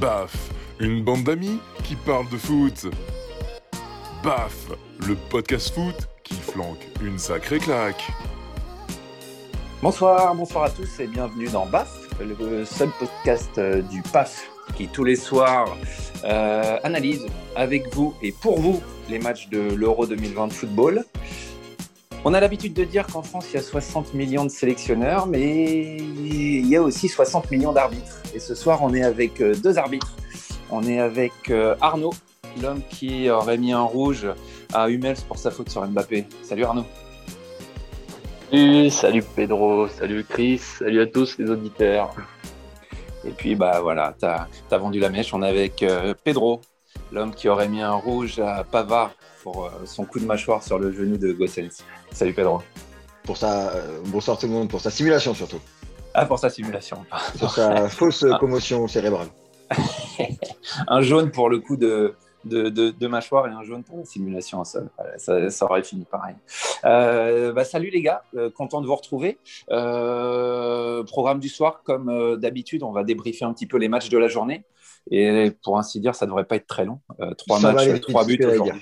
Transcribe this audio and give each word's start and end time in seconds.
Baf, 0.00 0.50
une 0.78 1.02
bande 1.02 1.24
d'amis 1.24 1.58
qui 1.82 1.96
parle 1.96 2.28
de 2.28 2.36
foot. 2.36 2.86
Baf, 4.22 4.68
le 5.06 5.14
podcast 5.30 5.74
foot 5.74 5.94
qui 6.22 6.34
flanque 6.34 6.86
une 7.02 7.18
sacrée 7.18 7.58
claque. 7.58 8.10
Bonsoir, 9.80 10.34
bonsoir 10.34 10.64
à 10.64 10.70
tous 10.70 11.00
et 11.00 11.06
bienvenue 11.06 11.48
dans 11.48 11.64
BAF, 11.64 11.90
le 12.20 12.64
seul 12.64 12.90
podcast 12.98 13.56
euh, 13.56 13.80
du 13.82 14.02
PAF 14.02 14.50
qui 14.74 14.88
tous 14.88 15.04
les 15.04 15.16
soirs 15.16 15.76
euh, 16.24 16.78
analyse 16.82 17.26
avec 17.54 17.94
vous 17.94 18.14
et 18.22 18.32
pour 18.32 18.60
vous 18.60 18.82
les 19.08 19.18
matchs 19.18 19.48
de 19.48 19.74
l'Euro 19.74 20.06
2020 20.06 20.48
de 20.48 20.52
football. 20.52 21.04
On 22.28 22.34
a 22.34 22.40
l'habitude 22.40 22.74
de 22.74 22.82
dire 22.82 23.06
qu'en 23.06 23.22
France, 23.22 23.46
il 23.52 23.54
y 23.54 23.58
a 23.60 23.62
60 23.62 24.12
millions 24.12 24.42
de 24.42 24.50
sélectionneurs, 24.50 25.28
mais 25.28 25.96
il 25.96 26.66
y 26.66 26.74
a 26.74 26.82
aussi 26.82 27.06
60 27.06 27.52
millions 27.52 27.72
d'arbitres. 27.72 28.20
Et 28.34 28.40
ce 28.40 28.56
soir, 28.56 28.82
on 28.82 28.92
est 28.94 29.04
avec 29.04 29.40
euh, 29.40 29.54
deux 29.54 29.78
arbitres. 29.78 30.16
On 30.68 30.82
est 30.82 30.98
avec 30.98 31.32
euh, 31.50 31.76
Arnaud, 31.80 32.14
l'homme 32.60 32.82
qui 32.90 33.30
aurait 33.30 33.58
mis 33.58 33.72
un 33.72 33.82
rouge 33.82 34.26
à 34.74 34.90
Hummels 34.90 35.18
pour 35.28 35.38
sa 35.38 35.52
faute 35.52 35.70
sur 35.70 35.86
Mbappé. 35.86 36.26
Salut 36.42 36.64
Arnaud. 36.64 36.84
Salut, 38.50 38.90
salut 38.90 39.22
Pedro, 39.36 39.86
salut 39.86 40.24
Chris, 40.28 40.58
salut 40.58 41.02
à 41.02 41.06
tous 41.06 41.38
les 41.38 41.48
auditeurs. 41.48 42.12
Et 43.24 43.30
puis, 43.30 43.54
bah 43.54 43.78
voilà, 43.80 44.16
tu 44.18 44.26
as, 44.26 44.78
vendu 44.78 44.98
la 44.98 45.10
mèche. 45.10 45.32
On 45.32 45.44
est 45.44 45.48
avec 45.48 45.80
euh, 45.84 46.12
Pedro, 46.24 46.60
l'homme 47.12 47.32
qui 47.32 47.48
aurait 47.48 47.68
mis 47.68 47.82
un 47.82 47.94
rouge 47.94 48.40
à 48.40 48.64
Pavard 48.64 49.12
pour 49.44 49.70
son 49.84 50.04
coup 50.04 50.18
de 50.18 50.26
mâchoire 50.26 50.64
sur 50.64 50.80
le 50.80 50.90
genou 50.90 51.18
de 51.18 51.30
Gossens. 51.30 51.84
Salut 52.16 52.32
Pedro. 52.32 52.62
Pour 53.24 53.36
sa, 53.36 53.74
euh, 53.74 54.00
bonsoir 54.06 54.38
tout 54.38 54.46
le 54.46 54.52
monde, 54.54 54.70
pour 54.70 54.80
sa 54.80 54.90
simulation 54.90 55.34
surtout. 55.34 55.60
Ah, 56.14 56.24
pour 56.24 56.38
sa 56.38 56.48
simulation. 56.48 57.04
Pour 57.38 57.50
sa 57.50 57.88
fausse 57.90 58.24
commotion 58.40 58.88
cérébrale. 58.88 59.28
un 60.88 61.02
jaune 61.02 61.30
pour 61.30 61.50
le 61.50 61.58
coup 61.58 61.76
de, 61.76 62.14
de, 62.46 63.06
mâchoire 63.06 63.46
et 63.48 63.50
un 63.50 63.62
jaune 63.64 63.84
pour 63.84 63.98
la 63.98 64.06
simulation 64.06 64.60
en 64.60 64.64
sol. 64.64 64.88
Ça, 65.18 65.50
ça, 65.50 65.66
aurait 65.66 65.82
fini 65.82 66.06
pareil. 66.10 66.36
Euh, 66.86 67.52
bah, 67.52 67.64
salut 67.64 67.90
les 67.90 68.00
gars, 68.00 68.22
euh, 68.34 68.48
content 68.48 68.80
de 68.80 68.86
vous 68.86 68.96
retrouver. 68.96 69.36
programme 69.66 71.38
du 71.38 71.50
soir, 71.50 71.82
comme 71.84 72.38
d'habitude, 72.40 72.82
on 72.82 72.92
va 72.92 73.04
débriefer 73.04 73.44
un 73.44 73.52
petit 73.52 73.66
peu 73.66 73.76
les 73.76 73.88
matchs 73.88 74.08
de 74.08 74.16
la 74.16 74.28
journée. 74.28 74.64
Et 75.10 75.52
pour 75.62 75.78
ainsi 75.78 76.00
dire, 76.00 76.14
ça 76.14 76.24
ne 76.24 76.30
devrait 76.30 76.46
pas 76.46 76.56
être 76.56 76.66
très 76.66 76.86
long. 76.86 76.98
trois 77.36 77.60
matchs, 77.60 78.00
trois 78.00 78.24
buts 78.24 78.42
aujourd'hui. 78.42 78.80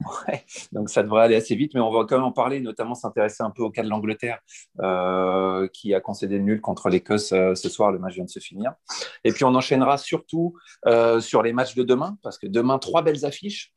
Donc 0.72 0.90
ça 0.90 1.02
devrait 1.02 1.22
aller 1.22 1.36
assez 1.36 1.54
vite, 1.54 1.72
mais 1.74 1.80
on 1.80 1.90
va 1.90 2.04
quand 2.04 2.16
même 2.16 2.24
en 2.24 2.32
parler, 2.32 2.60
notamment 2.60 2.94
s'intéresser 2.94 3.42
un 3.42 3.50
peu 3.50 3.62
au 3.62 3.70
cas 3.70 3.82
de 3.82 3.88
l'Angleterre, 3.88 4.40
euh, 4.80 5.68
qui 5.72 5.94
a 5.94 6.00
concédé 6.00 6.38
nul 6.38 6.60
contre 6.60 6.88
l'Écosse 6.88 7.32
euh, 7.32 7.54
ce 7.54 7.68
soir, 7.68 7.92
le 7.92 7.98
match 7.98 8.14
vient 8.14 8.24
de 8.24 8.30
se 8.30 8.40
finir. 8.40 8.72
Et 9.24 9.32
puis 9.32 9.44
on 9.44 9.54
enchaînera 9.54 9.98
surtout 9.98 10.54
euh, 10.86 11.20
sur 11.20 11.42
les 11.42 11.52
matchs 11.52 11.74
de 11.74 11.82
demain, 11.82 12.18
parce 12.22 12.38
que 12.38 12.46
demain, 12.46 12.78
trois 12.78 13.02
belles 13.02 13.24
affiches. 13.24 13.72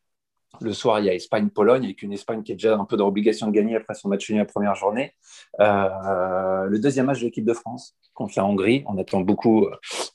Le 0.61 0.73
soir, 0.73 0.99
il 0.99 1.05
y 1.05 1.09
a 1.09 1.13
Espagne-Pologne, 1.13 1.85
avec 1.85 2.01
une 2.01 2.11
Espagne 2.11 2.43
qui 2.43 2.51
est 2.51 2.55
déjà 2.55 2.75
un 2.75 2.83
peu 2.83 2.97
dans 2.97 3.05
l'obligation 3.05 3.47
de 3.47 3.51
gagner 3.51 3.75
après 3.75 3.93
son 3.93 4.09
match 4.09 4.25
fini 4.25 4.39
la 4.39 4.45
première 4.45 4.75
journée. 4.75 5.13
Euh, 5.59 6.65
le 6.65 6.79
deuxième 6.79 7.05
match 7.05 7.19
de 7.19 7.25
l'équipe 7.25 7.45
de 7.45 7.53
France 7.53 7.95
contre 8.13 8.33
la 8.35 8.45
Hongrie. 8.45 8.83
On 8.87 8.97
attend 8.97 9.21
beaucoup 9.21 9.67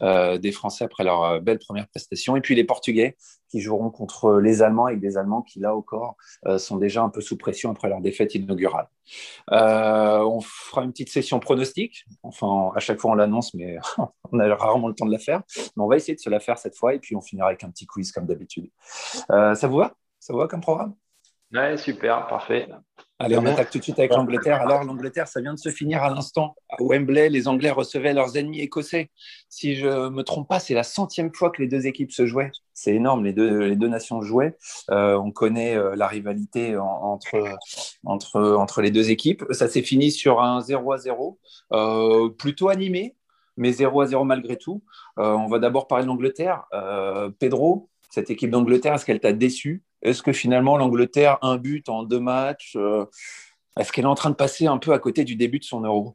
euh, 0.03 0.37
des 0.37 0.53
Français 0.53 0.85
après 0.85 1.05
leur 1.05 1.25
euh, 1.25 1.41
belle 1.41 1.59
première 1.59 1.89
prestation. 1.89 2.37
Et 2.37 2.43
puis 2.43 2.55
les 2.55 2.65
Portugais 2.65 3.17
qui 3.49 3.61
joueront 3.61 3.91
contre 3.91 4.41
les 4.41 4.61
Allemands, 4.61 4.87
avec 4.87 5.01
des 5.01 5.17
Allemands 5.17 5.41
qui, 5.41 5.61
là 5.61 5.75
encore, 5.75 6.17
sont 6.59 6.77
déjà 6.77 7.03
un 7.03 7.09
peu 7.09 7.21
sous 7.21 7.39
pression 7.39 7.71
après 7.71 7.89
leur 7.89 8.01
défaite 8.01 8.35
inaugurale. 8.35 8.89
on 9.49 10.41
fera 10.41 10.83
une 10.83 10.91
petite 10.91 11.11
session 11.11 11.39
pronostic. 11.39 12.05
Enfin, 12.25 12.73
à 12.75 12.81
chaque 12.81 12.99
fois, 12.99 13.13
on 13.13 13.15
l'annonce, 13.15 13.55
mais 13.55 13.77
on 14.33 14.41
a 14.41 14.53
rarement 14.57 14.89
le 14.89 14.95
temps 14.95 15.07
de 15.07 15.13
la 15.13 15.21
faire. 15.21 15.43
Mais 15.77 15.85
on 15.85 15.87
va 15.87 15.95
essayer 15.95 16.17
de 16.17 16.21
se 16.21 16.31
la 16.31 16.41
faire 16.41 16.59
cette 16.59 16.77
fois. 16.77 16.95
Et 16.95 16.99
puis, 16.99 17.15
on 17.15 17.21
finira 17.21 17.47
avec 17.47 17.63
un 17.63 17.71
petit 17.71 17.87
quiz 17.87 18.11
comme 18.11 18.27
d'habitude. 18.27 18.69
ça 19.29 19.69
vous 19.69 19.77
va? 19.77 19.95
Ça 20.25 20.35
va 20.35 20.49
comme 20.49 20.63
programme? 20.63 20.95
Ouais, 21.53 21.77
super, 21.77 22.27
parfait. 22.27 22.67
Allez, 23.19 23.37
on 23.37 23.45
attaque 23.45 23.71
tout 23.71 23.79
de 23.79 23.83
suite 23.83 23.99
avec 23.99 24.11
l'Angleterre. 24.13 24.63
Alors, 24.63 24.83
l'Angleterre, 24.83 25.29
ça 25.29 25.43
vient 25.43 25.53
de 25.53 25.59
se 25.59 25.69
finir 25.69 26.03
à 26.03 26.09
l'instant. 26.09 26.57
À 26.71 26.77
Wembley, 26.81 27.29
les 27.29 27.47
Anglais 27.47 27.71
recevaient 27.71 28.15
leurs 28.15 28.39
ennemis 28.39 28.61
écossais. 28.61 29.11
Si 29.51 29.77
je 29.77 29.87
ne 29.87 30.09
me 30.09 30.23
trompe 30.23 30.49
pas, 30.49 30.61
c'est 30.61 30.73
la 30.73 30.83
centième 30.83 31.33
fois 31.33 31.51
que 31.51 31.61
les 31.61 31.69
deux 31.69 31.87
équipes 31.87 32.11
se 32.11 32.25
jouaient. 32.25 32.51
C'est 32.73 32.95
énorme, 32.95 33.23
les 33.23 33.35
deux, 33.35 33.67
les 33.67 33.77
deux 33.77 33.89
nations 33.89 34.23
jouaient. 34.23 34.57
Euh, 34.91 35.17
on 35.17 35.31
connaît 35.31 35.77
euh, 35.77 35.95
la 35.95 36.09
rivalité 36.09 36.75
entre, 36.79 37.45
entre, 38.05 38.41
entre 38.41 38.81
les 38.81 38.91
deux 38.91 39.11
équipes. 39.11 39.45
Ça 39.51 39.69
s'est 39.69 39.83
fini 39.83 40.11
sur 40.11 40.41
un 40.41 40.63
0 40.63 40.91
à 40.91 40.97
0, 40.97 41.39
euh, 41.73 42.31
plutôt 42.31 42.71
animé, 42.71 43.15
mais 43.59 43.73
0 43.73 44.01
à 44.01 44.07
0 44.07 44.25
malgré 44.25 44.57
tout. 44.57 44.83
on 45.19 45.49
va 45.49 45.59
d'abord 45.59 45.87
parler 45.87 46.05
de 46.05 46.09
l'Angleterre. 46.09 46.65
Pedro, 47.39 47.91
cette 48.15 48.31
équipe 48.31 48.51
d'Angleterre, 48.51 48.95
est-ce 48.95 49.05
qu'elle 49.05 49.21
t'a 49.21 49.33
déçu? 49.33 49.83
Est-ce 50.05 50.23
que 50.23 50.33
finalement 50.33 50.77
l'Angleterre, 50.77 51.39
un 51.41 51.57
but 51.57 51.89
en 51.89 52.03
deux 52.03 52.21
matchs, 52.21 52.75
euh, 52.77 53.07
est-ce 53.79 53.91
qu'elle 53.91 54.05
est 54.05 54.09
en 54.09 54.15
train 54.15 54.31
de 54.31 54.37
passer 54.37 54.67
un 54.67 54.79
peu 54.79 54.93
à 54.93 54.99
côté 54.99 55.25
du 55.25 55.35
début 55.35 55.59
de 55.59 55.65
son 55.65 55.81
euro? 55.81 56.15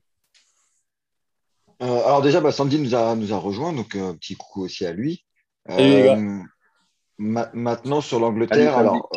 Euh, 1.81 2.03
Alors 2.05 2.21
déjà, 2.21 2.39
bah, 2.39 2.51
Sandy 2.51 2.79
nous 2.79 2.93
a, 2.93 3.15
nous 3.15 3.33
a 3.33 3.37
rejoint, 3.37 3.73
donc 3.73 3.95
un 3.95 4.13
petit 4.13 4.35
coucou 4.35 4.61
aussi 4.61 4.85
à 4.85 4.93
lui. 4.93 5.25
Euh, 5.71 6.39
maintenant 7.17 8.01
sur 8.01 8.19
l'Angleterre, 8.19 8.77
alors 8.77 9.09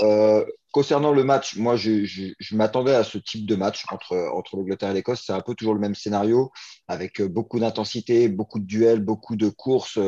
concernant 0.72 1.12
le 1.12 1.22
match, 1.22 1.56
moi 1.56 1.77
je, 1.77 2.04
je, 2.06 2.56
m'attendais 2.56 2.94
à 2.94 3.04
ce 3.04 3.19
type 3.19 3.44
de 3.44 3.56
match 3.56 3.84
entre, 3.91 4.16
entre 4.34 4.56
l'Angleterre 4.56 4.91
et 4.91 4.94
l'Écosse. 4.94 5.22
C'est 5.27 5.34
un 5.34 5.41
peu 5.41 5.54
toujours 5.54 5.75
le 5.75 5.81
même 5.81 5.94
scénario, 5.94 6.50
avec 6.89 7.21
beaucoup 7.21 7.60
d'intensité, 7.60 8.28
beaucoup 8.28 8.59
de 8.59 8.65
duels, 8.65 9.00
beaucoup 9.00 9.37
de 9.37 9.50
courses, 9.50 9.99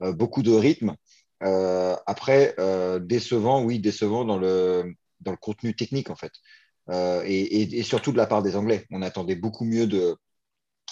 beaucoup 0.00 0.42
de 0.42 0.52
rythme. 0.52 0.96
Euh, 1.42 1.96
après, 2.06 2.54
euh, 2.58 2.98
décevant, 2.98 3.62
oui, 3.62 3.78
décevant 3.78 4.24
dans 4.24 4.38
le, 4.38 4.94
dans 5.20 5.32
le 5.32 5.36
contenu 5.36 5.74
technique, 5.74 6.10
en 6.10 6.16
fait. 6.16 6.32
Euh, 6.90 7.22
et, 7.26 7.82
surtout 7.82 8.12
de 8.12 8.16
la 8.16 8.26
part 8.26 8.42
des 8.42 8.56
Anglais. 8.56 8.86
On 8.90 9.02
attendait 9.02 9.34
beaucoup 9.34 9.64
mieux 9.64 9.86
de, 9.86 10.16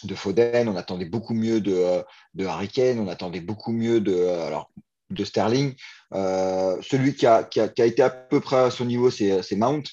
de 0.04 0.14
Foden, 0.14 0.68
on 0.68 0.76
attendait 0.76 1.04
beaucoup 1.06 1.34
mieux 1.34 1.60
de, 1.60 2.02
de 2.34 2.46
Harry 2.46 2.68
Kane, 2.68 2.98
on 2.98 3.08
attendait 3.08 3.40
beaucoup 3.40 3.72
mieux 3.72 4.00
de, 4.00 4.26
alors, 4.26 4.70
de 5.10 5.24
Sterling. 5.24 5.74
celui 6.12 7.14
qui 7.14 7.26
a, 7.26 7.44
qui, 7.44 7.60
a, 7.60 7.68
qui 7.68 7.82
a, 7.82 7.86
été 7.86 8.02
à 8.02 8.10
peu 8.10 8.40
près 8.40 8.56
à 8.56 8.70
son 8.70 8.86
niveau, 8.86 9.10
c'est 9.10 9.56
Mount. 9.56 9.84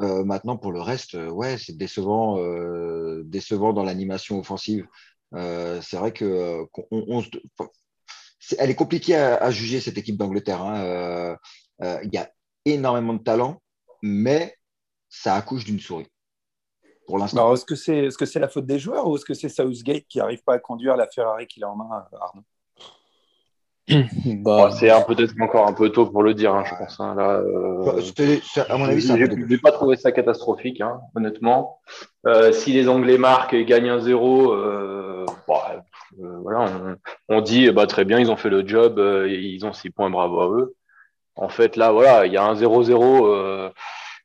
maintenant, 0.00 0.56
pour 0.56 0.72
le 0.72 0.80
reste, 0.80 1.14
ouais, 1.14 1.58
c'est 1.58 1.76
décevant, 1.76 2.38
décevant 3.24 3.72
dans 3.74 3.84
l'animation 3.84 4.38
offensive. 4.38 4.86
c'est 5.34 5.96
vrai 5.96 6.12
que 6.12 6.64
on, 6.90 7.22
elle 8.58 8.70
est 8.70 8.74
compliquée 8.74 9.16
à, 9.16 9.50
juger 9.50 9.80
cette 9.80 9.98
équipe 9.98 10.16
d'Angleterre. 10.16 10.62
Hein. 10.62 10.80
Euh, 10.80 11.36
euh, 11.82 11.98
il 12.04 12.12
y 12.12 12.18
a 12.18 12.30
énormément 12.64 13.14
de 13.14 13.22
talent, 13.22 13.60
mais 14.02 14.56
ça 15.08 15.34
accouche 15.34 15.64
d'une 15.64 15.80
souris. 15.80 16.08
Pour 17.06 17.18
l'instant. 17.18 17.52
Est-ce 17.54 17.64
que 17.64 17.74
c'est 17.74 18.06
est 18.06 18.08
-ce 18.08 18.24
c'est 18.24 18.38
la 18.38 18.48
faute 18.48 18.66
des 18.66 18.78
joueurs 18.78 19.08
ou 19.08 19.16
est-ce 19.16 19.24
que 19.24 19.34
c'est 19.34 19.48
Southgate 19.48 20.06
qui 20.08 20.18
n'arrive 20.18 20.42
pas 20.44 20.54
à 20.54 20.58
conduire 20.58 20.96
la 20.96 21.08
Ferrari 21.08 21.46
qu'il 21.46 21.64
a 21.64 21.70
en 21.70 21.76
main, 21.76 22.04
Arnaud? 22.20 22.44
Bah, 24.44 24.70
c'est 24.78 24.90
peut-être 25.06 25.34
encore 25.40 25.66
un 25.66 25.72
peu 25.72 25.90
tôt 25.90 26.06
pour 26.06 26.22
le 26.22 26.34
dire, 26.34 26.54
hein, 26.54 26.64
je 26.64 26.74
pense. 26.74 26.98
Hein, 27.00 27.14
là, 27.16 27.40
euh, 27.40 28.00
à 28.68 28.76
mon 28.76 28.84
avis, 28.84 29.00
je 29.00 29.14
n'ai 29.14 29.58
pas 29.58 29.72
trouvé 29.72 29.96
ça 29.96 30.12
catastrophique, 30.12 30.80
hein, 30.80 31.00
honnêtement. 31.14 31.80
Euh, 32.26 32.52
si 32.52 32.72
les 32.72 32.88
Anglais 32.88 33.18
marquent 33.18 33.54
et 33.54 33.64
gagnent 33.64 33.90
un 33.90 34.00
zéro, 34.00 34.52
euh, 34.52 35.26
bah, 35.48 35.84
voilà, 36.18 36.96
on, 37.28 37.40
dit 37.40 37.70
bah, 37.70 37.86
très 37.86 38.04
bien, 38.04 38.18
ils 38.18 38.30
ont 38.30 38.36
fait 38.36 38.50
le 38.50 38.66
job, 38.66 38.98
ils 39.28 39.64
ont 39.64 39.72
six 39.72 39.90
points, 39.90 40.10
bravo 40.10 40.40
à 40.40 40.48
eux. 40.48 40.74
En 41.36 41.48
fait, 41.48 41.76
là, 41.76 41.92
voilà, 41.92 42.26
il 42.26 42.32
y 42.32 42.36
a 42.36 42.44
un 42.44 42.54
0-0 42.54 43.72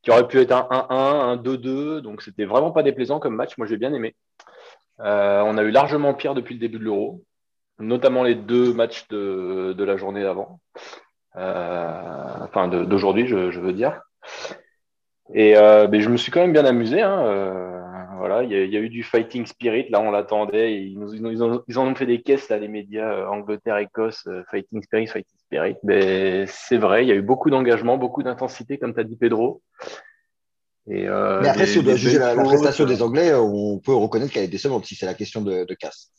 qui 0.01 0.11
aurait 0.11 0.27
pu 0.27 0.39
être 0.39 0.51
un 0.51 0.67
1-1, 0.71 0.85
un 0.89 1.35
2-2, 1.37 1.99
donc 2.01 2.21
c'était 2.21 2.45
vraiment 2.45 2.71
pas 2.71 2.83
déplaisant 2.83 3.19
comme 3.19 3.35
match. 3.35 3.57
Moi, 3.57 3.67
j'ai 3.67 3.77
bien 3.77 3.93
aimé. 3.93 4.15
on 4.99 5.57
a 5.57 5.63
eu 5.63 5.71
largement 5.71 6.13
pire 6.13 6.33
depuis 6.33 6.55
le 6.55 6.59
début 6.59 6.79
de 6.79 6.83
l'Euro 6.83 7.23
notamment 7.79 8.23
les 8.23 8.35
deux 8.35 8.73
matchs 8.73 9.07
de, 9.09 9.83
la 9.83 9.97
journée 9.97 10.23
d'avant, 10.23 10.59
euh, 11.35 12.37
enfin 12.41 12.67
d'aujourd'hui, 12.67 13.27
je, 13.27 13.59
veux 13.59 13.73
dire. 13.73 14.01
Et 15.33 15.57
euh, 15.57 15.87
mais 15.89 16.01
je 16.01 16.09
me 16.09 16.17
suis 16.17 16.31
quand 16.31 16.41
même 16.41 16.53
bien 16.53 16.65
amusé. 16.65 17.01
Hein, 17.01 17.25
euh, 17.25 17.81
voilà, 18.17 18.43
il 18.43 18.51
y, 18.51 18.53
y, 18.53 18.77
a 18.77 18.79
eu 18.79 18.89
du 18.89 19.03
fighting 19.03 19.45
spirit. 19.45 19.89
Là, 19.89 19.99
on 19.99 20.11
l'attendait. 20.11 20.81
Ils, 20.83 20.97
ont, 21.43 21.63
ils 21.67 21.79
en 21.79 21.87
ont 21.87 21.95
fait 21.95 22.05
des 22.05 22.21
caisses 22.21 22.49
là, 22.49 22.57
les 22.57 22.67
médias 22.67 23.11
euh, 23.11 23.27
Angleterre, 23.27 23.77
Écosse, 23.77 24.23
euh, 24.27 24.43
fighting 24.51 24.83
spirit, 24.83 25.07
fighting 25.07 25.37
spirit. 25.39 25.75
Mais 25.83 26.45
c'est 26.47 26.77
vrai, 26.77 27.03
il 27.03 27.07
y 27.07 27.11
a 27.11 27.15
eu 27.15 27.23
beaucoup 27.23 27.49
d'engagement, 27.49 27.97
beaucoup 27.97 28.23
d'intensité, 28.23 28.77
comme 28.77 28.93
tu 28.93 28.99
as 28.99 29.03
dit, 29.03 29.15
Pedro. 29.15 29.61
Et 30.87 31.07
mais 31.07 31.47
après, 31.47 31.65
si 31.65 31.79
on 31.79 31.81
doit 31.81 31.95
juger 31.95 32.19
la, 32.19 32.35
la, 32.35 32.43
prestation 32.43 32.85
des 32.85 33.01
Anglais, 33.01 33.33
on 33.33 33.79
peut 33.79 33.95
reconnaître 33.95 34.31
qu'elle 34.31 34.43
est 34.43 34.47
décevante 34.47 34.85
si 34.85 34.93
c'est 34.93 35.07
la 35.07 35.15
question 35.15 35.41
de, 35.41 35.65
de 35.65 35.73
casse. 35.73 36.11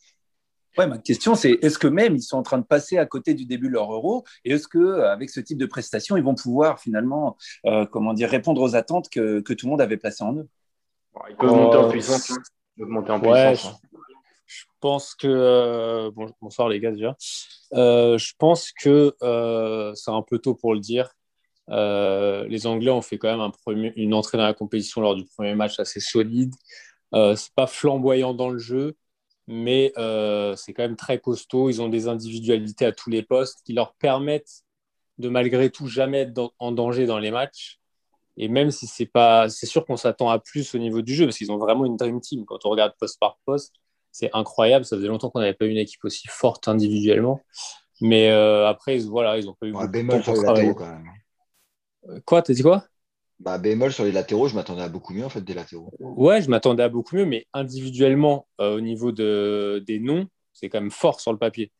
Ouais, 0.77 0.85
ma 0.85 0.99
question, 0.99 1.33
c'est 1.33 1.57
est-ce 1.63 1.79
que 1.79 1.87
même 1.87 2.15
ils 2.15 2.21
sont 2.21 2.37
en 2.37 2.43
train 2.43 2.59
de 2.59 2.65
passer 2.65 2.99
à 2.99 3.05
côté 3.07 3.33
du 3.33 3.45
début 3.45 3.67
de 3.67 3.73
leur 3.73 3.91
euro 3.91 4.25
et 4.45 4.51
est-ce 4.51 4.67
que 4.67 4.77
euh, 4.77 5.11
avec 5.11 5.31
ce 5.31 5.39
type 5.39 5.57
de 5.57 5.65
prestation, 5.65 6.17
ils 6.17 6.23
vont 6.23 6.35
pouvoir 6.35 6.79
finalement, 6.79 7.35
euh, 7.65 7.87
comment 7.87 8.13
dire, 8.13 8.29
répondre 8.29 8.61
aux 8.61 8.75
attentes 8.75 9.09
que, 9.09 9.39
que, 9.39 9.53
tout 9.53 9.65
le 9.65 9.71
monde 9.71 9.81
avait 9.81 9.97
placées 9.97 10.23
en 10.23 10.35
eux? 10.35 10.47
Ils 11.29 11.35
peuvent 11.35 11.49
monter 11.49 11.77
en 11.77 11.87
oh, 11.87 11.89
puissance. 11.89 12.29
Hein. 12.29 12.35
Ils 12.75 12.81
peuvent 12.81 12.91
monter 12.91 13.11
en 13.11 13.19
puissance. 13.19 13.65
Hein. 13.65 13.87
Je 14.45 14.63
pense 14.79 15.15
que. 15.15 16.11
bonsoir 16.41 16.69
les 16.69 16.79
gars 16.79 16.91
déjà. 16.91 17.15
je 17.71 18.33
pense 18.37 18.71
que 18.71 19.15
c'est 19.95 20.11
un 20.11 20.21
peu 20.21 20.37
tôt 20.37 20.53
pour 20.53 20.75
le 20.75 20.79
dire. 20.79 21.09
les 21.69 22.67
Anglais 22.67 22.91
ont 22.91 23.01
fait 23.01 23.17
quand 23.17 23.31
même 23.31 23.41
un 23.41 23.49
premier, 23.49 23.93
une 23.95 24.13
entrée 24.13 24.37
dans 24.37 24.45
la 24.45 24.53
compétition 24.53 25.01
lors 25.01 25.15
du 25.15 25.25
premier 25.25 25.55
match 25.55 25.79
assez 25.79 25.99
solide. 25.99 26.53
c'est 27.13 27.53
pas 27.55 27.65
flamboyant 27.65 28.35
dans 28.35 28.49
le 28.49 28.59
jeu, 28.59 28.95
mais 29.47 29.93
c'est 30.55 30.73
quand 30.73 30.83
même 30.83 30.95
très 30.95 31.19
costaud. 31.19 31.69
Ils 31.69 31.81
ont 31.81 31.89
des 31.89 32.07
individualités 32.07 32.85
à 32.85 32.91
tous 32.91 33.09
les 33.09 33.23
postes 33.23 33.61
qui 33.65 33.73
leur 33.73 33.93
permettent 33.95 34.63
de 35.17 35.29
malgré 35.29 35.69
tout 35.69 35.87
jamais 35.87 36.19
être 36.19 36.53
en 36.59 36.71
danger 36.71 37.05
dans 37.05 37.19
les 37.19 37.31
matchs. 37.31 37.79
Et 38.37 38.49
même 38.49 38.69
si 38.69 38.85
c'est 38.85 39.07
pas, 39.07 39.49
c'est 39.49 39.65
sûr 39.65 39.85
qu'on 39.85 39.97
s'attend 39.97 40.29
à 40.29 40.37
plus 40.37 40.75
au 40.75 40.77
niveau 40.77 41.01
du 41.01 41.15
jeu 41.15 41.25
parce 41.25 41.37
qu'ils 41.37 41.51
ont 41.51 41.57
vraiment 41.57 41.85
une 41.85 41.97
dream 41.97 42.21
team. 42.21 42.45
Quand 42.45 42.65
on 42.65 42.69
regarde 42.69 42.93
poste 42.99 43.19
par 43.19 43.39
poste, 43.45 43.73
c'est 44.11 44.29
incroyable. 44.33 44.85
Ça 44.85 44.95
faisait 44.95 45.07
longtemps 45.07 45.31
qu'on 45.31 45.39
n'avait 45.39 45.55
pas 45.55 45.65
eu 45.65 45.69
une 45.69 45.77
équipe 45.77 46.03
aussi 46.03 46.27
forte 46.27 46.67
individuellement. 46.67 47.41
Mais 47.99 48.29
euh, 48.29 48.67
après, 48.67 48.99
voilà, 48.99 49.39
ils 49.39 49.49
ont 49.49 49.55
pas 49.55 49.65
eu. 49.65 49.73
Ouais, 49.73 49.87
sur 50.21 50.33
les 50.33 50.41
latéraux 50.41 50.75
quand 50.75 50.85
même. 50.85 51.09
Euh, 52.09 52.19
quoi, 52.25 52.43
t'as 52.43 52.53
dit 52.53 52.61
quoi? 52.61 52.83
Bah, 53.39 53.57
bémol 53.57 53.91
sur 53.91 54.03
les 54.03 54.11
latéraux, 54.11 54.47
je 54.47 54.55
m'attendais 54.55 54.81
à 54.81 54.89
beaucoup 54.89 55.13
mieux 55.13 55.25
en 55.25 55.29
fait 55.29 55.41
des 55.41 55.53
latéraux. 55.53 55.91
Ouais, 55.99 56.41
je 56.41 56.49
m'attendais 56.49 56.83
à 56.83 56.89
beaucoup 56.89 57.15
mieux, 57.15 57.25
mais 57.25 57.45
individuellement, 57.53 58.47
euh, 58.59 58.77
au 58.77 58.81
niveau 58.81 59.11
de, 59.11 59.83
des 59.85 59.99
noms, 59.99 60.27
c'est 60.53 60.69
quand 60.69 60.81
même 60.81 60.91
fort 60.91 61.19
sur 61.19 61.31
le 61.31 61.37
papier. 61.37 61.71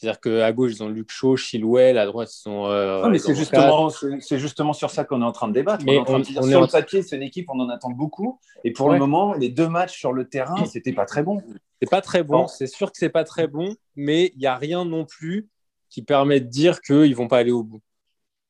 C'est-à-dire 0.00 0.20
qu'à 0.20 0.50
gauche, 0.52 0.72
ils 0.72 0.82
ont 0.82 0.88
Luc 0.88 1.10
Shaw, 1.10 1.36
Chilwell, 1.36 1.98
à 1.98 2.06
droite, 2.06 2.32
ils 2.32 2.40
sont. 2.40 2.64
Euh, 2.64 3.06
mais 3.10 3.18
c'est 3.18 3.34
justement, 3.34 3.90
c'est 3.90 4.38
justement 4.38 4.72
sur 4.72 4.88
ça 4.88 5.04
qu'on 5.04 5.20
est 5.20 5.26
en 5.26 5.32
train 5.32 5.48
de 5.48 5.52
débattre. 5.52 5.84
Mais 5.84 5.98
on, 5.98 6.24
sur 6.24 6.42
le 6.42 6.72
papier, 6.72 7.02
c'est 7.02 7.16
une 7.16 7.22
équipe, 7.22 7.50
on 7.50 7.60
en 7.60 7.68
attend 7.68 7.90
beaucoup. 7.90 8.40
Et 8.64 8.72
pour 8.72 8.90
le 8.90 8.98
moment, 8.98 9.34
les 9.34 9.50
deux 9.50 9.68
matchs 9.68 9.98
sur 9.98 10.14
le 10.14 10.26
terrain, 10.26 10.64
c'était 10.64 10.94
pas 10.94 11.04
très 11.04 11.22
bon. 11.22 11.42
C'est 11.82 11.90
pas 11.90 12.00
très 12.00 12.22
bon. 12.22 12.46
C'est 12.46 12.66
sûr 12.66 12.90
que 12.90 12.96
c'est 12.96 13.10
pas 13.10 13.24
très 13.24 13.46
bon, 13.46 13.76
mais 13.94 14.32
il 14.34 14.38
n'y 14.38 14.46
a 14.46 14.56
rien 14.56 14.86
non 14.86 15.04
plus 15.04 15.50
qui 15.90 16.02
permet 16.02 16.40
de 16.40 16.46
dire 16.46 16.80
qu'ils 16.80 17.14
vont 17.14 17.28
pas 17.28 17.38
aller 17.38 17.50
au 17.50 17.64
bout. 17.64 17.82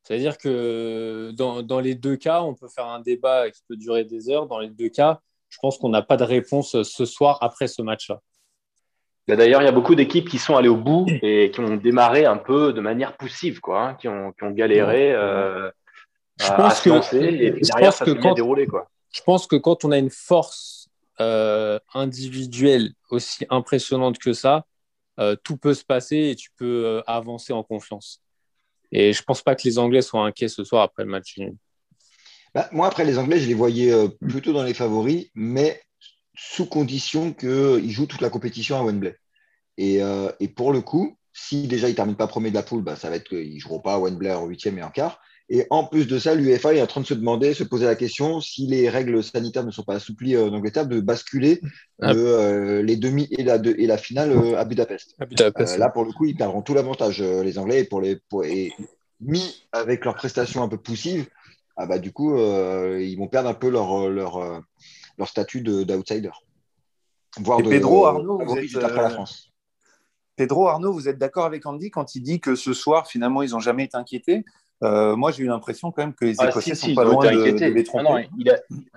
C'est-à-dire 0.02 0.38
que 0.38 1.32
dans, 1.37 1.62
dans, 1.62 1.81
les 1.81 1.94
deux 1.94 2.17
cas, 2.17 2.43
on 2.43 2.55
peut 2.55 2.69
faire 2.69 2.87
un 2.87 3.00
débat 3.00 3.50
qui 3.50 3.62
peut 3.69 3.76
durer 3.76 4.05
des 4.05 4.31
heures. 4.31 4.47
Dans 4.47 4.58
les 4.58 4.70
deux 4.70 4.88
cas, 4.88 5.20
je 5.49 5.58
pense 5.61 5.79
qu'on 5.79 5.91
n'a 5.91 6.02
pas 6.02 6.17
de 6.17 6.25
réponse 6.25 6.82
ce 6.82 7.05
soir 7.05 7.38
après 7.43 7.69
ce 7.69 7.82
match-là. 7.82 8.20
Bah, 9.31 9.37
d'ailleurs, 9.37 9.62
il 9.62 9.67
y 9.67 9.69
a 9.69 9.73
beaucoup 9.73 9.94
d'équipes 9.94 10.29
qui 10.29 10.38
sont 10.38 10.56
allées 10.56 10.69
au 10.69 10.76
bout 10.76 11.06
et 11.23 11.52
qui 11.52 11.61
ont 11.61 11.76
démarré 11.76 12.25
un 12.25 12.37
peu 12.37 12.73
de 12.73 12.81
manière 12.81 13.17
poussive, 13.17 13.61
quoi, 13.61 13.81
hein, 13.81 13.94
qui, 13.94 14.08
ont, 14.08 14.32
qui, 14.32 14.43
ont, 14.43 14.50
galéré 14.50 15.12
euh, 15.12 15.70
je 16.41 16.47
à, 16.47 16.52
pense 16.52 16.81
que, 16.81 17.00
se 17.00 17.17
et 17.17 17.52
derrière, 17.52 17.93
ça 17.93 18.05
s'est 18.05 18.14
bien 18.17 18.35
déroulé. 18.35 18.67
Quoi. 18.67 18.91
Je 19.12 19.20
pense 19.23 19.47
que 19.47 19.55
quand 19.55 19.85
on 19.85 19.93
a 19.93 19.99
une 19.99 20.11
force 20.11 20.88
euh, 21.20 21.79
individuelle 21.94 22.93
aussi 23.11 23.47
impressionnante 23.50 24.19
que 24.19 24.32
ça, 24.32 24.64
euh, 25.20 25.37
tout 25.44 25.56
peut 25.56 25.75
se 25.75 25.85
passer 25.85 26.31
et 26.31 26.35
tu 26.35 26.50
peux 26.56 27.00
avancer 27.06 27.52
en 27.52 27.62
confiance. 27.62 28.23
Et 28.93 29.13
je 29.13 29.23
pense 29.23 29.43
pas 29.43 29.55
que 29.55 29.63
les 29.65 29.79
Anglais 29.79 30.03
soient 30.03 30.25
inquiets 30.25 30.49
ce 30.49 30.65
soir 30.65 30.83
après 30.83 31.05
le 31.05 31.11
match. 31.11 31.39
Bah, 32.55 32.69
moi, 32.73 32.89
après 32.89 33.05
les 33.05 33.19
Anglais, 33.19 33.39
je 33.39 33.47
les 33.47 33.55
voyais 33.55 33.93
plutôt 34.21 34.53
dans 34.53 34.65
les 34.65 34.75
favoris, 34.75 35.29
mais 35.35 35.81
sous 36.35 36.67
condition 36.67 37.33
qu'ils 37.33 37.91
jouent 37.91 38.07
toute 38.07 38.23
la 38.23 38.31
compétition 38.31 38.77
à 38.77 38.83
Wembley. 38.83 39.15
Et, 39.77 40.03
euh, 40.03 40.31
pour 40.57 40.73
le 40.73 40.81
coup, 40.81 41.17
si 41.33 41.69
déjà 41.69 41.89
ils 41.89 41.93
ne 41.93 41.97
terminent 41.97 42.17
pas 42.17 42.27
premier 42.27 42.51
de 42.51 42.55
la 42.55 42.63
poule, 42.63 42.83
bah, 42.83 42.97
ça 42.97 43.11
va 43.11 43.17
être 43.17 43.29
qu'ils 43.29 43.55
ne 43.55 43.61
joueront 43.61 43.81
pas 43.81 43.95
à 43.95 43.99
Wembley 43.99 44.33
en 44.33 44.47
huitième 44.47 44.79
et 44.79 44.83
en 44.83 44.91
quart. 44.91 45.21
Et 45.52 45.67
en 45.70 45.85
plus 45.85 46.06
de 46.06 46.19
ça, 46.19 46.35
l'UEFA 46.35 46.75
est 46.75 46.81
en 46.81 46.87
train 46.87 47.00
de 47.00 47.06
se 47.06 47.14
demander, 47.14 47.55
se 47.55 47.64
poser 47.64 47.85
la 47.85 47.97
question, 47.97 48.41
si 48.41 48.67
les 48.67 48.88
règles 48.88 49.23
sanitaires 49.23 49.64
ne 49.64 49.73
sont 49.73 49.82
pas 49.82 49.94
assouplies 49.94 50.37
en 50.37 50.52
Angleterre, 50.52 50.87
de 50.87 51.00
basculer 51.00 51.61
ah. 52.00 52.12
euh, 52.12 52.82
les 52.82 52.97
demi 52.97 53.26
et 53.32 53.43
la, 53.43 53.56
et 53.56 53.87
la 53.87 53.99
finale 53.99 54.31
euh, 54.31 54.56
à 54.56 54.64
Budapest. 54.64 55.17
là, 55.76 55.88
pour 55.88 56.05
le 56.05 56.12
coup, 56.12 56.26
ils 56.26 56.37
perdront 56.37 56.62
tout 56.62 56.75
l'avantage, 56.75 57.20
les 57.20 57.58
Anglais, 57.58 57.82
pour 57.85 58.00
les, 58.00 58.20
pour, 58.29 58.44
et 58.44 58.73
mis 59.20 59.67
avec 59.73 60.05
leurs 60.05 60.14
prestations 60.14 60.62
un 60.62 60.69
peu 60.69 60.79
poussives, 60.79 61.26
ah 61.76 61.87
bah, 61.87 61.99
du 61.99 62.12
coup, 62.12 62.38
ils 62.38 63.17
vont 63.17 63.26
perdre 63.26 63.49
un 63.49 63.55
peu 63.55 63.70
leur, 63.70 64.08
leur, 64.08 64.62
leur 65.19 65.29
statut 65.29 65.62
d'outsider. 65.62 66.31
Voire 67.38 67.62
de, 67.62 67.69
Pedro 67.69 68.06
Arnaud, 68.06 68.43
vous 68.44 68.58
êtes, 68.58 68.76
après 68.76 69.02
la 69.02 69.08
euh, 69.08 69.11
France. 69.11 69.52
Pedro 70.37 70.69
Arnaud, 70.69 70.93
vous 70.93 71.08
êtes 71.08 71.19
d'accord 71.19 71.44
avec 71.44 71.64
Andy 71.67 71.91
quand 71.91 72.14
il 72.14 72.23
dit 72.23 72.41
que 72.41 72.55
ce 72.56 72.73
soir, 72.73 73.06
finalement, 73.06 73.43
ils 73.43 73.50
n'ont 73.50 73.61
jamais 73.61 73.85
été 73.85 73.97
inquiétés? 73.97 74.44
Euh, 74.82 75.15
moi, 75.15 75.31
j'ai 75.31 75.43
eu 75.43 75.47
l'impression 75.47 75.91
quand 75.91 76.03
même 76.03 76.15
que 76.15 76.25
les 76.25 76.35
ah, 76.38 76.49
Écossais 76.49 76.75
sont 76.75 76.94
pas 76.94 77.05
loin 77.05 77.25
de, 77.25 77.65
les 77.67 77.85
tromper. 77.85 78.05
Non, 78.05 78.19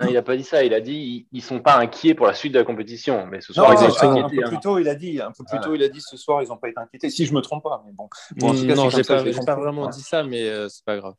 il 0.08 0.14
n'a 0.14 0.22
pas 0.22 0.38
dit 0.38 0.44
ça. 0.44 0.64
Il 0.64 0.74
a 0.74 0.80
dit 0.80 1.28
ils 1.32 1.38
ne 1.38 1.42
sont 1.42 1.60
pas 1.60 1.78
inquiets 1.78 2.14
pour 2.14 2.26
la 2.26 2.34
suite 2.34 2.54
de 2.54 2.60
la 2.60 2.66
compétition. 2.66 3.26
Mais 3.28 3.42
ce 3.42 3.54
soir, 3.54 3.74
ils 3.74 4.06
ont 4.06 4.24
un 4.24 4.30
peu 4.30 4.36
plus 4.36 4.56
hein. 4.56 4.60
tôt, 4.62 4.80
il 4.80 4.88
a 4.88 4.96
dit. 4.96 5.22
Un 5.22 5.32
peu 5.32 5.44
plus 5.44 5.60
tôt, 5.60 5.76
il 5.76 5.84
a 5.84 5.90
dit 5.90 6.02
ce 6.02 6.16
soir, 6.16 6.42
ils 6.42 6.50
n'ont 6.50 6.58
pas 6.58 6.70
été 6.70 6.80
inquiétés. 6.80 7.10
Si 7.10 7.26
je 7.26 7.34
me 7.34 7.42
trompe 7.42 7.64
pas, 7.64 7.84
mais 7.86 7.92
bon. 7.92 8.06
en 8.06 8.54
tout 8.54 8.66
cas, 8.66 8.76
non, 8.76 8.90
j'ai 8.90 9.04
pas, 9.04 9.24
pas, 9.46 9.56
vraiment 9.56 9.88
dit 9.90 10.02
ça, 10.02 10.24
mais 10.24 10.44
euh, 10.44 10.70
c'est 10.70 10.86
pas 10.86 10.98
grave. 10.98 11.16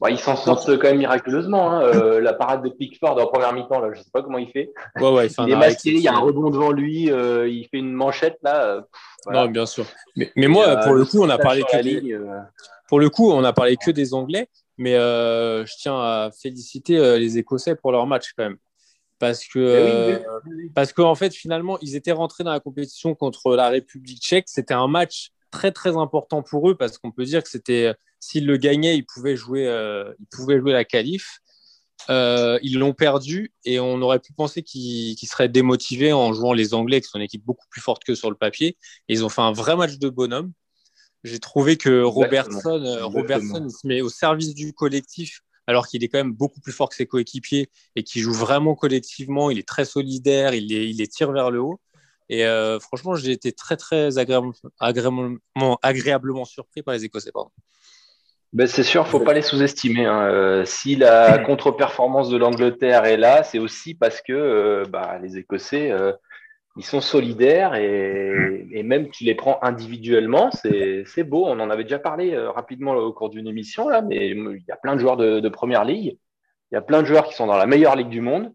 Bah, 0.00 0.10
ils 0.10 0.18
s'en 0.18 0.36
sortent 0.36 0.78
quand 0.78 0.88
même 0.88 0.98
miraculeusement. 0.98 1.72
Hein. 1.72 1.82
Euh, 1.82 2.20
la 2.20 2.32
parade 2.32 2.62
de 2.62 2.68
Pickford 2.68 3.18
en 3.18 3.26
première 3.26 3.52
mi-temps, 3.52 3.80
là, 3.80 3.88
je 3.92 3.98
ne 3.98 4.04
sais 4.04 4.10
pas 4.12 4.22
comment 4.22 4.38
il 4.38 4.48
fait. 4.48 4.72
Ouais, 4.96 5.10
ouais, 5.10 5.26
il, 5.26 5.50
est 5.50 5.56
masqué, 5.56 5.90
il 5.90 6.00
y 6.00 6.08
a 6.08 6.14
un 6.14 6.20
rebond 6.20 6.50
devant 6.50 6.70
lui, 6.70 7.10
euh, 7.10 7.48
il 7.48 7.64
fait 7.64 7.78
une 7.78 7.92
manchette 7.92 8.38
là. 8.42 8.64
Euh, 8.66 8.80
non, 9.26 9.46
bien 9.46 9.66
sûr. 9.66 9.86
Mais, 10.16 10.30
mais 10.36 10.46
moi, 10.46 10.76
pour 10.76 10.94
le 10.94 11.04
coup, 11.04 11.22
on 11.22 11.28
a 11.28 11.38
parlé 11.38 11.62
que 11.62 11.82
des... 11.82 12.18
pour 12.88 13.00
le 13.00 13.10
coup, 13.10 13.30
on 13.30 13.42
a 13.42 13.52
parlé 13.52 13.76
que 13.76 13.90
des 13.90 14.14
Anglais, 14.14 14.48
mais 14.76 14.94
je 14.94 15.76
tiens 15.80 15.98
à 15.98 16.30
féliciter 16.30 17.18
les 17.18 17.38
Écossais 17.38 17.74
pour 17.74 17.90
leur 17.90 18.06
match 18.06 18.32
quand 18.36 18.44
même. 18.44 18.56
Parce 19.18 19.44
que, 19.48 20.20
eh 20.20 20.68
parce 20.76 20.92
qu'en 20.92 21.16
fait, 21.16 21.34
finalement, 21.34 21.76
ils 21.82 21.96
étaient 21.96 22.12
rentrés 22.12 22.44
dans 22.44 22.52
la 22.52 22.60
compétition 22.60 23.16
contre 23.16 23.56
la 23.56 23.68
République 23.68 24.22
tchèque. 24.22 24.44
C'était 24.46 24.74
un 24.74 24.86
match 24.86 25.32
très 25.50 25.72
très 25.72 25.96
important 25.96 26.42
pour 26.42 26.70
eux 26.70 26.76
parce 26.76 26.98
qu'on 26.98 27.10
peut 27.10 27.24
dire 27.24 27.42
que 27.42 27.48
c'était 27.48 27.94
s'ils 28.20 28.46
le 28.46 28.56
gagnaient, 28.56 28.96
ils 28.96 29.06
pouvaient 29.06 29.36
jouer, 29.36 29.66
euh, 29.66 30.12
ils 30.18 30.26
pouvaient 30.26 30.58
jouer 30.58 30.72
la 30.72 30.84
qualif. 30.84 31.40
Euh, 32.10 32.58
ils 32.62 32.78
l'ont 32.78 32.94
perdu 32.94 33.52
et 33.64 33.80
on 33.80 34.00
aurait 34.00 34.20
pu 34.20 34.32
penser 34.32 34.62
qu'ils 34.62 35.16
seraient 35.28 35.48
démotivés 35.48 36.12
en 36.12 36.32
jouant 36.32 36.52
les 36.52 36.72
Anglais, 36.72 37.00
qui 37.00 37.08
sont 37.08 37.18
une 37.18 37.24
équipe 37.24 37.44
beaucoup 37.44 37.66
plus 37.70 37.80
forte 37.80 38.04
que 38.04 38.14
sur 38.14 38.30
le 38.30 38.36
papier. 38.36 38.78
Et 39.08 39.14
ils 39.14 39.24
ont 39.24 39.28
fait 39.28 39.42
un 39.42 39.52
vrai 39.52 39.76
match 39.76 39.98
de 39.98 40.08
bonhomme. 40.08 40.52
J'ai 41.24 41.40
trouvé 41.40 41.76
que 41.76 42.02
Robertson, 42.02 42.82
euh, 42.84 43.04
Robertson 43.04 43.68
se 43.68 43.86
met 43.86 44.00
au 44.00 44.08
service 44.08 44.54
du 44.54 44.72
collectif 44.72 45.40
alors 45.66 45.86
qu'il 45.86 46.02
est 46.02 46.08
quand 46.08 46.18
même 46.18 46.32
beaucoup 46.32 46.60
plus 46.60 46.72
fort 46.72 46.88
que 46.88 46.94
ses 46.94 47.06
coéquipiers 47.06 47.68
et 47.94 48.02
qui 48.02 48.20
joue 48.20 48.32
vraiment 48.32 48.74
collectivement. 48.74 49.50
Il 49.50 49.58
est 49.58 49.68
très 49.68 49.84
solidaire, 49.84 50.54
il 50.54 50.68
les, 50.68 50.86
il 50.86 50.96
les 50.96 51.08
tire 51.08 51.30
vers 51.32 51.50
le 51.50 51.60
haut. 51.60 51.80
Et 52.30 52.46
euh, 52.46 52.78
franchement, 52.78 53.14
j'ai 53.16 53.32
été 53.32 53.52
très, 53.52 53.76
très 53.76 54.18
agréablement, 54.18 54.54
agréablement, 54.78 55.78
agréablement 55.82 56.44
surpris 56.44 56.82
par 56.82 56.94
les 56.94 57.04
Écossais. 57.04 57.32
Ben 58.52 58.66
c'est 58.66 58.82
sûr, 58.82 59.06
faut 59.06 59.20
pas 59.20 59.34
les 59.34 59.42
sous-estimer. 59.42 60.06
Hein. 60.06 60.22
Euh, 60.28 60.64
si 60.64 60.96
la 60.96 61.38
contre-performance 61.46 62.30
de 62.30 62.38
l'Angleterre 62.38 63.04
est 63.04 63.16
là, 63.18 63.42
c'est 63.42 63.58
aussi 63.58 63.94
parce 63.94 64.22
que 64.22 64.32
euh, 64.32 64.84
bah, 64.88 65.18
les 65.22 65.36
Écossais, 65.36 65.92
ils 66.76 66.84
sont 66.84 67.00
solidaires 67.00 67.74
et, 67.74 68.66
et, 68.70 68.82
même 68.82 69.10
tu 69.10 69.24
les 69.24 69.34
prends 69.34 69.58
individuellement, 69.62 70.50
c'est 70.52 71.24
beau. 71.24 71.44
On 71.46 71.60
en 71.60 71.70
avait 71.70 71.82
déjà 71.82 71.98
parlé 71.98 72.38
rapidement 72.38 72.92
au 72.92 73.12
cours 73.12 73.30
d'une 73.30 73.48
émission 73.48 73.88
là, 73.88 74.00
mais 74.00 74.28
il 74.28 74.64
y 74.66 74.72
a 74.72 74.76
plein 74.76 74.94
de 74.94 75.00
joueurs 75.00 75.16
de, 75.16 75.40
de 75.40 75.48
première 75.48 75.84
ligue. 75.84 76.16
Il 76.70 76.74
y 76.74 76.78
a 76.78 76.82
plein 76.82 77.02
de 77.02 77.06
joueurs 77.06 77.26
qui 77.26 77.34
sont 77.34 77.46
dans 77.46 77.56
la 77.56 77.66
meilleure 77.66 77.96
ligue 77.96 78.10
du 78.10 78.20
monde 78.20 78.52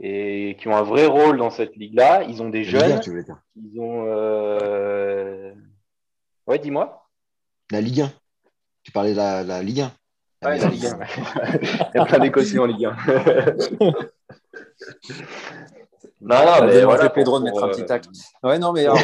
et 0.00 0.56
qui 0.58 0.68
ont 0.68 0.76
un 0.76 0.82
vrai 0.82 1.06
rôle 1.06 1.38
dans 1.38 1.50
cette 1.50 1.76
ligue-là. 1.76 2.24
Ils 2.24 2.42
ont 2.42 2.50
des 2.50 2.64
jeunes. 2.64 3.00
Ils 3.56 3.80
ont. 3.80 4.04
Euh... 4.08 5.52
Ouais, 6.46 6.58
dis-moi. 6.58 7.08
La 7.70 7.80
Ligue 7.80 8.02
1. 8.02 8.12
Tu 8.84 8.92
parlais 8.92 9.12
de 9.12 9.16
la, 9.16 9.62
Ligue 9.62 9.80
1. 9.80 9.92
Ouais, 10.44 10.58
la 10.58 10.68
Ligue 10.68 10.86
1. 10.86 10.98
Il 11.94 11.96
y 11.96 11.98
a 11.98 12.04
plein 12.04 12.18
d'écossais 12.18 12.58
en 12.58 12.66
Ligue 12.66 12.86
1. 12.86 12.96
Non, 16.24 16.36
non, 16.36 16.66
mais 16.66 16.84
voilà, 16.84 17.10
Pedro 17.10 17.38
de 17.38 17.44
mettre 17.44 17.62
un 17.62 17.68
petit 17.68 17.82
euh, 17.82 17.86
tacle. 17.86 18.08
Ouais, 18.42 18.58
non, 18.58 18.72
mais 18.72 18.88
euh, 18.88 18.94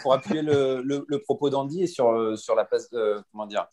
pour, 0.00 0.14
appuyer 0.14 0.40
le, 0.40 0.82
le, 0.82 1.18
propos 1.20 1.50
d'Andy 1.50 1.82
et 1.82 1.86
sur, 1.86 2.10
euh, 2.10 2.36
sur 2.36 2.54
la 2.54 2.64
place 2.64 2.88
de, 2.90 3.20
comment 3.30 3.46
dire, 3.46 3.66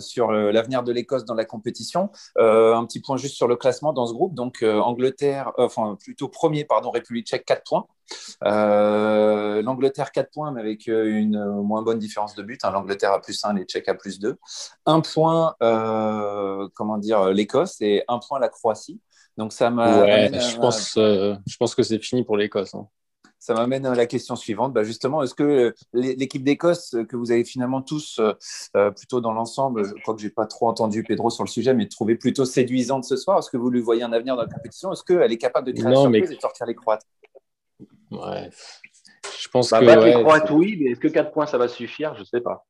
sur 0.00 0.32
l'avenir 0.32 0.82
de 0.82 0.92
l'Écosse 0.92 1.24
dans 1.24 1.34
la 1.34 1.44
compétition, 1.44 2.10
un 2.36 2.84
petit 2.84 3.00
point 3.00 3.16
juste 3.16 3.36
sur 3.36 3.46
le 3.46 3.56
classement 3.56 3.92
dans 3.92 4.06
ce 4.06 4.12
groupe. 4.12 4.34
Donc, 4.34 4.62
Angleterre, 4.62 5.52
enfin, 5.58 5.96
plutôt 6.00 6.28
premier, 6.28 6.64
pardon, 6.64 6.90
République 6.90 7.26
tchèque, 7.26 7.44
4 7.44 7.62
points. 7.64 7.86
L'Angleterre 8.42 10.10
4 10.10 10.30
points, 10.32 10.50
mais 10.50 10.60
avec 10.60 10.88
une 10.88 11.62
moins 11.62 11.82
bonne 11.82 11.98
différence 12.00 12.34
de 12.34 12.42
but. 12.42 12.64
Hein. 12.64 12.72
L'Angleterre 12.72 13.12
a 13.12 13.20
plus 13.20 13.44
1, 13.44 13.54
les 13.54 13.64
Tchèques 13.64 13.88
à 13.88 13.94
plus 13.94 14.18
2. 14.18 14.36
Un 14.86 15.00
point, 15.00 15.54
comment 15.60 16.98
dire, 16.98 17.30
l'Écosse 17.30 17.80
et 17.80 18.02
un 18.08 18.18
point 18.18 18.40
la 18.40 18.48
Croatie. 18.48 19.00
Donc 19.40 19.54
ça 19.54 19.70
m'a. 19.70 20.28
je, 20.28 20.56
pense, 20.58 20.98
euh, 20.98 21.34
je 21.46 21.56
pense 21.56 21.74
que 21.74 21.82
c'est 21.82 21.98
fini 21.98 22.24
pour 22.24 22.36
l'Écosse. 22.36 22.74
Hein. 22.74 22.86
Ça 23.38 23.54
m'amène 23.54 23.86
à 23.86 23.94
la 23.94 24.04
question 24.04 24.36
suivante. 24.36 24.74
Bah 24.74 24.82
justement, 24.84 25.22
est-ce 25.22 25.34
que 25.34 25.74
l'équipe 25.94 26.44
d'Écosse 26.44 26.94
que 27.08 27.16
vous 27.16 27.32
avez 27.32 27.46
finalement 27.46 27.80
tous, 27.80 28.20
euh, 28.20 28.90
plutôt 28.90 29.22
dans 29.22 29.32
l'ensemble, 29.32 29.86
je 29.86 29.94
crois 30.02 30.14
que 30.14 30.20
j'ai 30.20 30.28
pas 30.28 30.44
trop 30.44 30.68
entendu 30.68 31.04
Pedro 31.04 31.30
sur 31.30 31.42
le 31.42 31.48
sujet, 31.48 31.72
mais 31.72 31.88
trouvé 31.88 32.16
plutôt 32.16 32.44
séduisante 32.44 33.04
ce 33.04 33.16
soir, 33.16 33.38
est-ce 33.38 33.48
que 33.48 33.56
vous 33.56 33.70
lui 33.70 33.80
voyez 33.80 34.02
un 34.02 34.12
avenir 34.12 34.36
dans 34.36 34.42
la 34.42 34.48
compétition? 34.48 34.92
Est-ce 34.92 35.04
qu'elle 35.04 35.32
est 35.32 35.38
capable 35.38 35.68
de 35.68 35.72
créer 35.72 35.90
non, 35.90 36.02
surprise 36.02 36.32
et 36.32 36.38
sortir 36.38 36.66
les 36.66 36.74
Croates? 36.74 37.06
Ouais. 38.10 38.50
Je 39.40 39.48
pense 39.48 39.70
bah, 39.70 39.80
que. 39.80 39.86
Battre 39.86 40.02
ouais, 40.02 40.16
les 40.16 40.22
Croates, 40.22 40.50
oui, 40.50 40.76
mais 40.78 40.90
est-ce 40.90 41.00
que 41.00 41.08
4 41.08 41.32
points, 41.32 41.46
ça 41.46 41.56
va 41.56 41.68
suffire? 41.68 42.14
Je 42.16 42.24
sais 42.24 42.42
pas. 42.42 42.66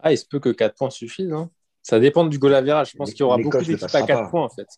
Ah, 0.00 0.10
il 0.12 0.18
se 0.18 0.26
peut 0.26 0.40
que 0.40 0.48
4 0.48 0.74
points 0.74 0.90
suffisent. 0.90 1.32
Hein. 1.32 1.48
Ça 1.88 1.98
dépend 2.00 2.26
du 2.26 2.38
goal. 2.38 2.52
Je 2.52 2.96
pense 2.96 3.12
qu'il 3.12 3.20
y 3.20 3.22
aura 3.22 3.38
beaucoup 3.38 3.56
ne 3.56 3.62
d'équipes 3.62 3.82
à 3.84 3.86
passera 3.86 4.06
4 4.06 4.22
pas. 4.24 4.28
points, 4.28 4.44
en 4.44 4.48
fait. 4.50 4.68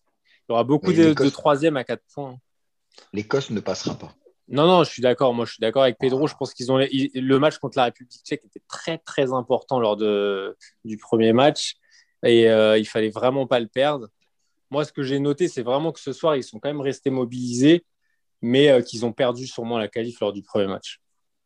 Il 0.50 0.52
y 0.52 0.54
aura 0.54 0.64
beaucoup 0.64 0.92
de, 0.92 1.28
troisième 1.28 1.76
à 1.76 1.84
4 1.84 2.02
points. 2.12 2.36
L'Écosse 3.12 3.50
ne 3.50 3.60
passera 3.60 3.94
pas. 3.94 4.12
Non, 4.48 4.66
non, 4.66 4.82
je 4.82 4.90
suis 4.90 5.00
d'accord. 5.00 5.32
Moi, 5.32 5.44
je 5.44 5.52
suis 5.52 5.60
d'accord 5.60 5.84
avec 5.84 5.96
Pedro. 5.96 6.26
Je 6.26 6.34
pense 6.34 6.52
qu'ils 6.52 6.72
ont 6.72 6.80
ils- 6.80 7.12
le 7.14 7.38
match 7.38 7.58
contre 7.58 7.78
la 7.78 7.84
République 7.84 8.20
tchèque 8.24 8.44
était 8.44 8.62
très, 8.66 8.98
très 8.98 9.32
important 9.32 9.78
lors 9.78 9.96
de, 9.96 10.56
du 10.84 10.96
premier 10.96 11.32
match 11.32 11.76
et 12.24 12.50
euh, 12.50 12.76
il 12.78 12.84
fallait 12.84 13.10
vraiment 13.10 13.46
pas 13.46 13.60
le 13.60 13.68
perdre. 13.68 14.08
Moi, 14.70 14.84
ce 14.84 14.92
que 14.92 15.04
j'ai 15.04 15.20
noté, 15.20 15.46
c'est 15.46 15.62
vraiment 15.62 15.92
que 15.92 16.00
ce 16.00 16.12
soir, 16.12 16.34
ils 16.34 16.42
sont 16.42 16.58
quand 16.58 16.68
même 16.68 16.80
restés 16.80 17.10
mobilisés, 17.10 17.84
mais 18.42 18.70
euh, 18.70 18.82
qu'ils 18.82 19.06
ont 19.06 19.12
perdu 19.12 19.46
sûrement 19.46 19.78
la 19.78 19.86
qualif 19.86 20.18
lors 20.18 20.32
du 20.32 20.42
premier 20.42 20.66
match. 20.66 21.00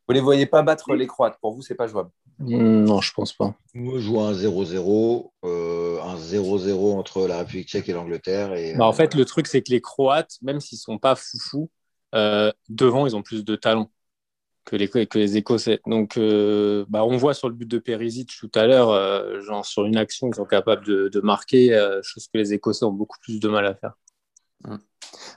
Vous 0.08 0.14
les 0.14 0.20
voyez 0.20 0.46
pas 0.46 0.62
battre 0.62 0.94
les 0.94 1.06
Croates. 1.06 1.37
Pour 1.42 1.52
vous, 1.52 1.61
c'est 1.61 1.75
pas 1.75 1.87
jouable. 1.87 2.11
Hmm, 2.38 2.84
Non, 2.84 3.00
je 3.00 3.12
pense 3.12 3.32
pas. 3.32 3.54
Moi, 3.74 3.98
je 3.98 4.08
vois 4.08 4.28
un 4.28 4.32
0-0, 4.32 5.32
euh, 5.44 6.00
un 6.02 6.16
0-0 6.16 6.94
entre 6.96 7.26
la 7.26 7.38
République 7.38 7.68
tchèque 7.68 7.88
et 7.88 7.92
l'Angleterre. 7.92 8.54
Et, 8.54 8.74
Bah, 8.74 8.86
en 8.86 8.90
euh, 8.90 8.92
fait, 8.92 9.14
le 9.14 9.24
truc, 9.24 9.46
c'est 9.46 9.62
que 9.62 9.70
les 9.70 9.80
Croates, 9.80 10.38
même 10.42 10.60
s'ils 10.60 10.78
sont 10.78 10.98
pas 10.98 11.14
foufous, 11.16 11.70
euh, 12.14 12.52
devant, 12.68 13.06
ils 13.06 13.16
ont 13.16 13.22
plus 13.22 13.44
de 13.44 13.56
talent 13.56 13.90
que 14.64 14.76
les, 14.76 14.88
que 14.88 15.18
les 15.18 15.36
Écossais. 15.36 15.80
Donc, 15.86 16.16
euh, 16.16 16.84
bah, 16.88 17.04
on 17.04 17.16
voit 17.16 17.34
sur 17.34 17.48
le 17.48 17.54
but 17.54 17.68
de 17.68 17.78
Perisic 17.78 18.30
tout 18.38 18.50
à 18.54 18.66
l'heure, 18.66 18.90
euh, 18.90 19.40
genre 19.42 19.64
sur 19.66 19.84
une 19.86 19.96
action, 19.96 20.28
ils 20.28 20.34
sont 20.34 20.46
capables 20.46 20.84
de, 20.86 21.08
de 21.08 21.20
marquer, 21.20 21.74
euh, 21.74 22.00
chose 22.02 22.28
que 22.28 22.38
les 22.38 22.52
Écossais 22.54 22.84
ont 22.84 22.92
beaucoup 22.92 23.18
plus 23.20 23.40
de 23.40 23.48
mal 23.48 23.66
à 23.66 23.74
faire. 23.74 23.94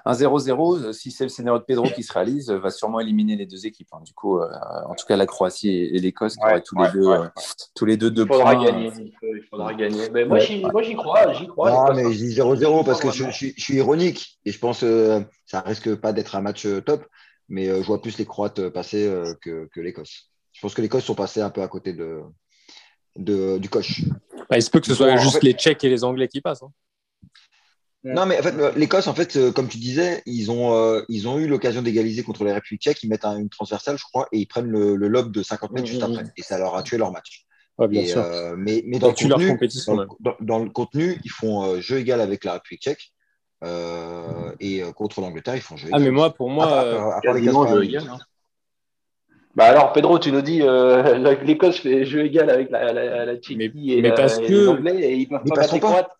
Un 0.06 0.14
0-0, 0.14 0.78
euh, 0.84 0.94
si 0.94 1.12
c'est 1.12 1.24
le 1.26 1.30
scénario 1.30 1.60
de 1.60 1.64
Pedro 1.66 1.88
qui 1.90 2.04
se 2.04 2.12
réalise, 2.14 2.50
euh, 2.50 2.58
va 2.60 2.70
sûrement 2.70 3.00
éliminer 3.00 3.36
les 3.36 3.46
deux 3.46 3.66
équipes. 3.66 3.90
hein. 3.94 4.00
Du 4.06 4.14
coup, 4.14 4.40
euh, 4.40 4.48
en 4.88 4.96
tout 4.96 5.06
cas, 5.06 5.16
la 5.18 5.26
Croatie 5.26 5.70
et, 5.70 6.00
l'Écosse 6.00 6.36
qui 6.36 6.44
Ouais, 6.44 6.52
auraient 6.52 6.62
tous 6.62 6.76
ouais, 6.76 6.88
les 6.88 6.94
deux, 6.94 7.08
ouais, 7.08 7.28
tous 7.76 7.86
les 7.86 7.98
deux 7.98 8.12
deux 8.12 8.24
Il 8.24 8.28
faudra 8.28 8.54
points. 8.56 8.64
gagner. 8.66 8.92
Il 9.24 9.44
faudra 9.50 9.74
gagner. 9.74 10.10
Mais 10.12 10.26
moi, 10.26 10.38
Ouais. 10.38 10.46
j'y 10.46 10.62
moi, 10.62 10.82
j'y 10.82 10.96
crois. 10.96 11.34
J'y 11.34 11.48
crois. 11.48 11.72
Non, 11.72 11.96
mais 11.96 12.04
je 12.14 12.18
dis 12.18 12.34
0-0 12.34 12.84
parce 12.84 13.00
que 13.02 13.12
je, 13.12 13.30
suis- 13.32 13.54
je 13.58 13.62
suis 13.64 13.76
ironique 13.76 14.40
et 14.46 14.52
je 14.52 14.60
pense 14.60 14.82
que 14.82 15.22
ça 15.46 15.62
risque 15.62 15.96
pas 15.96 16.14
d'être 16.14 16.36
un 16.36 16.42
match 16.42 16.68
top, 16.86 17.06
mais 17.50 17.68
euh, 17.68 17.82
je 17.82 17.88
vois 17.88 18.02
plus 18.02 18.18
les 18.18 18.26
Croates 18.26 18.70
passer 18.70 19.06
euh, 19.08 19.34
que, 19.42 19.68
que 19.74 19.80
l'Écosse. 19.82 20.30
Je 20.54 20.62
pense 20.62 20.74
que 20.74 20.82
l'Écosse 20.82 21.04
sont 21.06 21.16
passés 21.16 21.42
un 21.42 21.50
peu 21.52 21.62
à 21.62 21.68
côté 21.68 21.94
de, 21.94 22.22
de- 23.16 23.58
du 23.58 23.70
coche. 23.70 24.02
Bah, 24.50 24.58
il 24.58 24.62
se 24.64 24.70
peut 24.70 24.80
que 24.80 24.88
ce 24.88 24.96
soit 24.96 25.08
Bon, 25.08 25.14
en 25.14 25.18
juste 25.18 25.34
fait- 25.40 25.46
les 25.46 25.54
Tchèques 25.54 25.84
et 25.84 25.90
les 25.90 26.04
Anglais 26.04 26.28
qui 26.28 26.42
passent. 26.42 26.64
hein. 26.64 26.72
Non, 28.16 28.26
mais 28.26 28.40
en 28.40 28.44
fait, 28.44 28.56
l'Écosse, 28.76 29.08
en 29.08 29.14
fait, 29.14 29.36
euh, 29.38 29.52
comme 29.52 29.68
tu 29.68 29.78
disais, 29.78 30.22
ils 30.26 30.50
ont, 30.52 30.74
euh, 30.76 31.02
ils 31.10 31.28
ont 31.28 31.40
eu 31.40 31.48
l'occasion 31.48 31.82
d'égaliser 31.82 32.24
contre 32.24 32.44
la 32.44 32.54
République 32.54 32.82
tchèque. 32.82 33.02
Ils 33.04 33.10
mettent 33.10 33.26
un- 33.26 33.38
une 33.38 33.50
transversale, 33.50 33.98
je 33.98 34.04
crois, 34.04 34.28
et 34.32 34.38
ils 34.40 34.46
prennent 34.46 34.70
le, 34.70 34.96
le 34.96 35.08
lob 35.08 35.32
de 35.32 35.44
50 35.44 35.72
mètres 35.72 35.86
Mhm, 35.88 35.92
juste 35.92 36.04
après. 36.04 36.24
mhm. 36.24 36.32
Et 36.38 36.42
ça 36.44 36.58
leur 36.58 36.76
a 36.76 36.84
tué 36.84 36.98
leur 36.98 37.12
match. 37.12 37.46
Ouais, 37.78 37.88
bien 37.88 38.02
Et, 38.02 38.08
sûr. 38.08 38.22
euh, 38.24 38.56
mais, 38.58 38.84
mais 38.86 39.00
dans 39.00 39.08
le, 39.10 39.14
contenu, 39.14 39.60
dans, 39.88 40.06
dans- 40.20 40.36
dans 40.40 40.60
le 40.60 40.70
contenu, 40.70 41.20
ils 41.24 41.30
font 41.32 41.64
euh, 41.64 41.80
jeu 41.82 41.98
égal 42.00 42.22
avec 42.22 42.44
la 42.44 42.54
République 42.54 42.82
tchèque. 42.82 43.14
euh, 43.64 44.52
et 44.60 44.84
euh, 44.84 44.92
contre 44.92 45.20
l'Angleterre, 45.22 45.56
ils 45.56 45.62
font 45.62 45.78
jeu 45.78 45.88
Ah, 45.92 45.98
égal. 45.98 46.04
mais 46.04 46.12
moi, 46.12 46.34
pour 46.34 46.50
moi, 46.50 46.66
À 46.66 46.70
part- 46.70 46.86
euh, 46.86 47.10
à 47.12 47.34
les 47.34 47.42
Quasiment 47.46 47.64
80 47.64 47.76
jeu 47.76 47.84
égal. 47.86 48.04
hein. 48.12 48.18
Bah 49.56 49.66
alors, 49.66 49.92
Pedro, 49.92 50.20
tu 50.20 50.32
nous 50.32 50.42
dis 50.44 50.62
euh, 50.62 51.18
l'Écosse 51.44 51.80
fait 51.80 52.06
jeu 52.06 52.24
égal 52.26 52.50
avec 52.52 52.70
la, 52.70 52.94
la, 52.94 53.26
la 53.26 53.36
Tchéquie 53.38 53.58
Mais- 53.74 53.94
et, 53.94 54.02
mais 54.04 54.10
la- 54.10 54.16
parce 54.16 54.38
que- 54.38 54.44
les 54.46 54.68
Anglais 54.68 55.00
et 55.00 55.16
ils 55.16 55.28
peuvent 55.28 55.44
pas 55.44 55.56
battre 55.56 55.74
les. 55.74 55.80
Croates. 55.80 56.12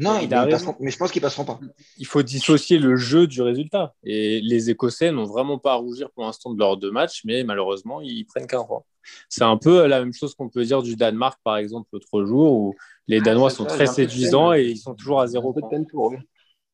Non, 0.00 0.18
Il 0.18 0.24
ils- 0.28 0.34
a 0.34 0.46
mais 0.80 0.90
je 0.90 0.96
pense 0.96 1.12
qu'ils 1.12 1.20
passeront 1.22 1.44
pas. 1.44 1.60
il 1.98 2.06
faut 2.06 2.22
dissocier 2.22 2.78
le 2.78 2.96
jeu 2.96 3.26
du 3.26 3.42
résultat. 3.42 3.92
Et 4.02 4.40
les 4.40 4.70
Écossais 4.70 5.12
n'ont 5.12 5.24
vraiment 5.26 5.58
pas 5.58 5.72
à 5.72 5.76
rougir 5.76 6.10
pour 6.10 6.24
l'instant 6.24 6.52
de 6.52 6.58
leurs 6.58 6.76
deux 6.78 6.90
matchs, 6.90 7.20
mais 7.24 7.44
malheureusement, 7.44 8.00
ils 8.00 8.24
prennent 8.24 8.46
qu'un 8.46 8.64
point. 8.64 8.82
C'est 9.28 9.44
un 9.44 9.56
peu 9.56 9.86
la 9.86 10.00
même 10.00 10.12
chose 10.14 10.34
qu'on 10.34 10.48
peut 10.48 10.64
dire 10.64 10.82
du 10.82 10.96
Danemark, 10.96 11.38
par 11.44 11.56
exemple, 11.58 11.88
l'autre 11.92 12.24
jour, 12.24 12.52
où 12.52 12.74
les 13.08 13.20
Danois 13.20 13.50
c'est 13.50 13.56
sont 13.56 13.68
ça, 13.68 13.74
très 13.74 13.86
séduisants 13.86 14.52
et 14.54 14.64
ils 14.64 14.76
sont 14.78 14.94
toujours 14.94 15.20
à 15.20 15.26
J'ai 15.26 15.32
zéro 15.32 15.50
un 15.50 15.52
peu 15.52 15.60
de 15.60 15.66
point. 15.66 15.70
peine 15.70 15.86
pour 15.86 16.12
eux. 16.12 16.18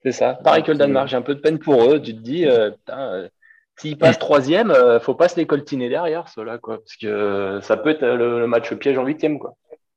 C'est 0.03 0.13
ça. 0.13 0.35
Pareil 0.35 0.63
que 0.63 0.71
le 0.73 0.79
Danemark, 0.79 1.09
j'ai 1.09 1.17
un 1.17 1.23
peu 1.23 1.35
de 1.35 1.41
peine 1.41 1.59
pour 1.59 1.83
eux. 1.85 2.01
Tu 2.01 2.15
te 2.15 2.21
dis, 2.21 2.47
euh, 2.47 2.71
putain, 2.71 2.99
euh, 3.13 3.29
s'ils 3.77 3.99
passent 3.99 4.19
troisième, 4.21 4.71
euh, 4.71 5.01
faut 5.01 5.15
pas 5.15 5.29
se 5.29 5.37
les 5.37 5.47
coltiner 5.47 5.89
derrière, 5.89 6.29
ceux-là, 6.29 6.59
quoi. 6.59 6.79
Parce 6.79 6.97
que 6.97 7.07
euh, 7.09 7.61
ça 7.61 7.77
peut 7.77 7.91
être 7.91 8.05
le, 8.07 8.39
le 8.41 8.47
match 8.47 8.73
piège 8.75 8.99
en 8.99 9.05
huitième, 9.05 9.39
quoi. 9.41 9.55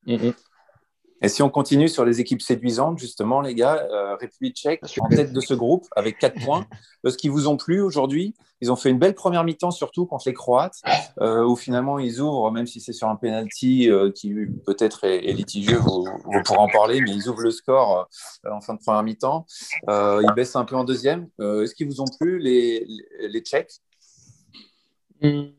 Mhm. 0.08 0.34
Et 1.22 1.28
si 1.28 1.42
on 1.44 1.50
continue 1.50 1.90
sur 1.90 2.06
les 2.06 2.22
équipes 2.22 2.42
séduisantes, 2.42 2.98
justement, 2.98 3.42
les 3.42 3.54
gars, 3.54 3.86
euh, 3.92 4.16
République 4.16 4.56
tchèque 4.56 4.82
Super. 4.86 5.04
en 5.06 5.10
tête 5.10 5.34
de 5.34 5.42
ce 5.42 5.54
groupe 5.54 5.86
avec 5.96 6.18
4 6.18 6.40
points. 6.46 6.66
Est-ce 7.06 7.18
qu'ils 7.18 7.32
vous 7.32 7.48
ont 7.48 7.58
plu 7.58 7.82
aujourd'hui 7.82 8.36
Ils 8.62 8.72
ont 8.72 8.76
fait 8.76 8.90
une 8.90 9.00
belle 9.00 9.16
première 9.16 9.44
mi-temps, 9.44 9.72
surtout 9.72 10.06
contre 10.06 10.28
les 10.28 10.34
Croates, 10.34 10.82
euh, 11.22 11.44
où 11.44 11.56
finalement 11.56 12.00
ils 12.00 12.22
ouvrent, 12.22 12.52
même 12.52 12.68
si 12.68 12.80
c'est 12.80 12.94
sur 12.94 13.10
un 13.10 13.16
penalty 13.16 13.90
euh, 13.90 14.12
qui 14.12 14.34
peut-être 14.66 15.04
est, 15.04 15.28
est 15.30 15.34
litigieux, 15.34 15.78
vous, 15.78 16.06
vous 16.06 16.42
pourrez 16.44 16.60
en 16.60 16.68
parler, 16.70 17.02
mais 17.02 17.12
ils 17.12 17.28
ouvrent 17.28 17.42
le 17.42 17.52
score 17.52 18.08
euh, 18.46 18.52
en 18.52 18.62
fin 18.62 18.74
de 18.76 18.80
première 18.80 19.04
mi-temps. 19.04 19.46
Euh, 19.90 20.22
ils 20.24 20.34
baissent 20.34 20.56
un 20.56 20.66
peu 20.66 20.76
en 20.76 20.84
deuxième. 20.86 21.28
Euh, 21.42 21.64
Est-ce 21.64 21.76
qu'ils 21.76 21.88
vous 21.88 22.00
ont 22.02 22.08
plu, 22.20 22.40
les, 22.40 22.86
les, 23.20 23.28
les 23.28 23.40
Tchèques? 23.42 23.74
Mm. 25.22 25.50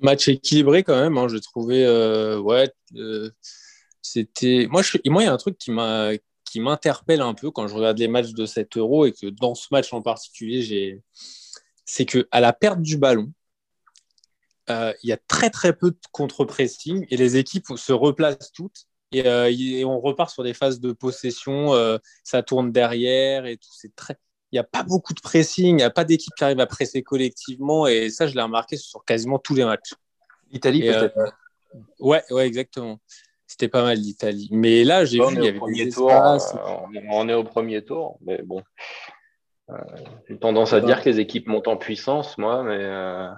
Match 0.00 0.26
équilibré 0.26 0.82
quand 0.82 1.00
même, 1.00 1.16
hein, 1.16 1.28
j'ai 1.28 1.40
trouvé. 1.40 1.86
euh, 1.86 2.40
ouais, 2.40 2.68
euh, 2.96 3.30
c'était. 4.02 4.66
Moi, 4.70 4.82
je... 4.82 4.98
moi, 5.06 5.22
il 5.22 5.26
y 5.26 5.28
a 5.28 5.32
un 5.32 5.36
truc 5.38 5.56
qui 5.58 5.70
m'a 5.70 6.10
qui 6.44 6.60
m'interpelle 6.60 7.22
un 7.22 7.32
peu 7.32 7.50
quand 7.50 7.66
je 7.66 7.74
regarde 7.74 7.98
les 7.98 8.08
matchs 8.08 8.32
de 8.32 8.44
7 8.44 8.76
euros 8.76 9.06
et 9.06 9.12
que 9.12 9.26
dans 9.28 9.54
ce 9.54 9.68
match 9.70 9.92
en 9.92 10.02
particulier, 10.02 10.62
j'ai. 10.62 11.02
C'est 11.84 12.04
que 12.04 12.28
à 12.30 12.40
la 12.40 12.52
perte 12.52 12.80
du 12.80 12.98
ballon, 12.98 13.32
euh, 14.70 14.92
il 15.02 15.08
y 15.08 15.12
a 15.12 15.16
très 15.16 15.50
très 15.50 15.72
peu 15.74 15.90
de 15.90 15.98
contre-pressing 16.12 17.06
et 17.10 17.16
les 17.16 17.36
équipes 17.36 17.66
se 17.76 17.92
replacent 17.92 18.52
toutes 18.52 18.86
et, 19.12 19.26
euh, 19.26 19.50
et 19.50 19.84
on 19.84 20.00
repart 20.00 20.30
sur 20.30 20.42
des 20.44 20.54
phases 20.54 20.80
de 20.80 20.92
possession. 20.92 21.74
euh, 21.74 21.98
ça 22.22 22.42
tourne 22.42 22.70
derrière 22.70 23.46
et 23.46 23.56
tout. 23.56 23.70
C'est 23.72 23.94
très. 23.94 24.16
Il 24.52 24.56
n'y 24.56 24.60
a 24.60 24.64
pas 24.64 24.82
beaucoup 24.82 25.14
de 25.14 25.20
pressing, 25.20 25.66
il 25.68 25.76
n'y 25.76 25.82
a 25.82 25.90
pas 25.90 26.04
d'équipe 26.04 26.34
qui 26.36 26.44
arrive 26.44 26.60
à 26.60 26.66
presser 26.66 27.02
collectivement 27.02 27.86
et 27.86 28.10
ça, 28.10 28.26
je 28.26 28.34
l'ai 28.34 28.42
remarqué 28.42 28.76
sur 28.76 29.02
quasiment 29.04 29.38
tous 29.38 29.54
les 29.54 29.64
matchs. 29.64 29.94
L'Italie, 30.50 30.82
peut-être 30.82 31.14
Ouais, 31.98 32.22
ouais, 32.30 32.46
exactement. 32.46 33.00
C'était 33.52 33.68
pas 33.68 33.82
mal 33.82 33.98
l'Italie. 33.98 34.48
Mais 34.50 34.82
là, 34.82 35.04
j'ai 35.04 35.20
on 35.20 35.26
vu, 35.26 35.36
est 35.36 35.40
il 35.40 35.44
y 35.44 35.48
avait 35.48 35.58
premier 35.58 35.84
des 35.84 35.90
tour. 35.92 36.10
espaces. 36.10 36.54
euh, 36.54 36.58
on, 37.10 37.28
est, 37.28 37.34
au 37.34 37.44
premier 37.44 37.84
tour, 37.84 38.16
mais 38.22 38.40
bon. 38.42 38.62
Euh, 39.68 39.74
J'ai 40.26 40.38
tendance 40.38 40.72
à 40.72 40.80
dire 40.80 41.02
que 41.02 41.10
les 41.10 41.20
équipes 41.20 41.48
montent 41.48 41.68
en 41.68 41.76
puissance, 41.76 42.38
moi, 42.38 42.62
mais 42.62 42.78
euh, 42.78 43.28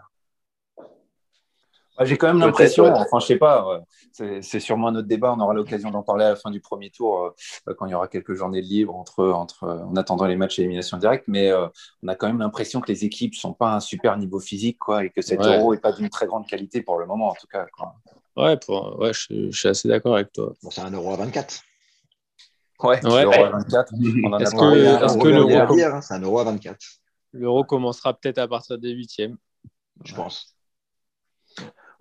Ouais, 1.98 2.06
J'ai 2.06 2.16
quand 2.16 2.28
même 2.28 2.38
l'impression, 2.38 2.84
ouais. 2.84 2.90
enfin 2.92 3.18
je 3.20 3.26
sais 3.26 3.36
pas, 3.38 3.80
c'est- 4.12 4.42
c'est 4.42 4.58
sûrement 4.60 4.88
un 4.88 4.96
autre 4.96 5.06
débat, 5.06 5.32
on 5.36 5.40
aura 5.40 5.52
l'occasion 5.54 5.90
d'en 5.90 6.02
parler 6.02 6.24
à 6.24 6.30
la 6.30 6.36
fin 6.36 6.50
du 6.50 6.60
premier 6.60 6.90
tour, 6.90 7.34
quand 7.76 7.86
il 7.86 7.90
y 7.92 7.94
aura 7.94 8.06
quelques 8.08 8.34
journées 8.34 8.60
de 8.62 8.66
libre 8.66 8.94
entre, 8.96 9.24
entre, 9.30 9.68
en 9.68 9.94
attendant 9.96 10.26
les 10.26 10.34
matchs 10.36 10.58
à 10.58 10.62
élimination 10.62 10.96
directe, 10.96 11.24
mais 11.28 11.50
euh, 11.50 11.66
on 12.04 12.08
a 12.08 12.14
quand 12.16 12.26
même 12.28 12.38
l'impression 12.40 12.80
que 12.80 12.88
les 12.90 13.04
équipes 13.04 13.34
sont 13.36 13.52
pas 13.52 13.72
à 13.72 13.76
un 13.76 13.80
super 13.80 14.16
niveau 14.16 14.38
physique, 14.40 14.78
quoi, 14.78 15.04
et 15.04 15.10
que 15.10 15.22
cet 15.22 15.40
Ouais. 15.40 15.56
euro 15.56 15.72
est 15.74 15.80
pas 15.80 15.92
d'une 15.92 16.08
très 16.08 16.26
grande 16.26 16.46
qualité 16.48 16.82
pour 16.82 16.98
le 17.00 17.06
moment, 17.06 17.28
en 17.30 17.34
tout 17.34 17.46
cas. 17.48 17.66
Quoi. 17.76 17.94
Ouais, 18.36 18.56
pour... 18.56 18.98
ouais 18.98 19.12
je, 19.12 19.50
je 19.50 19.56
suis 19.58 19.68
assez 19.68 19.88
d'accord 19.88 20.14
avec 20.16 20.32
toi. 20.32 20.52
Bon, 20.62 20.70
c'est 20.70 20.80
un 20.80 20.90
euro 20.90 21.12
à 21.12 21.16
24. 21.16 21.62
Ouais, 22.82 23.04
Ouais. 23.06 23.22
l'euro 23.22 23.32
à 23.44 23.50
24, 23.50 23.92
on 24.24 24.28
en 24.28 24.32
a 24.34 24.40
Est-ce 24.42 24.50
que- 24.50 24.56
On 25.14 25.18
que 25.18 25.28
l'euro 25.28 25.50
hein, 25.94 26.00
c'est 26.00 26.14
un 26.14 26.20
euro 26.22 26.38
à 26.40 26.44
24, 26.44 26.78
L'euro 27.32 27.64
commencera 27.64 28.14
peut-être 28.14 28.38
à 28.38 28.48
partir 28.48 28.78
des 28.78 28.90
huitièmes. 28.90 29.36
je 30.04 30.14
pense. 30.14 30.54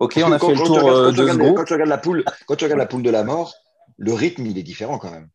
Ok, 0.00 0.20
on 0.24 0.32
a 0.32 0.38
fait 0.40 0.48
le 0.48 0.54
quand 0.58 0.62
tu 0.64 0.66
tour 0.66 0.76
regardes- 0.82 0.96
euh, 0.98 1.12
de. 1.12 1.54
Quand 1.54 1.64
tu 1.64 1.72
regardes 1.74 1.88
la 1.90 1.98
poule, 1.98 2.24
quand 2.46 2.56
tu 2.56 2.64
regardes 2.64 2.80
la 2.80 2.86
poule 2.86 3.02
de 3.02 3.10
la 3.10 3.22
mort, 3.24 3.54
le 3.96 4.12
rythme 4.12 4.44
il 4.46 4.58
est 4.58 4.62
différent 4.64 4.98
quand 4.98 5.10
même. 5.12 5.28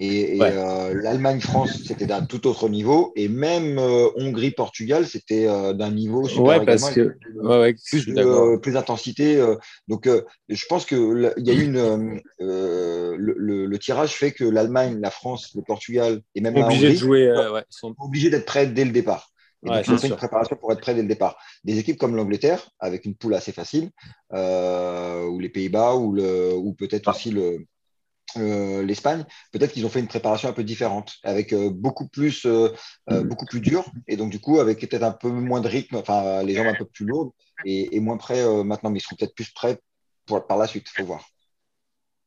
Et, 0.00 0.40
euh, 0.42 0.94
l'Allemagne-France, 0.94 1.82
c'était 1.84 2.06
d'un 2.06 2.24
tout 2.24 2.46
autre 2.46 2.68
niveau. 2.68 3.12
Et 3.16 3.28
même 3.28 3.78
euh, 3.78 4.08
Hongrie-Portugal, 4.16 5.06
c'était 5.06 5.46
euh, 5.48 5.72
d'un 5.72 5.90
niveau 5.90 6.28
super 6.28 6.44
Ouais, 6.44 6.66
parce 6.66 6.90
que. 6.90 7.00
plus 7.00 7.18
Ouais, 7.42 7.74
plus 7.84 8.14
plus 8.62 8.72
d'intensité. 8.72 9.44
donc, 9.88 10.08
je 10.48 10.66
pense 10.66 10.84
que 10.86 10.94
le- 10.94 11.34
il 11.36 11.46
y 11.46 11.50
a 11.50 11.54
eu 11.54 11.64
une 11.64 12.20
le, 12.38 13.16
le- 13.16 13.66
le 13.66 13.78
tirage 13.78 14.12
fait 14.14 14.32
que 14.32 14.44
l'Allemagne, 14.44 14.98
la 15.00 15.10
France, 15.10 15.50
le 15.54 15.62
Portugal 15.62 16.20
et 16.34 16.40
même 16.40 16.54
la 16.54 16.60
Obligé 16.66 16.86
de 16.90 16.94
Hongrie 16.94 16.96
jouer. 16.96 17.34
sont- 17.70 17.94
obligés 17.98 18.30
d'être 18.30 18.46
prêts 18.46 18.66
dès 18.66 18.84
le 18.84 18.92
départ. 18.92 19.30
Et 19.64 19.70
Ouais, 19.70 19.82
donc, 19.82 20.04
une 20.04 20.14
préparation 20.14 20.56
pour 20.56 20.72
être 20.72 20.80
prêts 20.80 20.94
dès 20.94 21.02
le 21.02 21.08
départ. 21.08 21.36
Des 21.64 21.78
équipes 21.78 21.98
comme 21.98 22.14
l'Angleterre, 22.14 22.70
avec 22.78 23.04
une 23.04 23.16
poule 23.16 23.34
assez 23.34 23.52
facile, 23.52 23.90
euh, 24.32 25.24
ou 25.26 25.40
les 25.40 25.48
Pays-Bas, 25.48 25.96
ou, 25.96 26.12
le, 26.12 26.54
ou 26.54 26.74
peut-être 26.74 27.08
aussi 27.08 27.30
le, 27.32 27.66
euh, 28.40 28.82
l'Espagne, 28.82 29.24
peut-être 29.52 29.72
qu'ils 29.72 29.86
ont 29.86 29.88
fait 29.88 30.00
une 30.00 30.08
préparation 30.08 30.48
un 30.48 30.52
peu 30.52 30.64
différente, 30.64 31.14
avec 31.22 31.52
euh, 31.52 31.70
beaucoup 31.70 32.08
plus, 32.08 32.46
euh, 32.46 32.70
beaucoup 33.06 33.46
plus 33.46 33.60
dur, 33.60 33.84
et 34.06 34.16
donc 34.16 34.30
du 34.30 34.40
coup 34.40 34.60
avec 34.60 34.80
peut-être 34.80 35.02
un 35.02 35.12
peu 35.12 35.28
moins 35.28 35.60
de 35.60 35.68
rythme, 35.68 35.96
enfin 35.96 36.42
les 36.42 36.54
jambes 36.54 36.68
un 36.68 36.74
peu 36.74 36.84
plus 36.84 37.06
lourdes, 37.06 37.30
et, 37.64 37.96
et 37.96 38.00
moins 38.00 38.16
prêts 38.16 38.42
euh, 38.42 38.64
maintenant, 38.64 38.90
mais 38.90 38.98
ils 38.98 39.02
seront 39.02 39.16
peut-être 39.16 39.34
plus 39.34 39.50
prêts 39.50 39.78
pour, 40.26 40.46
par 40.46 40.58
la 40.58 40.66
suite, 40.66 40.88
faut 40.88 41.04
voir. 41.04 41.24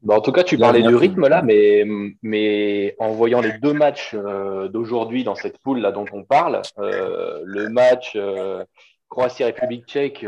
Bah, 0.01 0.15
en 0.15 0.21
tout 0.21 0.31
cas, 0.31 0.43
tu 0.43 0.57
parlais 0.57 0.81
du 0.81 0.95
rythme 0.95 1.27
là, 1.27 1.43
mais, 1.43 1.85
mais 2.23 2.95
en 2.97 3.11
voyant 3.11 3.39
les 3.39 3.53
deux 3.59 3.73
matchs 3.73 4.15
euh, 4.15 4.67
d'aujourd'hui 4.67 5.23
dans 5.23 5.35
cette 5.35 5.59
poule 5.59 5.79
là 5.79 5.91
dont 5.91 6.05
on 6.11 6.23
parle, 6.23 6.63
euh, 6.79 7.41
le 7.45 7.69
match 7.69 8.13
euh, 8.15 8.65
Croatie-République 9.11 9.85
tchèque 9.85 10.25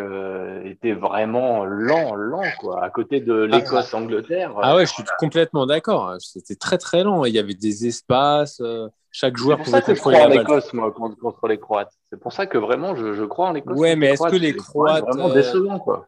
était 0.66 0.92
vraiment 0.92 1.66
lent, 1.66 2.14
lent 2.16 2.44
quoi, 2.60 2.84
à 2.84 2.90
côté 2.90 3.22
de 3.22 3.50
ah. 3.52 3.56
l'Écosse-Angleterre. 3.56 4.54
Ah 4.62 4.76
ouais, 4.76 4.86
je 4.86 4.92
suis 4.92 5.04
complètement 5.18 5.66
d'accord. 5.66 6.16
C'était 6.20 6.56
très 6.56 6.78
très 6.78 7.04
lent. 7.04 7.24
Il 7.26 7.34
y 7.34 7.40
avait 7.40 7.54
des 7.56 7.88
espaces. 7.88 8.62
chaque 9.10 9.38
joueur 9.38 9.60
pouvait 9.60 9.82
contrôler 9.82 10.18
la 10.18 10.28
l'Écosse, 10.28 10.74
moi, 10.74 10.92
contre, 10.92 11.48
les 11.48 11.58
Croates. 11.58 11.94
C'est 12.12 12.20
pour 12.20 12.34
ça 12.34 12.46
que 12.46 12.58
vraiment, 12.58 12.96
je, 12.96 13.14
je 13.14 13.24
crois 13.24 13.48
en 13.48 13.54
l'Écosse. 13.54 13.80
Ouais, 13.80 13.96
mais 13.96 14.08
est-ce 14.12 14.30
que 14.30 14.36
les 14.36 14.54
Croates, 14.54 15.06
vraiment 15.06 15.30
décevant 15.30 15.80
quoi. 15.80 16.08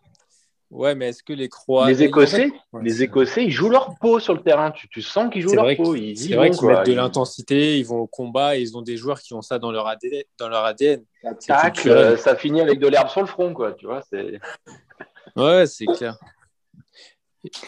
Ouais, 0.72 0.96
mais 0.96 1.10
est-ce 1.10 1.24
que 1.24 1.34
les 1.34 1.48
Croates. 1.48 1.88
Les 1.90 2.04
Écossais, 2.04 2.52
les 2.82 3.04
Écossais, 3.04 3.46
ils 3.46 3.52
jouent 3.52 3.70
leur 3.70 3.96
peau 4.00 4.20
sur 4.20 4.34
le 4.34 4.42
terrain. 4.42 4.72
Tu, 4.72 4.90
tu 4.90 5.02
sens 5.02 5.32
qu'ils 5.32 5.44
jouent 5.44 5.54
leur 5.56 5.76
peau. 5.76 5.96
C'est 5.96 6.36
vrai 6.36 6.50
qu'ils 6.52 6.68
mettent 6.68 6.88
de 6.88 6.94
l'intensité, 6.94 7.78
ils 7.78 7.86
vont 7.86 8.00
au 8.00 8.08
combat 8.08 8.58
et 8.58 8.62
ils 8.62 8.76
ont 8.78 8.82
des 8.82 8.98
joueurs 8.98 9.22
qui 9.22 9.34
ont 9.34 9.42
ça 9.42 9.60
dans 9.60 9.72
leur 9.72 9.88
ADN. 9.88 10.24
Dans 10.38 10.50
leur 10.50 10.66
ADN. 10.66 11.04
Euh, 11.24 12.18
ça 12.18 12.36
finit 12.36 12.62
avec 12.62 12.80
de 12.80 12.88
l'herbe 12.88 13.10
sur 13.10 13.22
le 13.22 13.28
front, 13.28 13.54
quoi. 13.54 13.74
Tu 13.74 13.86
vois, 13.86 14.04
ouais, 15.36 15.66
c'est 15.68 15.86
clair 15.86 16.18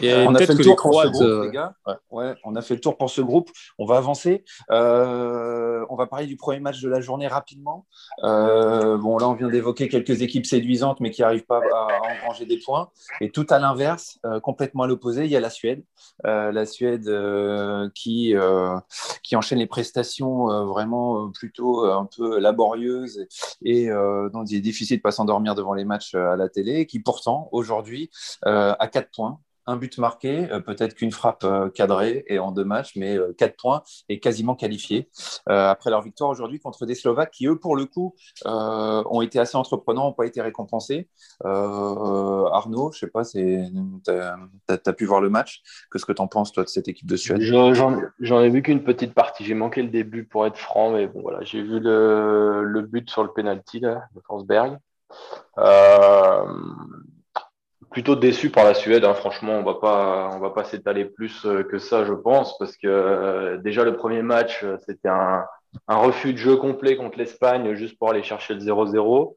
on 0.02 0.36
a 0.36 0.40
fait 0.40 0.54
le 0.54 0.64
tour 0.64 0.76
pour 0.76 1.02
ce 1.02 1.08
groupe, 1.08 1.22
euh, 1.22 1.46
les 1.46 1.52
gars. 1.52 1.74
Ouais. 2.12 2.36
on 2.44 2.56
a 2.56 2.62
fait 2.62 2.76
le 2.76 2.82
tour 2.82 2.98
pour 2.98 3.10
ce 3.10 3.22
groupe. 3.22 3.50
On 3.78 3.86
va 3.86 3.98
avancer. 3.98 4.44
Euh, 4.72 5.86
on 5.90 5.96
va 5.96 6.08
parler 6.08 6.26
du 6.26 6.36
premier 6.36 6.60
match 6.60 6.82
de 6.82 6.90
la 6.90 7.02
journée 7.02 7.28
rapidement. 7.28 7.86
Euh, 8.24 8.98
bon, 8.98 9.18
là, 9.18 9.30
on 9.30 9.34
vient 9.34 9.50
d'évoquer 9.50 9.88
quelques 9.88 10.22
équipes 10.22 10.46
séduisantes, 10.46 11.00
mais 11.00 11.12
qui 11.12 11.22
n'arrivent 11.22 11.46
pas 11.46 11.62
à 11.74 11.88
engranger 12.14 12.46
des 12.46 12.60
points. 12.60 12.90
Et 13.22 13.32
tout 13.32 13.46
à 13.50 13.60
l'inverse, 13.60 14.20
complètement 14.44 14.84
à 14.84 14.88
l'opposé, 14.88 15.26
il 15.26 15.32
y 15.32 15.36
a 15.36 15.40
la 15.40 15.50
Suède. 15.50 15.84
la 16.24 16.66
Suède 16.66 17.10
qui, 17.94 18.34
qui 19.24 19.36
enchaîne 19.36 19.60
les 19.60 19.68
prestations 19.68 20.66
vraiment 20.66 21.32
plutôt 21.32 21.86
un 21.86 22.08
peu 22.16 22.40
laborieuses 22.40 23.28
et 23.64 23.88
dont 23.88 24.44
il 24.46 24.58
est 24.58 24.62
difficile 24.62 24.98
de 24.98 25.02
pas 25.02 25.12
s'endormir 25.12 25.56
devant 25.56 25.74
les 25.74 25.86
matchs 25.86 26.16
à 26.16 26.36
la 26.36 26.50
télé, 26.50 26.86
qui 26.86 27.00
pourtant, 27.00 27.50
aujourd'hui, 27.52 28.10
à 28.44 28.88
4 28.88 29.10
points, 29.12 29.40
un 29.68 29.76
but 29.76 29.98
marqué, 29.98 30.50
euh, 30.52 30.60
peut-être 30.60 30.96
qu'une 30.96 31.12
frappe 31.12 31.44
euh, 31.44 31.70
cadrée 31.70 32.24
et 32.28 32.40
en 32.40 32.52
deux 32.52 32.64
matchs, 32.64 32.94
mais 32.96 33.18
euh, 33.18 33.34
quatre 33.38 33.58
points 33.58 33.84
et 34.10 34.20
quasiment 34.20 34.56
qualifié 34.56 35.10
après 35.46 35.90
leur 35.90 36.02
victoire 36.02 36.30
aujourd'hui 36.30 36.60
contre 36.60 36.86
des 36.86 36.96
Slovaques 36.96 37.32
qui, 37.32 37.48
eux, 37.48 37.58
pour 37.58 37.76
le 37.76 37.86
coup, 37.86 38.16
ont 38.46 39.22
été 39.22 39.40
assez 39.40 39.58
entreprenants, 39.58 40.06
n'ont 40.06 40.14
pas 40.14 40.26
été 40.26 40.42
récompensés. 40.42 41.10
Arnaud, 41.44 42.92
je 42.92 43.00
sais 43.00 43.08
pas, 43.08 43.24
tu 43.26 44.10
as, 44.10 44.94
pu 44.94 45.06
voir 45.06 45.22
le 45.22 45.30
match? 45.30 45.62
Qu'est-ce 45.92 46.06
que 46.06 46.14
tu 46.14 46.22
en 46.22 46.28
penses, 46.28 46.52
toi, 46.52 46.64
de 46.64 46.70
cette 46.70 46.88
équipe 46.88 47.08
de 47.08 47.18
Suède? 47.18 47.42
J'en 47.42 48.42
ai 48.42 48.50
vu 48.50 48.62
qu'une 48.62 48.84
petite 48.84 49.14
partie. 49.14 49.44
J'ai 49.44 49.54
manqué 49.54 49.82
le 49.82 49.90
début 49.90 50.26
pour 50.26 50.46
être 50.46 50.58
franc, 50.58 50.92
mais 50.92 51.08
bon, 51.08 51.22
voilà, 51.22 51.40
j'ai 51.42 51.62
vu 51.62 51.80
le, 51.80 52.64
le, 52.64 52.82
but 52.82 53.10
sur 53.10 53.24
le 53.24 53.30
penalty 53.30 53.82
de 53.82 53.96
Forsberg. 54.26 54.78
Euh, 55.58 56.46
plutôt 57.90 58.16
déçu 58.16 58.50
par 58.50 58.66
la 58.66 58.74
Suède. 58.74 59.06
Hein. 59.06 59.14
Franchement, 59.14 59.54
on 59.54 59.64
va 59.64 59.76
pas, 59.76 60.30
on 60.34 60.40
va 60.40 60.50
pas 60.50 60.64
s'étaler 60.64 61.06
plus 61.06 61.46
euh, 61.46 61.64
que 61.64 61.78
ça, 61.78 62.06
je 62.06 62.14
pense, 62.14 62.58
parce 62.58 62.76
que 62.76 62.88
euh, 62.88 63.58
déjà 63.58 63.84
le 63.84 63.96
premier 63.96 64.22
match, 64.22 64.64
euh, 64.64 64.78
c'était 64.86 65.10
un, 65.10 65.46
un, 65.88 65.98
refus 65.98 66.34
de 66.34 66.38
jeu 66.38 66.58
complet 66.58 66.98
contre 66.98 67.18
l'Espagne, 67.18 67.74
juste 67.76 67.98
pour 67.98 68.10
aller 68.10 68.24
chercher 68.24 68.54
le 68.54 68.62
0-0. 68.62 69.36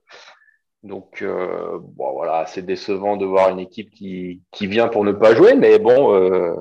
Donc, 0.82 1.22
bon, 1.22 2.12
voilà, 2.14 2.46
c'est 2.46 2.62
décevant 2.62 3.18
de 3.18 3.26
voir 3.26 3.50
une 3.50 3.58
équipe 3.58 3.90
qui, 3.90 4.40
qui, 4.50 4.66
vient 4.66 4.88
pour 4.88 5.04
ne 5.04 5.12
pas 5.12 5.34
jouer, 5.34 5.54
mais 5.54 5.78
bon, 5.78 6.56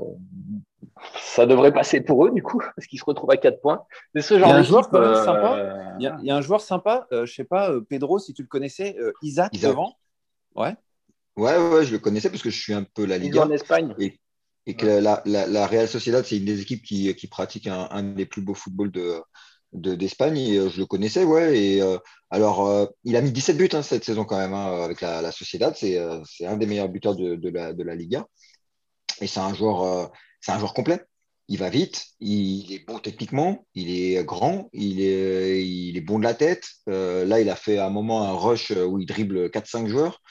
ça 1.15 1.45
devrait 1.45 1.71
passer 1.71 2.01
pour 2.01 2.25
eux, 2.25 2.31
du 2.31 2.43
coup, 2.43 2.61
parce 2.75 2.85
qu'ils 2.85 2.99
se 2.99 3.05
retrouvent 3.05 3.31
à 3.31 3.37
4 3.37 3.61
points. 3.61 3.81
Mais 4.13 4.21
ce 4.21 4.37
genre 4.37 4.49
il 4.49 4.51
y 4.51 4.53
a 4.55 4.57
un 4.57 4.63
joueur 4.63 4.83
sympa. 4.83 5.93
Il 5.99 6.03
y, 6.03 6.31
a, 6.31 6.35
un 6.35 6.41
joueur 6.41 6.59
sympa, 6.59 7.07
je 7.11 7.33
sais 7.33 7.45
pas, 7.45 7.71
Pedro, 7.87 8.19
si 8.19 8.33
tu 8.33 8.41
le 8.41 8.49
connaissais, 8.49 8.97
Isaac, 9.21 9.53
Isaac. 9.53 9.71
devant. 9.71 9.95
Ouais. 10.53 10.75
Ouais, 11.39 11.57
ouais, 11.57 11.85
je 11.85 11.93
le 11.93 11.99
connaissais 11.99 12.29
parce 12.29 12.43
que 12.43 12.49
je 12.49 12.61
suis 12.61 12.73
un 12.73 12.83
peu 12.83 13.05
la 13.05 13.17
Liga. 13.17 13.45
en 13.45 13.51
Espagne. 13.51 13.95
Et, 13.97 14.19
et 14.65 14.75
que 14.75 14.85
la, 14.85 15.21
la, 15.25 15.47
la, 15.47 15.67
Real 15.67 15.87
Sociedad, 15.87 16.25
c'est 16.25 16.37
une 16.37 16.45
des 16.45 16.61
équipes 16.61 16.83
qui, 16.83 17.15
qui 17.15 17.27
pratique 17.27 17.65
un, 17.67 17.87
un, 17.91 18.03
des 18.03 18.25
plus 18.25 18.41
beaux 18.41 18.53
footballs 18.53 18.91
de, 18.91 19.23
d'Espagne. 19.71 20.37
et 20.37 20.57
euh, 20.57 20.69
je 20.69 20.79
le 20.79 20.85
connaissais, 20.85 21.23
ouais. 21.23 21.57
Et 21.57 21.81
euh, 21.81 21.97
alors, 22.29 22.67
euh, 22.67 22.87
il 23.05 23.15
a 23.15 23.21
mis 23.21 23.31
17 23.31 23.55
buts 23.55 23.69
hein, 23.71 23.81
cette 23.81 24.03
saison 24.03 24.25
quand 24.25 24.37
même 24.37 24.53
hein, 24.53 24.83
avec 24.83 24.99
la, 24.99 25.21
la 25.21 25.31
Sociedad. 25.31 25.73
C'est, 25.77 25.97
un 26.45 26.57
des 26.57 26.65
meilleurs 26.65 26.89
buteurs 26.89 27.15
de, 27.15 27.35
de, 27.35 27.49
la, 27.49 27.71
de 27.71 27.83
la 27.83 27.95
Liga. 27.95 28.25
Et 29.21 29.27
c'est 29.27 29.39
un 29.39 29.53
joueur, 29.53 30.11
c'est 30.41 30.51
un 30.51 30.59
joueur 30.59 30.73
complet. 30.73 31.01
Il 31.47 31.57
va 31.57 31.69
vite, 31.69 32.05
il 32.19 32.71
est 32.73 32.85
bon 32.85 32.99
techniquement, 32.99 33.65
il 33.73 33.89
est 33.89 34.23
grand, 34.23 34.69
il 34.71 35.01
est, 35.01 35.65
il 35.65 35.97
est 35.97 36.01
bon 36.01 36.19
de 36.19 36.23
la 36.23 36.35
tête. 36.35 36.67
là, 36.85 37.39
il 37.39 37.49
a 37.49 37.55
fait 37.55 37.77
à 37.79 37.87
un 37.87 37.89
moment 37.89 38.23
un 38.23 38.33
rush 38.33 38.71
où 38.71 38.99
il 38.99 39.05
dribble 39.05 39.49
4-5 39.49 39.87
joueurs. 39.87 40.21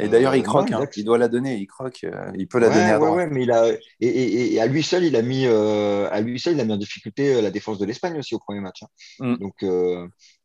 Et 0.00 0.08
d'ailleurs, 0.08 0.34
il 0.34 0.40
euh, 0.40 0.44
croque, 0.44 0.72
hein. 0.72 0.86
il 0.96 1.04
doit 1.04 1.18
la 1.18 1.28
donner, 1.28 1.56
il 1.56 1.66
croque, 1.66 2.04
euh, 2.04 2.32
il 2.36 2.48
peut 2.48 2.58
la 2.58 2.68
donner 2.68 2.90
à 2.90 2.98
droite. 2.98 3.14
Ouais, 3.14 3.26
mais 3.28 3.44
il 3.44 3.52
a, 3.52 3.68
et, 4.00 4.54
et, 4.54 4.60
à 4.60 4.66
lui 4.66 4.82
seul, 4.82 5.04
il 5.04 5.14
a 5.14 5.22
mis, 5.22 5.46
euh, 5.46 6.08
à 6.10 6.20
lui 6.20 6.40
seul, 6.40 6.54
il 6.54 6.60
a 6.60 6.64
mis 6.64 6.72
en 6.72 6.76
difficulté 6.76 7.40
la 7.40 7.52
défense 7.52 7.78
de 7.78 7.84
l'Espagne 7.84 8.18
aussi 8.18 8.34
au 8.34 8.40
premier 8.40 8.60
match. 8.60 8.82
Hein. 8.82 8.88
Mm. 9.20 9.36
Donc, 9.38 9.62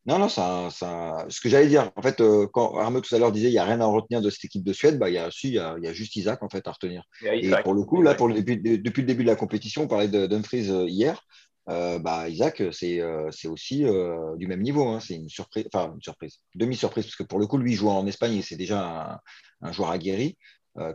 non, 0.06 0.18
non, 0.18 0.30
ça, 0.30 0.70
ça, 0.72 1.26
ce 1.30 1.42
que 1.42 1.50
j'allais 1.50 1.68
dire, 1.68 1.92
en 1.96 2.02
fait, 2.02 2.22
quand 2.54 2.78
Arnaud 2.78 3.02
tout 3.02 3.14
à 3.16 3.20
l'heure 3.20 3.32
disait, 3.32 3.50
il 3.50 3.54
n'y 3.54 3.60
a 3.60 3.66
rien 3.66 3.82
à 3.82 3.86
retenir 3.86 4.22
de 4.22 4.30
cette 4.30 4.46
équipe 4.46 4.64
de 4.64 4.74
Suède, 4.74 5.00
bah, 5.00 5.10
il 5.10 5.16
y 5.16 5.18
a, 5.18 5.32
si, 5.32 5.48
il 5.48 5.54
y 5.56 5.60
a, 5.60 5.76
il 5.78 5.84
y 5.84 5.88
a 5.88 5.94
juste 5.94 6.16
Isaac 6.16 6.44
en 6.44 6.50
fait 6.50 6.68
à 6.68 6.72
retenir. 6.72 7.04
Et, 7.24 7.50
pour 7.64 7.74
le 7.74 7.84
coup, 7.84 8.04
là, 8.04 8.14
pour 8.14 8.28
le 8.28 8.42
début, 8.42 8.78
depuis 8.78 9.02
le 9.02 9.08
début 9.08 9.24
de 9.24 9.30
la 9.30 9.36
compétition, 9.36 9.84
on 9.84 9.88
parlait 9.88 10.08
de 10.08 10.28
Dumfries 10.28 10.70
hier. 10.88 11.24
Euh, 11.68 12.00
bah, 12.00 12.30
Isaac, 12.30 12.64
c'est 12.72 13.00
euh, 13.00 13.30
aussi 13.46 13.86
euh, 13.86 14.36
du 14.38 14.48
même 14.48 14.62
niveau. 14.62 14.88
Hein. 14.88 15.00
C'est 15.00 15.16
une 15.16 15.30
surprise, 15.30 15.68
enfin 15.72 15.94
une 15.94 16.02
surprise, 16.02 16.40
demi-surprise, 16.56 17.06
parce 17.06 17.16
que 17.16 17.24
pour 17.24 17.40
le 17.40 17.48
coup, 17.48 17.58
lui, 17.58 17.74
il 17.74 17.76
joue 17.76 17.90
en 17.90 18.08
Espagne 18.08 18.36
et 18.36 18.42
c'est 18.42 18.56
déjà 18.56 19.22
un, 19.62 19.72
joueur 19.72 19.92
aguerri 19.92 20.38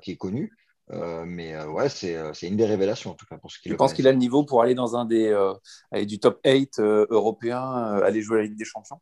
qui 0.00 0.12
est 0.12 0.16
connu. 0.16 0.50
mais 0.90 1.62
ouais, 1.64 1.88
c'est 1.90 2.14
une 2.42 2.56
des 2.56 2.64
révélations 2.64 3.10
en 3.10 3.14
tout 3.14 3.26
cas 3.26 3.36
pour 3.36 3.50
ce 3.50 3.58
qui 3.60 3.68
Je 3.68 3.74
pense 3.74 3.92
qu'il 3.92 4.08
a 4.08 4.12
le 4.12 4.18
niveau 4.18 4.44
pour 4.44 4.62
aller 4.62 4.74
dans 4.74 4.96
un 4.96 5.04
des 5.04 5.34
du 6.06 6.18
top 6.18 6.40
8 6.44 6.78
européen, 6.80 7.60
aller 8.02 8.22
jouer 8.22 8.38
à 8.38 8.40
la 8.42 8.46
Ligue 8.46 8.56
des 8.56 8.64
Champions 8.64 9.00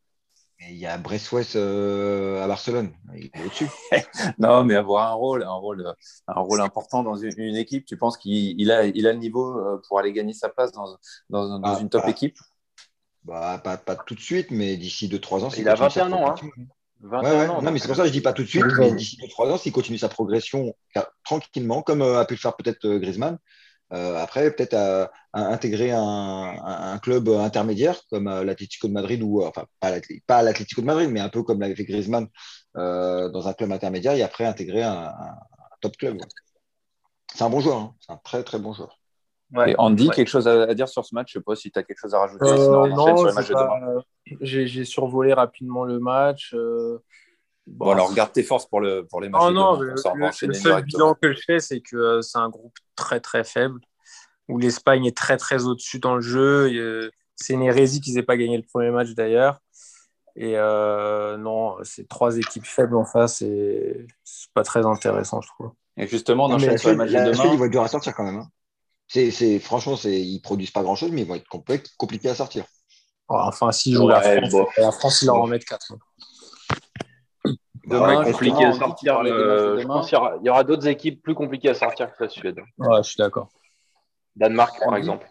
il 0.70 0.76
y 0.76 0.86
a 0.86 0.98
Brest-Ouest 0.98 1.56
euh, 1.56 2.42
à 2.42 2.46
Barcelone. 2.46 2.92
Il 3.14 3.26
est 3.26 3.44
au-dessus. 3.44 3.68
non, 4.38 4.64
mais 4.64 4.74
avoir 4.74 5.10
un 5.10 5.14
rôle, 5.14 5.42
un 5.42 5.52
rôle, 5.52 5.94
un 6.28 6.40
rôle 6.40 6.60
important 6.60 7.02
dans 7.02 7.16
une, 7.16 7.56
équipe, 7.56 7.84
tu 7.84 7.96
penses 7.96 8.16
qu'il 8.16 8.70
a, 8.70 8.84
il 8.84 9.06
a 9.06 9.12
le 9.12 9.18
niveau 9.18 9.58
euh, 9.58 9.82
pour 9.86 9.98
aller 9.98 10.12
gagner 10.12 10.32
sa 10.32 10.48
place 10.48 10.72
dans, 10.72 10.86
dans, 11.30 11.62
ah, 11.62 11.78
une 11.80 11.88
top 11.88 12.06
équipe? 12.08 12.36
Bah, 13.24 13.60
pas, 13.62 13.76
pas, 13.76 13.96
tout 13.96 14.14
de 14.14 14.20
suite, 14.20 14.50
mais 14.50 14.76
d'ici 14.76 15.08
2-3 15.08 15.44
ans. 15.44 15.48
Il 15.56 15.68
a 15.68 15.74
21 15.74 16.12
ans. 16.12 16.30
Hein. 16.30 16.34
21 17.00 17.50
ans. 17.50 17.62
Non, 17.62 17.70
mais 17.70 17.78
c'est 17.78 17.88
pour 17.88 17.96
ça 17.96 18.02
que 18.02 18.08
je 18.08 18.12
dis 18.12 18.20
pas 18.20 18.32
tout 18.32 18.42
de 18.42 18.48
suite, 18.48 18.64
mais 18.78 18.92
d'ici 18.92 19.16
2-3 19.18 19.52
ans, 19.52 19.58
s'il 19.58 19.72
continue 19.72 19.98
sa 19.98 20.08
progression 20.08 20.74
tranquillement, 21.24 21.82
comme 21.82 22.02
euh, 22.02 22.20
a 22.20 22.24
pu 22.24 22.34
le 22.34 22.40
faire 22.40 22.56
peut-être 22.56 22.88
Griezmann, 22.96 23.34
euh, 23.34 23.38
après, 23.92 24.50
peut-être 24.50 24.74
à, 24.74 25.10
intégrer 25.32 25.90
un, 25.92 26.98
club 27.02 27.28
intermédiaire 27.28 28.00
comme 28.10 28.28
euh, 28.28 28.44
l'Atlético 28.44 28.88
de 28.88 28.92
Madrid, 28.92 29.22
ou 29.22 29.42
enfin 29.42 29.64
pas 29.80 30.42
l'Atlético 30.42 30.80
de 30.80 30.86
Madrid, 30.86 31.10
mais 31.10 31.20
un 31.20 31.28
peu 31.28 31.42
comme 31.42 31.60
l'avait 31.60 31.74
fait 31.74 31.84
Griezmann 31.84 32.28
euh, 32.76 33.28
dans 33.30 33.48
un 33.48 33.52
club 33.52 33.72
intermédiaire, 33.72 34.14
et 34.14 34.22
après 34.22 34.44
intégrer 34.44 34.82
un, 34.82 35.12
top 35.80 35.96
club. 35.96 36.18
C'est 37.34 37.44
un 37.44 37.50
bon 37.50 37.60
joueur, 37.60 37.76
hein. 37.76 37.94
c'est 38.00 38.12
un 38.12 38.20
très 38.22 38.44
très 38.44 38.58
bon 38.58 38.72
joueur. 38.72 38.98
et 39.66 39.74
Andy, 39.78 40.10
quelque 40.10 40.28
chose 40.28 40.46
à, 40.46 40.74
dire 40.74 40.88
sur 40.88 41.04
ce 41.04 41.14
match? 41.14 41.32
Je 41.32 41.38
ne 41.38 41.40
sais 41.40 41.44
pas 41.44 41.56
si 41.56 41.70
tu 41.70 41.78
as 41.78 41.82
quelque 41.82 41.98
chose 41.98 42.14
à 42.14 42.20
rajouter. 42.20 42.44
non, 42.44 44.02
j'ai 44.40 44.84
survolé 44.84 45.32
rapidement 45.32 45.84
le 45.84 45.98
match. 45.98 46.54
Bon, 47.66 47.90
alors 47.90 48.10
regarde 48.10 48.32
tes 48.32 48.42
forces 48.42 48.66
pour, 48.66 48.80
le, 48.80 49.06
pour 49.06 49.20
les 49.20 49.28
matchs. 49.28 49.42
Oh 49.46 49.50
non, 49.50 49.80
le, 49.80 49.96
seul 49.96 50.84
bilan 50.84 51.14
que 51.14 51.32
je 51.32 51.40
fais, 51.46 51.60
c'est 51.60 51.80
que 51.80 51.96
euh, 51.96 52.22
c'est 52.22 52.38
un 52.38 52.48
groupe 52.48 52.76
très 52.96 53.20
très 53.20 53.44
faible, 53.44 53.80
où 54.48 54.58
l'Espagne 54.58 55.06
est 55.06 55.16
très 55.16 55.36
très 55.36 55.64
au-dessus 55.64 56.00
dans 56.00 56.16
le 56.16 56.20
jeu. 56.20 57.10
C'est 57.36 57.54
une 57.54 57.62
hérésie 57.62 58.00
qu'ils 58.00 58.14
n'aient 58.14 58.22
pas 58.22 58.36
gagné 58.36 58.56
le 58.56 58.64
premier 58.64 58.90
match 58.90 59.10
d'ailleurs. 59.10 59.60
Et 60.34 60.54
euh, 60.56 61.36
non, 61.36 61.76
c'est 61.82 62.08
trois 62.08 62.36
équipes 62.36 62.64
faibles 62.64 62.96
en 62.96 63.04
face 63.04 63.42
et 63.42 64.06
c'est 64.24 64.50
pas 64.54 64.62
très 64.62 64.86
intéressant, 64.86 65.40
je 65.40 65.48
trouve. 65.48 65.72
Et 65.98 66.06
justement, 66.06 66.48
sur 66.58 66.90
le 66.90 66.96
match 66.96 67.10
de 67.10 67.16
demain. 67.16 67.52
Ils 67.52 67.58
vont 67.58 67.64
être 67.66 67.70
dur 67.70 67.82
à 67.82 67.88
sortir 67.88 68.14
quand 68.14 68.24
même. 68.24 68.36
Hein. 68.36 68.48
C'est, 69.08 69.58
franchement, 69.58 69.94
ils 70.04 70.40
produisent 70.40 70.70
pas 70.70 70.82
grand 70.82 70.96
chose, 70.96 71.10
mais 71.12 71.22
ils 71.22 71.28
vont 71.28 71.34
être 71.34 71.96
compliqués 71.98 72.30
à 72.30 72.34
sortir. 72.34 72.64
Enfin, 73.28 73.72
s'ils 73.72 73.94
jouent 73.94 74.08
la 74.08 74.20
France, 74.20 74.66
la 74.78 74.92
France, 74.92 75.22
ils 75.22 75.26
leur 75.26 75.36
en 75.36 75.46
mettent 75.46 75.64
quatre. 75.64 75.92
Demain, 77.86 78.24
compliqué 78.24 78.64
à 78.64 78.72
sortir. 78.72 79.18
Euh, 79.24 79.78
je 79.78 79.86
pense 79.86 80.08
qu'il 80.08 80.18
y 80.42 80.48
aura, 80.48 80.64
d'autres 80.64 80.86
équipes 80.86 81.22
plus 81.22 81.34
compliquées 81.34 81.70
à 81.70 81.74
sortir 81.74 82.14
que 82.14 82.24
la 82.24 82.28
Suède. 82.28 82.60
Ouais, 82.78 83.02
je 83.02 83.08
suis 83.08 83.16
d'accord. 83.16 83.48
Danemark, 84.36 84.78
par 84.84 84.96
exemple. 84.96 85.26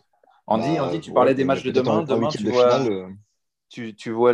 Andy, 0.47 0.79
Andy, 0.79 0.99
tu 0.99 1.13
parlais 1.13 1.33
des 1.33 1.43
matchs 1.43 1.63
de 1.63 1.71
demain. 1.71 2.03
Demain, 2.03 2.27
tu 2.27 2.49
vois, 2.49 2.81
euh. 2.81 3.07
tu, 3.69 3.95
tu 3.95 4.11
vois 4.11 4.33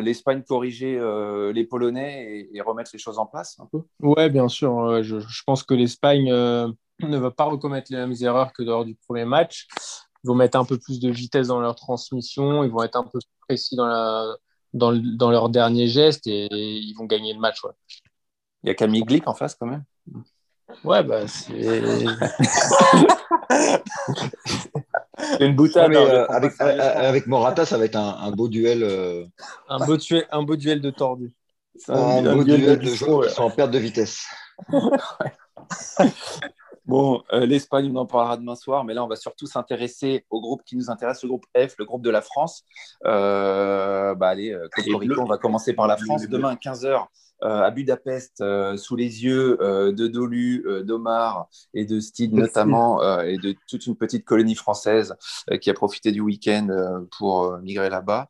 l'Espagne 0.00 0.42
corriger 0.42 0.96
euh, 0.98 1.52
les 1.52 1.64
Polonais 1.64 2.48
et, 2.52 2.60
remettre 2.60 2.90
les 2.92 2.98
choses 2.98 3.18
en 3.18 3.26
place 3.26 3.58
un 3.58 3.66
peu 3.66 3.82
Ouais, 4.00 4.30
bien 4.30 4.48
sûr. 4.48 5.02
je, 5.02 5.18
je, 5.18 5.42
pense 5.44 5.64
que 5.64 5.74
l'Espagne 5.74 6.30
ne 6.30 7.18
va 7.18 7.30
pas 7.30 7.44
recommettre 7.44 7.90
les 7.90 7.98
mêmes 7.98 8.14
erreurs 8.20 8.52
que 8.52 8.62
lors 8.62 8.84
du 8.84 8.94
premier 8.94 9.24
match. 9.24 9.66
Ils 10.24 10.28
vont 10.28 10.34
mettre 10.34 10.58
un 10.58 10.64
peu 10.64 10.78
plus 10.78 11.00
de 11.00 11.10
vitesse 11.10 11.48
dans 11.48 11.60
leur 11.60 11.76
transmission, 11.76 12.64
ils 12.64 12.70
vont 12.70 12.82
être 12.82 12.96
un 12.96 13.04
peu 13.04 13.18
plus 13.18 13.38
précis 13.46 13.76
dans, 13.76 13.86
la, 13.86 14.36
dans, 14.72 14.92
dans 14.92 15.30
leurs 15.30 15.48
derniers 15.48 15.88
gestes 15.88 16.26
et 16.26 16.48
ils 16.52 16.94
vont 16.94 17.06
gagner 17.06 17.32
le 17.32 17.40
match. 17.40 17.60
Il 18.62 18.68
y 18.68 18.70
a 18.70 18.74
Camille 18.74 19.02
Glick 19.02 19.26
en 19.28 19.34
face 19.34 19.54
quand 19.54 19.66
même. 19.66 19.84
Ouais, 20.84 21.02
bah 21.02 21.26
c'est. 21.26 21.52
une 25.40 25.56
boutade. 25.56 25.94
Euh, 25.94 26.26
avec, 26.28 26.52
euh, 26.60 27.08
avec, 27.08 27.26
Morata, 27.26 27.64
ça 27.64 27.78
va 27.78 27.86
être 27.86 27.96
un, 27.96 28.18
un 28.20 28.30
beau 28.32 28.48
duel. 28.48 28.82
Euh... 28.82 29.24
Un, 29.68 29.86
beau 29.86 29.96
duel 29.96 30.26
un 30.30 30.42
beau 30.42 30.56
duel 30.56 30.80
de 30.80 30.90
tordu. 30.90 31.32
Un, 31.88 32.26
un, 32.26 32.34
beau 32.34 32.44
duel, 32.44 32.60
duel 32.60 32.78
de, 32.78 32.84
de 32.84 32.90
joueurs 32.90 33.28
qui 33.28 33.34
sont 33.34 33.44
en 33.44 33.50
perte 33.50 33.70
de 33.70 33.78
vitesse. 33.78 34.26
Bon, 36.88 37.22
euh, 37.34 37.44
l'Espagne, 37.44 37.90
on 37.94 37.96
en 37.96 38.06
parlera 38.06 38.38
demain 38.38 38.54
soir, 38.54 38.82
mais 38.82 38.94
là, 38.94 39.04
on 39.04 39.08
va 39.08 39.16
surtout 39.16 39.46
s'intéresser 39.46 40.24
au 40.30 40.40
groupe 40.40 40.62
qui 40.64 40.74
nous 40.74 40.90
intéresse, 40.90 41.22
le 41.22 41.28
groupe 41.28 41.44
F, 41.54 41.74
le 41.78 41.84
groupe 41.84 42.00
de 42.02 42.08
la 42.08 42.22
France. 42.22 42.64
Euh, 43.04 44.14
bah, 44.14 44.28
allez, 44.28 44.52
euh, 44.52 44.66
on 45.18 45.26
va 45.26 45.36
commencer 45.36 45.74
par 45.74 45.86
la 45.86 45.98
France. 45.98 46.26
Demain, 46.28 46.54
15h, 46.54 47.06
à 47.42 47.70
Budapest, 47.70 48.42
sous 48.76 48.96
les 48.96 49.24
yeux 49.24 49.58
de 49.60 50.06
Dolu, 50.08 50.64
d'Omar 50.82 51.48
et 51.74 51.84
de 51.84 52.00
Steve 52.00 52.32
notamment, 52.32 53.00
et 53.20 53.36
de 53.36 53.54
toute 53.68 53.86
une 53.86 53.94
petite 53.94 54.24
colonie 54.24 54.56
française 54.56 55.14
qui 55.60 55.70
a 55.70 55.74
profité 55.74 56.10
du 56.10 56.20
week-end 56.20 57.04
pour 57.16 57.58
migrer 57.58 57.90
là-bas. 57.90 58.28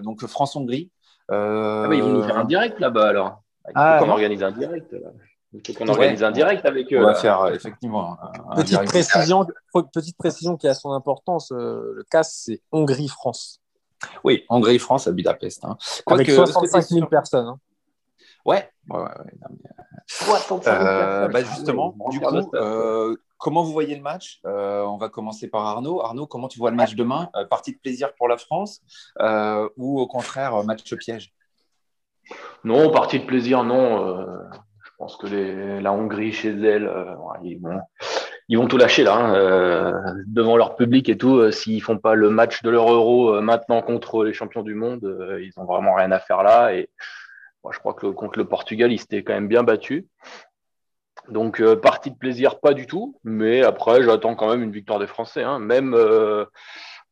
donc, 0.00 0.24
France-Hongrie. 0.26 0.90
Ah, 1.30 1.88
ils 1.92 2.02
vont 2.02 2.12
nous 2.12 2.22
faire 2.22 2.38
un 2.38 2.44
direct 2.44 2.78
là-bas 2.78 3.08
alors. 3.08 3.42
Ah, 3.74 3.98
qu'on 4.00 4.10
organise 4.10 4.42
un 4.42 4.52
direct. 4.52 4.92
Là? 4.92 5.10
Il 5.52 5.66
faut 5.66 5.72
qu'on 5.72 5.88
organise 5.88 6.22
un 6.22 6.30
direct 6.30 6.66
avec 6.66 6.92
eux. 6.92 6.98
On 6.98 7.06
va 7.06 7.14
faire 7.14 7.40
euh, 7.40 7.52
effectivement 7.52 8.18
un, 8.50 8.56
petite, 8.56 8.84
précision, 8.84 9.46
petite 9.92 10.16
précision 10.18 10.56
qui 10.56 10.68
a 10.68 10.74
son 10.74 10.92
importance. 10.92 11.52
Euh, 11.52 11.94
le 11.94 12.04
cas, 12.04 12.22
c'est 12.22 12.60
Hongrie-France. 12.70 13.60
Oui, 14.24 14.44
Hongrie-France 14.48 15.06
à 15.06 15.12
Budapest. 15.12 15.64
Hein. 15.64 15.76
avec 16.06 16.26
que, 16.26 16.34
65 16.34 16.82
000 16.82 17.06
personnes. 17.06 17.46
Hein. 17.46 17.58
Ouais, 18.44 18.70
ouais, 18.90 18.98
ouais. 18.98 19.04
ouais 19.04 20.58
euh, 20.66 21.28
bah 21.28 21.44
justement, 21.44 21.94
du 22.10 22.20
coup, 22.20 22.50
euh, 22.54 23.16
comment 23.36 23.62
vous 23.62 23.72
voyez 23.72 23.94
le 23.94 24.02
match? 24.02 24.40
Euh, 24.46 24.84
On 24.84 24.96
va 24.96 25.08
commencer 25.08 25.48
par 25.48 25.66
Arnaud. 25.66 26.00
Arnaud, 26.00 26.26
comment 26.26 26.48
tu 26.48 26.58
vois 26.58 26.70
le 26.70 26.76
match 26.76 26.94
demain? 26.94 27.30
Partie 27.50 27.72
de 27.72 27.78
plaisir 27.78 28.14
pour 28.14 28.28
la 28.28 28.36
France 28.36 28.80
ou 29.76 30.00
au 30.00 30.06
contraire 30.06 30.64
match 30.64 30.94
piège? 30.94 31.34
Non, 32.64 32.90
partie 32.90 33.20
de 33.20 33.26
plaisir, 33.26 33.64
non. 33.64 34.38
Je 34.98 35.04
pense 35.04 35.16
que 35.16 35.78
la 35.78 35.92
Hongrie 35.92 36.32
chez 36.32 36.48
elle, 36.48 36.88
euh, 36.88 37.14
ils, 37.44 37.60
vont, 38.58 38.66
tout 38.66 38.78
lâcher 38.78 39.04
là, 39.04 39.14
hein, 39.14 39.34
euh, 39.36 39.92
devant 40.26 40.56
leur 40.56 40.74
public 40.74 41.08
et 41.08 41.16
tout. 41.16 41.36
Euh, 41.36 41.52
s'ils 41.52 41.80
font 41.80 41.98
pas 41.98 42.16
le 42.16 42.30
match 42.30 42.62
de 42.62 42.70
leur 42.70 42.92
euro 42.92 43.40
maintenant 43.40 43.80
contre 43.80 44.24
les 44.24 44.32
champions 44.32 44.64
du 44.64 44.74
monde, 44.74 45.38
ils 45.40 45.52
ont 45.56 45.66
vraiment 45.66 45.94
rien 45.94 46.10
à 46.10 46.18
faire 46.18 46.42
là. 46.42 46.74
Et 46.74 46.90
moi, 47.62 47.72
je 47.72 47.78
crois 47.78 47.94
que 47.94 48.08
contre 48.08 48.40
le 48.40 48.46
Portugal, 48.46 48.90
ils 48.90 48.98
s'étaient 48.98 49.22
quand 49.22 49.34
même 49.34 49.46
bien 49.46 49.62
battus. 49.62 50.02
Donc, 51.28 51.62
partie 51.76 52.10
de 52.10 52.16
plaisir, 52.16 52.58
pas 52.58 52.74
du 52.74 52.88
tout. 52.88 53.20
Mais 53.22 53.62
après, 53.62 54.02
j'attends 54.02 54.34
quand 54.34 54.50
même 54.50 54.64
une 54.64 54.72
victoire 54.72 54.98
des 54.98 55.06
Français. 55.06 55.44
Hein. 55.44 55.60
Même 55.60 55.94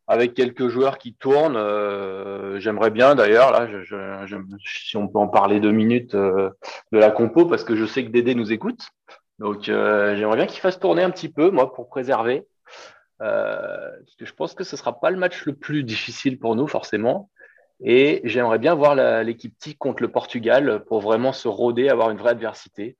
avec 0.06 0.34
quelques 0.34 0.68
joueurs 0.68 0.98
qui 0.98 1.14
tournent. 1.14 1.56
Euh, 1.56 2.60
j'aimerais 2.60 2.90
bien 2.90 3.14
d'ailleurs, 3.14 3.50
là, 3.50 3.66
je, 3.66 4.36
si 4.64 4.96
on 4.96 5.08
peut 5.08 5.18
en 5.18 5.28
parler 5.28 5.60
deux 5.60 5.72
minutes 5.72 6.14
euh, 6.14 6.50
de 6.92 6.98
la 6.98 7.10
compo, 7.10 7.46
parce 7.46 7.64
que 7.64 7.76
je 7.76 7.84
sais 7.84 8.04
que 8.04 8.10
Dédé 8.10 8.34
nous 8.34 8.52
écoute. 8.52 8.88
Donc 9.38 9.68
euh, 9.68 10.16
j'aimerais 10.16 10.36
bien 10.36 10.46
qu'il 10.46 10.60
fasse 10.60 10.78
tourner 10.78 11.02
un 11.02 11.10
petit 11.10 11.28
peu, 11.28 11.50
moi, 11.50 11.72
pour 11.72 11.88
préserver. 11.88 12.46
parce 13.18 14.00
je 14.20 14.32
pense 14.32 14.54
que 14.54 14.64
ce 14.64 14.76
ne 14.76 14.78
sera 14.78 14.98
pas 15.00 15.10
le 15.10 15.16
match 15.16 15.44
le 15.44 15.54
plus 15.54 15.82
difficile 15.82 16.38
pour 16.38 16.56
nous, 16.56 16.66
forcément. 16.66 17.30
Et 17.80 18.22
j'aimerais 18.24 18.58
bien 18.58 18.74
voir 18.74 18.94
l'équipe 19.22 19.58
TIC 19.58 19.76
contre 19.76 20.02
le 20.02 20.10
Portugal 20.10 20.82
pour 20.86 21.00
vraiment 21.00 21.32
se 21.32 21.46
rôder, 21.46 21.90
avoir 21.90 22.10
une 22.10 22.16
vraie 22.16 22.30
adversité. 22.30 22.96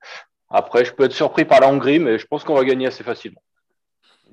Après, 0.51 0.85
je 0.85 0.93
peux 0.93 1.05
être 1.05 1.13
surpris 1.13 1.47
par 1.47 1.61
la 1.61 1.69
Hongrie, 1.69 1.99
mais 1.99 2.19
je 2.19 2.27
pense 2.27 2.45
qu'on 2.45 2.55
va 2.55 2.65
gagner 2.65 2.87
assez 2.87 3.03
facilement. 3.03 3.41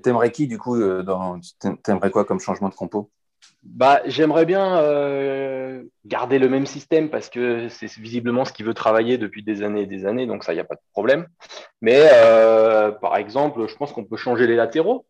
T'aimerais 0.04 0.30
qui, 0.30 0.46
du 0.46 0.58
coup, 0.58 0.76
euh, 0.76 1.02
dans... 1.02 1.40
t'aimerais 1.82 2.10
quoi 2.10 2.26
comme 2.26 2.38
changement 2.38 2.68
de 2.68 2.74
compo? 2.74 3.10
Bah, 3.62 4.02
J'aimerais 4.04 4.44
bien 4.44 4.76
euh, 4.76 5.82
garder 6.04 6.38
le 6.38 6.50
même 6.50 6.66
système 6.66 7.08
parce 7.08 7.30
que 7.30 7.70
c'est 7.70 7.90
visiblement 7.94 8.44
ce 8.44 8.52
qu'il 8.52 8.66
veut 8.66 8.74
travailler 8.74 9.16
depuis 9.16 9.42
des 9.42 9.62
années 9.62 9.80
et 9.80 9.86
des 9.86 10.04
années, 10.04 10.26
donc 10.26 10.44
ça, 10.44 10.52
il 10.52 10.56
n'y 10.56 10.60
a 10.60 10.64
pas 10.64 10.74
de 10.74 10.82
problème. 10.92 11.26
Mais 11.80 12.10
euh, 12.12 12.90
par 12.90 13.16
exemple, 13.16 13.66
je 13.66 13.74
pense 13.76 13.92
qu'on 13.92 14.04
peut 14.04 14.18
changer 14.18 14.46
les 14.46 14.56
latéraux. 14.56 15.06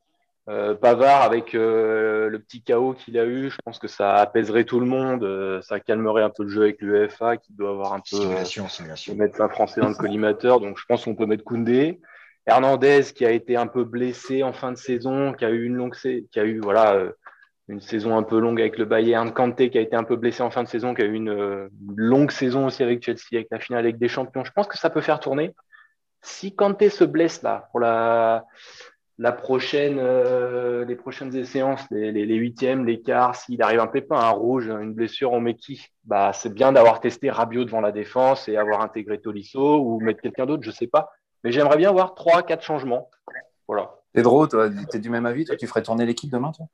Pavard, 0.46 1.22
avec 1.22 1.54
le 1.54 2.38
petit 2.38 2.62
chaos 2.62 2.92
qu'il 2.92 3.18
a 3.18 3.24
eu, 3.24 3.48
je 3.48 3.57
pense 3.64 3.78
que 3.78 3.88
ça 3.88 4.14
apaiserait 4.16 4.64
tout 4.64 4.78
le 4.78 4.85
monde, 4.85 5.26
ça 5.62 5.80
calmerait 5.80 6.22
un 6.22 6.28
peu 6.28 6.42
le 6.42 6.50
jeu 6.50 6.62
avec 6.64 6.83
l'UEFA 6.83 7.38
qui 7.38 7.54
doit 7.54 7.70
avoir 7.70 7.94
un 7.94 8.00
peu 8.00 8.18
simulation, 8.18 8.68
simulation. 8.68 9.14
mettre 9.14 9.40
un 9.40 9.48
français 9.48 9.80
dans 9.80 9.88
le 9.88 9.94
collimateur. 9.94 10.61
Donc 10.61 10.78
je 10.78 10.85
pense 10.87 11.04
qu'on 11.04 11.14
peut 11.14 11.24
mettre 11.24 11.44
Koundé. 11.44 11.98
Hernandez 12.46 13.02
qui 13.14 13.24
a 13.24 13.30
été 13.30 13.57
un 13.57 13.66
peu 13.66 13.85
blessé 13.85 14.42
en 14.42 14.52
fin 14.52 14.72
de 14.72 14.76
saison, 14.76 15.33
qui 15.33 15.44
a 15.44 15.50
eu 15.50 15.64
une 15.64 15.76
longue, 15.76 15.94
qui 15.94 16.38
a 16.38 16.44
eu 16.44 16.61
euh, 16.62 17.11
une 17.68 17.80
saison 17.80 18.16
un 18.16 18.22
peu 18.22 18.38
longue 18.38 18.61
avec 18.61 18.76
le 18.76 18.85
Bayern, 18.85 19.33
Kanté 19.33 19.70
qui 19.70 19.78
a 19.78 19.80
été 19.80 19.96
un 19.96 20.04
peu 20.04 20.16
blessé 20.16 20.42
en 20.42 20.50
fin 20.50 20.62
de 20.62 20.68
saison, 20.68 20.94
qui 20.94 21.02
a 21.02 21.07
eu 21.07 21.14
une, 21.14 21.30
euh, 21.30 21.68
longue 21.96 22.30
saison 22.30 22.66
aussi 22.66 22.83
avec 22.83 23.02
Chelsea, 23.02 23.28
avec 23.33 23.48
la 23.50 23.59
finale 23.59 23.85
avec 23.85 23.98
des 23.98 24.09
champions. 24.09 24.44
Je 24.44 24.52
pense 24.52 24.66
que 24.66 24.76
ça 24.76 24.90
peut 24.90 25.00
faire 25.00 25.20
tourner. 25.20 25.54
Si 26.20 26.54
Kanté 26.54 26.90
se 26.90 27.04
blesse 27.04 27.42
là 27.42 27.68
pour 27.72 27.80
euh, 27.83 28.40
les 29.18 30.96
prochaines 30.96 31.44
séances, 31.44 31.87
les, 31.90 32.35
huitièmes, 32.35 32.85
les 32.85 33.00
quarts, 33.00 33.37
s'il 33.37 33.62
arrive 33.62 33.80
un 33.80 33.87
pépin, 33.87 34.16
un 34.16 34.30
rouge, 34.30 34.68
une 34.68 34.92
blessure, 34.92 35.33
on 35.33 35.40
met 35.40 35.54
qui? 35.54 35.87
Bah, 36.04 36.33
c'est 36.35 36.52
bien 36.52 36.72
d'avoir 36.72 37.00
testé 37.00 37.30
Rabiot 37.30 37.64
devant 37.64 37.80
la 37.80 37.92
défense 37.92 38.48
et 38.48 38.57
avoir 38.59 38.83
intégré 38.83 39.18
Tolisso 39.18 39.78
ou 39.80 40.00
mettre 40.00 40.20
quelqu'un 40.20 40.44
d'autre, 40.44 40.62
je 40.62 40.70
sais 40.70 40.87
pas. 40.87 41.11
Mais 41.44 41.52
j'aimerais 41.52 41.76
bien 41.76 41.92
voir 41.92 42.14
3-4 42.14 42.62
changements. 42.62 43.11
Voilà. 43.68 43.94
Pedro, 44.12 44.48
tu 44.48 44.57
es 44.94 44.98
du 44.98 45.11
même 45.11 45.26
avis 45.26 45.44
toi, 45.44 45.57
Tu 45.57 45.66
ferais 45.66 45.83
tourner 45.83 46.07
l'équipe 46.07 46.30
demain 46.30 46.52
toi? 46.52 46.66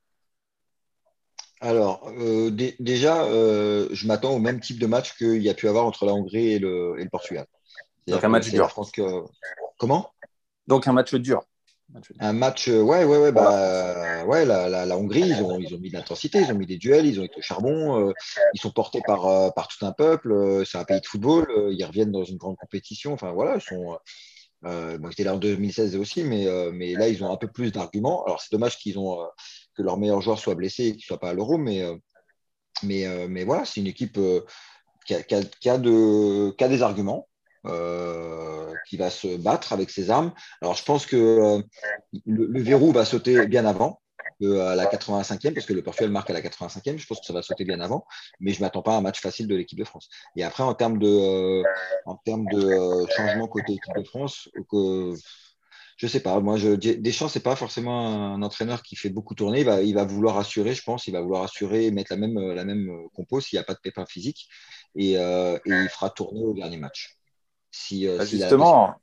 Alors, 1.61 2.09
euh, 2.19 2.51
déjà, 2.51 3.25
euh, 3.25 3.89
je 3.91 4.07
m'attends 4.07 4.33
au 4.33 4.39
même 4.39 4.61
type 4.61 4.79
de 4.79 4.87
match 4.87 5.17
qu'il 5.19 5.43
y 5.43 5.51
a 5.51 5.55
pu 5.55 5.69
avoir 5.69 5.85
entre 5.85 6.07
la 6.07 6.15
Hongrie 6.15 6.53
et 6.53 6.59
le, 6.59 6.95
et 6.99 7.05
le 7.05 7.11
Portugal. 7.11 7.47
Donc 8.07 8.25
un 8.25 8.29
match 8.29 8.49
dur. 8.49 8.73
Que... 8.95 9.25
Comment? 9.79 10.11
Donc 10.67 10.89
un 10.89 10.93
match 10.93 11.15
dur. 11.15 11.43
Un 12.21 12.33
match, 12.33 12.69
euh, 12.69 12.81
ouais, 12.81 13.05
ouais, 13.05 13.19
ouais, 13.19 13.33
bah, 13.33 14.25
ouais 14.25 14.45
la, 14.45 14.69
la, 14.69 14.97
Hongrie, 14.97 15.23
ils 15.23 15.43
ont, 15.43 15.59
ils 15.59 15.75
ont 15.75 15.79
mis 15.79 15.91
de 15.91 15.97
l'intensité, 15.97 16.41
ils 16.41 16.53
ont 16.53 16.55
mis 16.55 16.67
des 16.67 16.79
duels, 16.79 17.05
ils 17.05 17.21
ont 17.21 17.25
été 17.25 17.37
au 17.37 17.43
charbon, 17.43 18.13
ils 18.55 18.61
sont 18.61 18.71
portés 18.71 19.03
par, 19.05 19.53
par 19.55 19.67
tout 19.67 19.85
un 19.85 19.91
peuple, 19.91 20.65
c'est 20.65 20.79
un 20.79 20.85
pays 20.85 21.01
de 21.01 21.07
football, 21.07 21.49
ils 21.73 21.85
reviennent 21.85 22.13
dans 22.13 22.23
une 22.23 22.37
grande 22.37 22.57
compétition, 22.57 23.13
enfin 23.13 23.33
voilà, 23.33 23.57
ils 23.57 23.61
sont, 23.61 23.99
euh, 24.67 24.99
bon, 24.99 25.11
là 25.19 25.35
en 25.35 25.39
2016 25.39 25.97
aussi, 25.97 26.23
mais, 26.23 26.47
euh, 26.47 26.71
mais 26.73 26.95
là, 26.95 27.09
ils 27.09 27.25
ont 27.25 27.33
un 27.33 27.37
peu 27.37 27.49
plus 27.49 27.73
d'arguments. 27.73 28.25
Alors, 28.25 28.41
c'est 28.41 28.53
dommage 28.53 28.79
qu'ils 28.79 28.99
ont, 28.99 29.21
euh, 29.23 29.27
que 29.75 29.83
leurs 29.83 29.97
meilleurs 29.99 30.21
joueurs 30.21 30.39
soient 30.39 30.55
blessés 30.55 30.89
et 30.89 30.91
qu'ils 30.93 30.99
ne 30.99 31.03
soient 31.03 31.21
pas 31.21 31.31
à 31.31 31.35
l'euro, 31.35 31.57
mais, 31.59 31.83
euh, 31.83 31.97
mais, 32.83 33.29
mais 33.29 33.45
voilà, 33.45 33.65
c'est 33.65 33.81
une 33.81 33.87
équipe 33.87 34.19
qui 35.07 35.15
a, 35.15 35.23
qui, 35.23 35.35
a, 35.35 35.79
de, 35.79 36.51
qui, 36.57 36.65
a, 36.65 36.69
des 36.69 36.83
arguments. 36.83 37.29
qui 38.89 38.97
va 38.97 39.11
se 39.11 39.37
battre 39.37 39.73
avec 39.73 39.91
ses 39.91 40.11
armes. 40.11 40.33
Alors, 40.63 40.75
je 40.75 40.85
pense 40.85 41.05
que 41.07 41.63
le, 42.27 42.63
verrou 42.63 42.93
va 42.93 43.05
sauter 43.05 43.47
bien 43.47 43.67
avant 43.67 44.00
à 44.43 44.75
la 44.75 44.87
85e, 44.87 45.55
parce 45.55 45.67
que 45.67 45.73
le 45.73 45.83
Portugal 45.83 46.11
marque 46.11 46.31
à 46.31 46.33
la 46.33 46.41
85e. 46.41 46.99
Je 46.99 47.07
pense 47.07 47.21
que 47.21 47.27
ça 47.27 47.33
va 47.33 47.43
sauter 47.43 47.65
bien 47.65 47.81
avant, 47.81 48.07
mais 48.41 48.53
je 48.53 48.61
ne 48.61 48.65
m'attends 48.65 48.83
pas 48.83 48.95
à 48.95 48.99
un 48.99 49.01
match 49.01 49.21
facile 49.21 49.47
de 49.47 49.55
l'équipe 49.55 49.79
de 49.79 49.85
France. 49.85 50.09
Et 50.37 50.45
après, 50.45 50.63
en 50.63 50.75
termes 50.75 50.99
de, 50.99 51.09
euh, 51.09 51.63
en 52.07 52.17
termes 52.17 52.47
de 52.47 52.63
euh, 52.63 53.07
changement 53.17 53.49
côté 53.49 53.73
équipe 53.73 53.95
de 53.97 54.05
France, 54.05 54.49
que, 54.71 55.15
je 55.97 56.07
sais 56.07 56.21
pas. 56.21 56.41
Moi, 56.41 56.57
je, 56.57 56.71
Deschamps, 56.71 57.29
c'est 57.29 57.43
pas 57.43 57.57
forcément 57.57 58.35
un 58.35 58.43
entraîneur 58.43 58.83
qui 58.83 58.97
fait 58.97 59.11
beaucoup 59.11 59.35
tourner. 59.35 59.61
Il 59.61 59.67
va, 59.67 59.83
il 59.83 59.95
va 59.95 60.05
vouloir 60.05 60.39
assurer, 60.39 60.75
je 60.75 60.83
pense. 60.83 61.07
Il 61.07 61.13
va 61.13 61.21
vouloir 61.21 61.43
assurer 61.43 61.87
et 61.87 61.91
mettre 61.91 62.13
la 62.13 62.17
même, 62.17 62.39
la 62.53 62.65
même 62.65 62.91
compo 63.15 63.41
s'il 63.41 63.59
n'y 63.59 63.61
a 63.61 63.65
pas 63.65 63.75
de 63.75 63.81
pépin 63.81 64.07
physique. 64.07 64.49
Et, 64.97 65.19
euh, 65.19 65.57
et, 65.67 65.71
il 65.71 65.89
fera 65.89 66.09
tourner 66.11 66.43
au 66.43 66.55
dernier 66.55 66.79
match. 66.79 67.19
Si, 67.71 68.07
bah, 68.07 68.25
justement, 68.25 68.95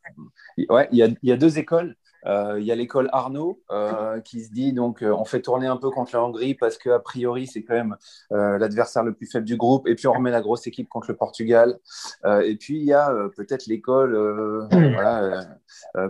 ouais, 0.70 0.90
il, 0.92 0.98
y 0.98 1.04
a, 1.04 1.08
il 1.08 1.30
y 1.30 1.32
a 1.32 1.38
deux 1.38 1.60
écoles. 1.60 1.96
Euh, 2.28 2.60
il 2.60 2.66
y 2.66 2.72
a 2.72 2.76
l'école 2.76 3.10
Arnaud 3.14 3.62
euh, 3.72 4.20
qui 4.20 4.44
se 4.44 4.52
dit 4.52 4.74
donc 4.74 5.02
euh, 5.02 5.12
on 5.12 5.24
fait 5.24 5.42
tourner 5.42 5.68
un 5.68 5.78
peu 5.78 5.90
contre 5.90 6.14
la 6.14 6.24
Hongrie 6.24 6.56
parce 6.56 6.78
qu'a 6.78 7.00
priori 7.00 7.48
c'est 7.48 7.64
quand 7.64 7.74
même 7.74 7.96
l'adversaire 8.30 9.04
le 9.04 9.14
plus 9.14 9.28
faible 9.28 9.46
du 9.46 9.56
groupe 9.56 9.88
et 9.88 9.96
puis 9.96 10.08
on 10.08 10.14
remet 10.14 10.32
la 10.32 10.42
grosse 10.42 10.68
équipe 10.68 10.90
contre 10.90 11.08
le 11.10 11.16
Portugal. 11.16 11.80
et 12.26 12.56
puis 12.58 12.78
il 12.78 12.84
y 12.84 12.94
a 12.94 13.14
peut-être 13.36 13.68
l'école 13.68 14.68
voilà, 14.72 15.46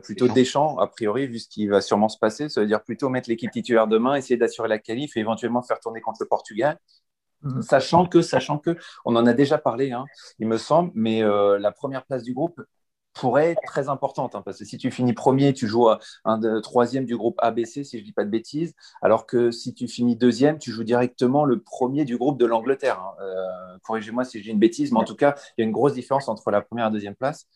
plutôt 0.03 0.27
Deschamps 0.27 0.77
a 0.79 0.87
priori 0.87 1.27
vu 1.27 1.39
ce 1.39 1.47
qui 1.47 1.67
va 1.67 1.81
sûrement 1.81 2.09
se 2.09 2.17
passer. 2.17 2.49
Ça 2.49 2.61
veut 2.61 2.67
dire 2.67 2.83
plutôt 2.83 3.09
mettre 3.09 3.29
l'équipe 3.29 3.51
titulaire 3.51 3.87
demain, 3.87 4.15
essayer 4.15 4.37
d'assurer 4.37 4.67
la 4.67 4.79
qualif 4.79 5.15
et 5.17 5.19
éventuellement 5.19 5.61
faire 5.61 5.79
tourner 5.79 6.01
contre 6.01 6.17
le 6.21 6.27
Portugal. 6.27 6.77
Mmh. 7.43 7.61
Sachant 7.61 8.07
que, 8.07 8.21
sachant 8.21 8.57
que, 8.57 8.77
on 9.05 9.15
en 9.15 9.25
a 9.27 9.33
déjà 9.33 9.57
parlé, 9.57 9.91
hein, 9.91 10.05
il 10.39 10.47
me 10.47 10.57
semble, 10.57 10.91
mais 10.95 11.21
la 11.21 11.71
première 11.71 12.05
place 12.05 12.23
du 12.23 12.33
groupe 12.33 12.59
pourrait 13.19 13.51
être 13.51 13.61
très 13.65 13.89
importante. 13.89 14.35
Hein, 14.35 14.41
parce 14.43 14.59
que 14.59 14.65
si 14.65 14.77
tu 14.77 14.91
finis 14.91 15.13
premier, 15.13 15.53
tu 15.53 15.67
joues 15.67 15.87
un 16.25 16.37
de, 16.37 16.59
troisième 16.59 17.05
du 17.05 17.17
groupe 17.17 17.35
ABC, 17.39 17.83
si 17.83 17.97
je 17.97 18.03
ne 18.03 18.05
dis 18.05 18.13
pas 18.13 18.23
de 18.23 18.29
bêtises. 18.29 18.75
Alors 19.01 19.25
que 19.25 19.51
si 19.51 19.73
tu 19.73 19.87
finis 19.87 20.15
deuxième, 20.15 20.57
tu 20.57 20.71
joues 20.71 20.83
directement 20.83 21.45
le 21.45 21.59
premier 21.59 22.05
du 22.05 22.17
groupe 22.17 22.37
de 22.37 22.45
l'Angleterre. 22.45 22.99
Hein. 22.99 23.21
Euh, 23.21 23.77
corrigez-moi 23.83 24.23
si 24.23 24.39
je 24.39 24.43
dis 24.43 24.49
une 24.49 24.59
bêtise, 24.59 24.91
mais 24.91 24.99
en 24.99 25.03
tout 25.03 25.15
cas, 25.15 25.35
il 25.57 25.61
y 25.61 25.63
a 25.63 25.65
une 25.65 25.73
grosse 25.73 25.93
différence 25.93 26.27
entre 26.27 26.51
la 26.51 26.61
première 26.61 26.85
et 26.85 26.89
la 26.89 26.93
deuxième 26.93 27.15
place. 27.15 27.47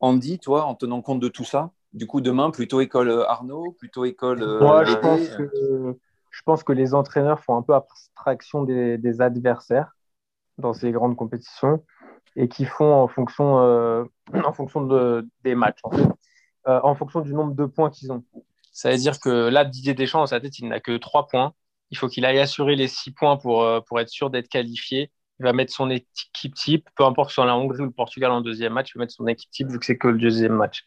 Andy, 0.00 0.38
toi, 0.38 0.64
en 0.64 0.74
tenant 0.74 1.02
compte 1.02 1.20
de 1.20 1.28
tout 1.28 1.44
ça, 1.44 1.70
du 1.92 2.06
coup, 2.06 2.20
demain, 2.20 2.50
plutôt 2.50 2.80
école 2.80 3.10
euh, 3.10 3.28
Arnaud, 3.28 3.72
plutôt 3.78 4.04
école. 4.04 4.42
Euh, 4.42 4.60
Moi, 4.60 4.84
je 4.84 4.94
pense, 4.94 5.28
que, 5.28 5.98
je 6.30 6.42
pense 6.42 6.62
que 6.62 6.72
les 6.72 6.94
entraîneurs 6.94 7.40
font 7.40 7.56
un 7.56 7.62
peu 7.62 7.74
abstraction 7.74 8.62
des, 8.62 9.20
adversaires 9.20 9.96
dans 10.58 10.72
ces 10.72 10.92
grandes 10.92 11.16
compétitions 11.16 11.82
et 12.36 12.48
qui 12.48 12.64
font 12.64 12.92
en 12.92 13.08
fonction, 13.08 13.60
euh, 13.60 14.04
en 14.44 14.52
fonction 14.52 14.82
de, 14.82 15.28
des 15.44 15.54
matchs, 15.54 15.80
en, 15.82 15.90
fait. 15.90 16.08
en 16.66 16.94
fonction 16.94 17.20
du 17.20 17.34
nombre 17.34 17.54
de 17.54 17.66
points 17.66 17.90
qu'ils 17.90 18.12
ont. 18.12 18.24
Ça 18.72 18.90
veut 18.90 18.98
dire 18.98 19.18
que 19.18 19.48
là, 19.48 19.64
Didier 19.64 19.94
Deschamps, 19.94 20.20
dans 20.20 20.26
sa 20.26 20.40
tête, 20.40 20.58
il 20.58 20.68
n'a 20.68 20.80
que 20.80 20.96
trois 20.96 21.26
points. 21.26 21.54
Il 21.90 21.98
faut 21.98 22.08
qu'il 22.08 22.24
aille 22.24 22.38
assurer 22.38 22.76
les 22.76 22.86
six 22.86 23.10
points 23.10 23.36
pour, 23.36 23.66
pour 23.86 23.98
être 23.98 24.08
sûr 24.08 24.30
d'être 24.30 24.48
qualifié. 24.48 25.10
Il 25.40 25.44
va 25.44 25.52
mettre 25.52 25.72
son 25.72 25.88
équipe 25.88 26.54
type, 26.54 26.88
peu 26.96 27.04
importe 27.04 27.32
si 27.32 27.40
on 27.40 27.44
la 27.44 27.56
Hongrie 27.56 27.80
ou 27.80 27.86
le 27.86 27.90
Portugal 27.90 28.30
en 28.30 28.42
deuxième 28.42 28.74
match, 28.74 28.92
il 28.94 28.98
va 28.98 29.04
mettre 29.04 29.14
son 29.14 29.26
équipe 29.26 29.50
type 29.50 29.68
vu 29.68 29.78
que 29.78 29.86
c'est 29.86 29.96
que 29.96 30.08
le 30.08 30.18
deuxième 30.18 30.52
match. 30.52 30.86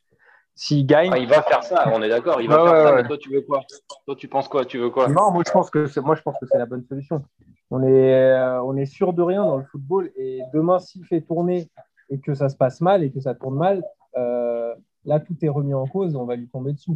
S'il 0.55 0.85
gagne. 0.85 1.11
il 1.17 1.27
va 1.27 1.41
faire 1.41 1.63
ça, 1.63 1.91
on 1.93 2.01
est 2.03 2.09
d'accord. 2.09 2.39
Il 2.39 2.47
va 2.47 2.63
faire 2.63 2.87
ça, 2.87 2.95
mais 2.95 3.07
toi, 3.07 3.17
tu 3.17 3.29
veux 3.29 3.41
quoi? 3.41 3.61
Toi, 4.05 4.15
tu 4.15 4.27
penses 4.27 4.47
quoi? 4.47 4.65
Tu 4.65 4.77
veux 4.77 4.89
quoi? 4.89 5.07
Non, 5.07 5.31
moi, 5.31 5.43
je 5.45 5.51
pense 5.51 5.69
que 5.69 5.87
c'est, 5.87 6.01
moi, 6.01 6.15
je 6.15 6.21
pense 6.21 6.37
que 6.39 6.45
c'est 6.45 6.57
la 6.57 6.65
bonne 6.65 6.83
solution. 6.83 7.23
On 7.71 7.81
est, 7.81 8.13
euh, 8.13 8.61
on 8.61 8.77
est 8.77 8.85
sûr 8.85 9.13
de 9.13 9.23
rien 9.23 9.43
dans 9.43 9.57
le 9.57 9.65
football. 9.65 10.11
Et 10.15 10.41
demain, 10.53 10.77
s'il 10.77 11.05
fait 11.05 11.21
tourner 11.21 11.69
et 12.09 12.19
que 12.19 12.35
ça 12.35 12.49
se 12.49 12.55
passe 12.55 12.81
mal 12.81 13.03
et 13.03 13.11
que 13.11 13.19
ça 13.19 13.33
tourne 13.33 13.55
mal, 13.55 13.83
euh, 14.15 14.75
là, 15.05 15.19
tout 15.19 15.35
est 15.41 15.49
remis 15.49 15.73
en 15.73 15.87
cause 15.87 16.15
on 16.15 16.25
va 16.25 16.35
lui 16.35 16.47
tomber 16.47 16.73
dessus. 16.73 16.91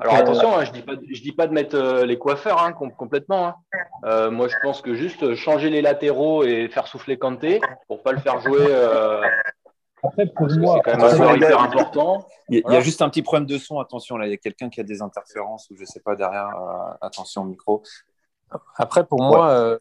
Alors 0.00 0.14
attention, 0.14 0.56
hein, 0.56 0.64
je 0.64 0.72
ne 0.72 0.96
dis, 0.96 1.20
dis 1.20 1.32
pas 1.32 1.46
de 1.46 1.52
mettre 1.52 1.76
euh, 1.76 2.06
les 2.06 2.18
coiffeurs 2.18 2.64
hein, 2.64 2.72
complètement. 2.72 3.54
Hein. 4.02 4.30
moi, 4.30 4.48
je 4.48 4.56
pense 4.62 4.80
que 4.80 4.94
juste 4.94 5.34
changer 5.34 5.70
les 5.70 5.82
latéraux 5.82 6.42
et 6.42 6.68
faire 6.68 6.88
souffler 6.88 7.18
Kanté 7.18 7.60
pour 7.86 7.98
ne 7.98 8.02
pas 8.02 8.12
le 8.12 8.18
faire 8.18 8.40
jouer 8.40 8.66
après, 10.04 10.26
pour 10.26 10.48
moi, 10.50 10.80
c'est 10.84 10.92
quand 10.92 10.98
même 10.98 11.36
hyper 11.36 11.60
important. 11.60 12.26
Il 12.48 12.58
y, 12.58 12.76
a, 12.76 12.80
juste 12.80 13.00
un 13.00 13.08
petit 13.08 13.22
problème 13.22 13.46
de 13.46 13.56
son. 13.58 13.78
Attention, 13.78 14.16
là, 14.16 14.26
il 14.26 14.30
y 14.30 14.34
a 14.34 14.36
quelqu'un 14.36 14.68
qui 14.68 14.80
a 14.80 14.84
des 14.84 15.00
interférences 15.00 15.70
ou 15.70 15.76
je 15.76 15.80
ne 15.80 15.86
sais 15.86 16.00
pas 16.00 16.14
derrière. 16.14 16.48
Euh, 16.48 16.92
attention 17.00 17.42
au 17.42 17.46
micro. 17.46 17.82
Après, 18.76 19.06
pour 19.06 19.22
moi, 19.22 19.50
euh, 19.50 19.78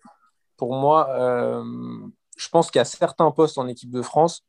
pour 0.58 0.74
moi 0.74 1.10
euh, 1.10 1.64
je 2.38 2.50
pense 2.50 2.72
qu'il 2.72 2.80
y 2.80 2.82
a 2.82 2.86
certains 2.86 3.30
postes 3.32 3.58
en 3.58 3.68
équipe 3.68 3.92
de 3.92 4.02
France 4.02 4.44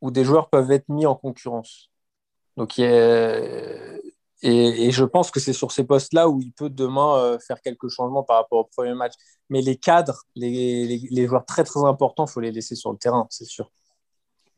où 0.00 0.10
des 0.10 0.24
joueurs 0.24 0.48
peuvent 0.48 0.70
être 0.70 0.88
mis 0.88 1.06
en 1.06 1.14
concurrence. 1.14 1.90
Donc, 2.56 2.78
et, 2.78 2.90
je 4.42 5.04
pense 5.04 5.30
que 5.30 5.40
c'est 5.40 5.52
sur 5.52 5.72
ces 5.72 5.84
postes-là 5.84 6.28
où 6.28 6.40
il 6.40 6.52
peut 6.52 6.70
demain 6.70 7.36
faire 7.46 7.60
quelques 7.60 7.88
changements 7.88 8.22
par 8.22 8.36
rapport 8.36 8.60
au 8.60 8.64
premier 8.64 8.94
match. 8.94 9.12
Mais 9.50 9.60
les 9.60 9.76
cadres, 9.76 10.22
les, 10.36 10.86
les, 10.86 11.08
les 11.10 11.26
joueurs 11.26 11.44
très 11.44 11.64
très 11.64 11.84
importants, 11.84 12.24
il 12.26 12.30
faut 12.30 12.40
les 12.40 12.52
laisser 12.52 12.76
sur 12.76 12.92
le 12.92 12.98
terrain, 12.98 13.26
c'est 13.28 13.44
sûr 13.44 13.70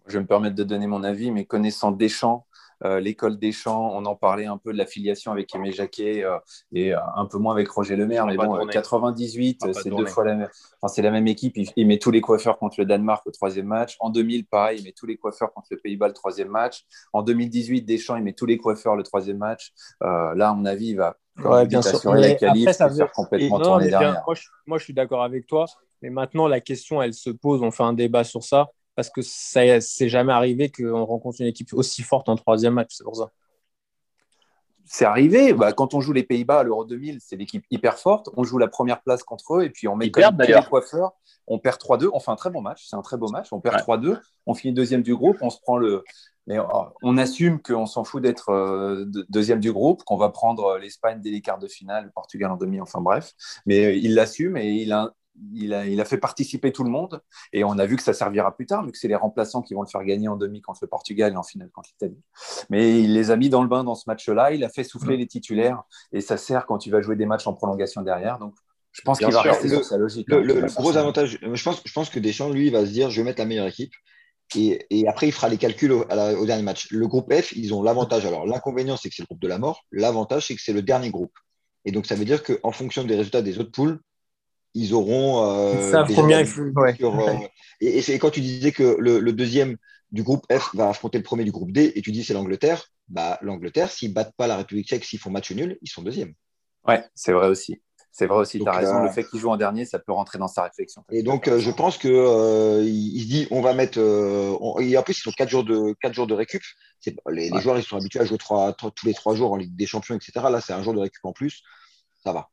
je 0.07 0.15
vais 0.15 0.21
me 0.21 0.27
permettre 0.27 0.57
de 0.57 0.65
donner 0.65 0.87
mon 0.87 1.03
avis, 1.03 1.31
mais 1.31 1.45
connaissant 1.45 1.93
Deschamps, 1.93 2.47
euh, 2.85 3.01
l'école 3.01 3.39
Deschamps, 3.39 3.93
on 3.95 4.05
en 4.07 4.17
parlait 4.17 4.47
un 4.47 4.59
peu 4.59 4.73
de 4.73 4.79
l'affiliation 4.79 5.31
avec 5.31 5.55
Aimé 5.55 5.73
Jacquet 5.73 6.25
euh, 6.25 6.39
et 6.73 6.95
euh, 6.95 6.99
un 7.15 7.27
peu 7.27 7.39
moins 7.39 7.55
avec 7.55 7.69
Roger 7.69 7.97
Lemaire. 7.97 8.27
Mais 8.27 8.37
bon, 8.37 8.67
98, 8.67 9.67
c'est 9.73 9.91
deux 9.91 10.07
fois 10.07 10.25
la 10.25 10.35
même. 10.35 10.49
Enfin, 10.81 10.93
c'est 10.93 11.03
la 11.03 11.11
même 11.11 11.29
équipe. 11.29 11.57
Il, 11.77 11.87
met 11.87 11.99
tous 11.99 12.11
les 12.11 12.21
coiffeurs 12.21 12.59
contre 12.59 12.77
le 12.79 12.87
Danemark 12.87 13.27
au 13.27 13.31
troisième 13.31 13.67
match. 13.67 13.97
En 14.01 14.11
2000, 14.11 14.47
pareil, 14.47 14.81
il 14.81 14.85
met 14.85 14.93
tous 14.93 15.07
les 15.07 15.17
coiffeurs 15.17 15.53
contre 15.53 15.69
le 15.71 15.77
Pays-Bas 15.79 16.09
le 16.09 16.15
troisième 16.15 16.49
match. 16.49 16.85
En 17.13 17.23
2018, 17.23 17.83
Deschamps, 17.83 18.17
il 18.17 18.25
met 18.25 18.33
tous 18.33 18.47
les 18.47 18.59
coiffeurs 18.59 18.97
le 18.97 19.03
troisième 19.03 19.39
match. 19.39 19.73
là, 20.01 20.49
à 20.51 20.55
mon 20.55 20.65
avis, 20.65 20.89
il 20.89 20.97
va 20.97 21.17
ouais, 21.45 21.67
bien 21.67 21.83
sûr. 21.83 22.15
la 22.15 22.35
qualif 22.35 22.69
après, 22.69 22.73
ça 22.73 22.89
veut... 22.89 23.07
complètement 23.15 23.61
tourner 23.61 23.91
derrière. 23.91 24.23
moi, 24.27 24.35
je, 24.35 24.43
moi, 24.67 24.79
je 24.79 24.85
suis 24.85 24.95
d'accord 24.95 25.23
avec 25.23 25.47
toi. 25.47 25.67
Mais 26.01 26.11
maintenant, 26.11 26.49
la 26.49 26.61
question, 26.61 27.01
elle 27.01 27.15
se 27.15 27.31
pose. 27.31 27.63
On 27.63 27.71
fait 27.71 27.85
un 27.85 27.93
débat 27.93 28.25
sur 28.25 28.43
ça 28.43 28.71
parce 28.95 29.11
que 29.11 29.23
ça 29.23 29.81
c'est 29.81 30.09
jamais 30.09 30.33
arrivé 30.33 30.71
qu'on 30.71 31.05
rencontre 31.05 31.41
une 31.41 31.47
équipe 31.47 31.73
aussi 31.73 32.03
forte 32.03 32.29
en 32.29 32.37
troisième 32.37 32.75
match, 32.75 32.91
c'est 32.93 33.05
pour 33.05 33.17
ça. 33.17 33.31
C'est 34.85 35.05
arrivé. 35.05 35.55
Bah, 35.55 35.73
quand 35.73 35.95
on 35.95 36.01
joue 36.01 36.13
les 36.13 36.23
Pays-Bas 36.23 36.61
à 36.61 36.63
l'Euro 36.65 36.85
2000, 36.85 37.19
c'est 37.21 37.37
l'équipe 37.37 37.65
hyper 37.71 37.99
forte. 37.99 38.29
On 38.37 38.45
joue 38.45 38.59
la 38.59 38.69
première 38.69 39.01
place 39.03 39.23
contre 39.23 39.57
eux 39.57 39.65
et 39.65 39.71
puis 39.71 39.89
on 39.89 39.97
met 39.97 40.11
comme 40.11 40.37
les 40.41 40.55
coiffeurs. 40.69 41.13
On 41.47 41.59
perd 41.59 41.79
3-2. 41.81 42.11
On 42.13 42.21
fait 42.21 42.31
un 42.31 42.37
très 42.37 42.51
bon 42.51 42.61
match. 42.61 42.87
C'est 42.89 42.97
un 42.97 43.03
très 43.03 43.17
beau 43.17 43.29
match. 43.29 43.53
On 43.53 43.61
perd 43.61 43.77
3-2. 43.77 44.21
On 44.47 44.55
finit 44.55 44.75
deuxième 44.75 45.03
du 45.03 45.15
groupe. 45.15 45.39
On 45.41 45.51
se 45.51 45.61
prend 45.61 45.79
le. 45.79 46.05
Mais 46.47 46.59
euh, 46.59 46.65
on 47.03 47.17
assume 47.19 47.63
qu'on 47.63 47.87
s'en 47.87 48.05
fout 48.05 48.23
d'être 48.23 48.51
euh, 48.51 49.05
deuxième 49.29 49.61
du 49.61 49.73
groupe, 49.73 50.03
qu'on 50.03 50.17
va 50.17 50.29
prendre 50.29 50.77
l'Espagne 50.77 51.21
dès 51.21 51.31
les 51.31 51.41
quarts 51.41 51.61
de 51.61 51.69
finale, 51.69 52.07
le 52.07 52.11
Portugal 52.11 52.51
en 52.51 52.57
demi, 52.57 52.81
enfin 52.81 53.01
bref. 53.01 53.33
Mais 53.65 53.87
euh, 53.87 53.95
il 53.95 54.15
l'assume 54.15 54.57
et 54.57 54.69
il 54.69 54.93
a, 54.93 55.15
il 55.55 55.73
a, 55.73 56.05
fait 56.05 56.19
participer 56.19 56.73
tout 56.73 56.85
le 56.85 56.91
monde 56.91 57.23
et 57.53 57.65
on 57.65 57.79
a 57.79 57.87
vu 57.87 57.97
que 57.97 58.03
ça 58.03 58.13
servira 58.13 58.55
plus 58.55 58.67
tard, 58.67 58.85
vu 58.85 58.93
que 58.93 58.99
c'est 58.99 59.09
les 59.09 59.17
remplaçants 59.17 59.63
qui 59.63 59.75
vont 59.75 59.83
le 59.83 59.89
faire 59.89 60.05
gagner 60.05 60.29
en 60.29 60.37
demi 60.37 60.61
contre 60.61 60.81
le 60.83 60.89
Portugal 60.89 61.33
et 61.33 61.37
en 61.37 61.43
finale 61.43 61.71
contre 61.71 61.91
l'Italie. 61.91 62.21
Mais 62.71 63.01
il 63.01 63.15
les 63.15 63.31
a 63.31 63.37
mis 63.37 63.49
dans 63.49 63.63
le 63.63 63.69
bain 63.69 63.85
dans 63.85 63.95
ce 63.95 64.05
match-là, 64.07 64.53
il 64.53 64.63
a 64.65 64.69
fait 64.69 64.85
souffler 64.85 65.17
les 65.17 65.27
titulaires 65.27 65.83
et 66.13 66.21
ça 66.21 66.37
sert 66.37 66.67
quand 66.67 66.79
tu 66.79 66.91
vas 66.91 67.01
jouer 67.01 67.17
des 67.17 67.27
matchs 67.27 67.47
en 67.47 67.55
prolongation 67.55 68.03
derrière. 68.03 68.39
Donc 68.39 68.55
je 68.93 69.01
pense 69.03 69.19
qu'il 69.19 69.33
va 69.33 69.41
rester 69.41 69.69
sur 69.69 69.85
sa 69.85 69.97
logique. 69.97 70.29
Le, 70.29 70.65
hein, 70.65 70.67
gros 70.77 70.97
avantage, 70.97 71.39
je 71.41 71.63
pense, 71.65 71.83
je 71.85 71.93
pense 71.93 72.11
que 72.11 72.19
Deschamps, 72.19 72.51
lui, 72.51 72.71
va 72.71 72.85
se 72.85 72.91
dire 72.91 73.11
je 73.11 73.21
vais 73.21 73.25
mettre 73.25 73.41
la 73.41 73.47
meilleure 73.47 73.67
équipe. 73.67 73.93
Et, 74.55 75.09
après, 75.09 75.29
il 75.29 75.33
fera 75.33 75.49
les 75.49 75.57
calculs 75.57 75.93
au, 75.93 76.03
au, 76.03 76.47
dernier 76.47 76.63
match. 76.63 76.89
Le 76.91 77.09
groupe 77.09 77.33
F, 77.33 77.53
ils 77.53 77.73
ont 77.73 77.83
l'avantage. 77.83 78.27
Alors, 78.27 78.47
l'inconvénient, 78.47 78.99
c'est 78.99 79.09
que 79.09 79.15
c'est 79.15 79.23
le 79.23 79.27
groupe 79.27 79.41
de 79.41 79.49
la 79.49 79.59
mort. 79.59 79.87
L'avantage, 79.93 80.49
c'est 80.49 80.55
que 80.55 80.61
c'est 80.61 80.75
le 80.75 80.83
dernier 80.83 81.11
groupe. 81.11 81.33
Et 81.87 81.91
donc, 81.91 82.05
ça 82.05 82.17
veut 82.17 82.27
dire 82.27 82.43
qu'en 82.43 82.71
fonction 82.71 83.03
des 83.05 83.17
résultats 83.17 83.41
des 83.41 83.59
autres 83.59 83.71
poules, 83.71 83.99
ils 84.75 84.95
auront. 84.95 85.45
Euh, 85.45 86.05
combien 86.15 86.41
euh, 86.41 87.39
et, 87.81 88.19
quand 88.19 88.31
tu 88.31 88.41
disais 88.41 88.73
que 88.73 88.97
le, 88.99 89.33
deuxième 89.33 89.77
du 90.11 90.23
groupe 90.23 90.45
F 90.53 90.75
va 90.75 90.89
affronter 90.89 91.19
le 91.19 91.25
premier 91.25 91.45
du 91.45 91.53
groupe 91.53 91.73
D, 91.73 91.93
et 91.95 92.03
tu 92.03 92.13
dis 92.13 92.25
c'est 92.25 92.35
l'Angleterre, 92.35 92.87
bah, 93.09 93.39
l'Angleterre, 93.43 93.91
s'ils 93.91 94.13
battent 94.13 94.35
pas 94.37 94.47
la 94.47 94.57
République 94.57 94.89
tchèque, 94.89 95.05
s'ils 95.05 95.19
font 95.19 95.31
match 95.31 95.51
nul, 95.53 95.79
ils 95.83 95.89
sont 95.89 96.03
deuxième. 96.03 96.33
Ouais, 96.87 97.05
c'est 97.15 97.33
vrai 97.33 97.49
aussi. 97.49 97.81
C'est 98.15 98.27
vrai 98.27 98.41
aussi, 98.41 98.59
tu 98.59 98.69
as 98.69 98.73
raison. 98.73 98.99
le 98.99 99.09
euh, 99.09 99.13
fait 99.13 99.25
qu'ils 99.25 99.41
jouent 99.41 99.53
en 99.53 99.57
dernier, 99.57 99.87
ça 99.87 99.99
peut 99.99 100.13
rentrer 100.13 100.39
dans 100.39 100.49
sa 100.49 100.65
réflexion. 100.65 101.03
Et 101.11 101.23
donc, 101.23 101.49
je 101.49 101.71
pense 101.71 101.97
qu'il 101.97 102.11
il 102.11 103.23
se 103.23 103.27
dit, 103.27 103.49
on 103.51 103.63
va 103.63 103.73
mettre. 103.73 103.99
et 103.99 104.97
en 104.99 105.03
plus, 105.03 105.23
ils 105.25 105.29
ont 105.29 105.33
4 105.33 105.49
jours 105.49 105.65
de, 105.65 105.95
4 106.03 106.13
jours 106.13 106.27
de 106.27 106.35
récup. 106.35 106.63
Les, 107.31 107.49
les, 107.49 107.61
joueurs, 107.61 107.79
ils 107.79 107.83
sont 107.83 107.97
habitués 107.97 108.21
à 108.21 108.27
jouer 108.27 108.37
tous 108.39 109.07
les 109.07 109.15
3 109.15 109.35
jours 109.35 109.53
en 109.53 109.57
Ligue 109.57 109.75
des 109.75 109.87
Champions, 109.87 110.15
etc. 110.15 110.33
Là, 110.51 110.61
c'est 110.61 110.75
un 110.75 110.83
jour 110.83 110.93
de 110.93 111.01
récup 111.01 111.25
en 111.25 111.33
plus. 111.33 111.63
Ça 112.23 112.33
va. 112.33 112.51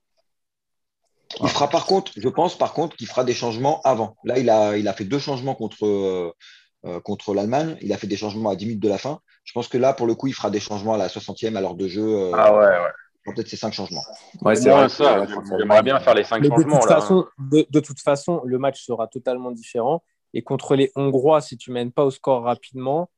Il 1.41 1.49
fera 1.49 1.69
par 1.69 1.85
contre, 1.85 2.11
je 2.15 2.29
pense 2.29 2.57
par 2.57 2.73
contre 2.73 2.97
qu'il 2.97 3.07
fera 3.07 3.23
des 3.23 3.33
changements 3.33 3.81
avant. 3.83 4.15
Là, 4.23 4.39
il 4.39 4.49
a, 4.49 4.77
il 4.77 4.87
a 4.87 4.93
fait 4.93 5.05
deux 5.05 5.19
changements 5.19 5.55
contre, 5.55 5.85
euh, 5.85 6.33
euh, 6.85 6.99
contre 6.99 7.33
l'Allemagne. 7.33 7.77
Il 7.81 7.93
a 7.93 7.97
fait 7.97 8.07
des 8.07 8.17
changements 8.17 8.49
à 8.49 8.55
10 8.55 8.65
minutes 8.65 8.83
de 8.83 8.89
la 8.89 8.97
fin. 8.97 9.19
Je 9.43 9.53
pense 9.53 9.67
que 9.67 9.77
là, 9.77 9.93
pour 9.93 10.07
le 10.07 10.15
coup, 10.15 10.27
il 10.27 10.33
fera 10.33 10.49
des 10.49 10.59
changements 10.59 10.95
à 10.95 10.97
la 10.97 11.07
60e 11.07 11.55
à 11.55 11.61
l'heure 11.61 11.75
de 11.75 11.87
jeu. 11.87 12.03
Euh, 12.03 12.31
ah 12.33 12.53
ouais, 12.53 12.65
ouais. 12.65 12.91
Peut-être 13.25 13.47
ces 13.47 13.57
cinq 13.57 13.73
changements. 13.73 14.03
Ouais, 14.41 14.55
c'est 14.55 14.69
vrai 14.69 14.89
ça. 14.89 15.25
J'aimerais 15.57 15.83
bien 15.83 15.99
faire 15.99 16.15
les 16.15 16.23
cinq 16.23 16.43
changements. 16.43 16.57
De 16.57 16.63
toute, 16.63 16.87
Façon, 16.87 17.25
de, 17.37 17.79
toute 17.79 17.99
façon, 17.99 18.41
le 18.43 18.57
match 18.57 18.83
sera 18.83 19.07
totalement 19.07 19.51
différent. 19.51 20.01
Et 20.33 20.41
contre 20.41 20.75
les 20.75 20.91
Hongrois, 20.95 21.41
si 21.41 21.57
tu 21.57 21.71
mènes 21.71 21.91
pas 21.91 22.05
au 22.05 22.11
score 22.11 22.43
rapidement, 22.43 23.09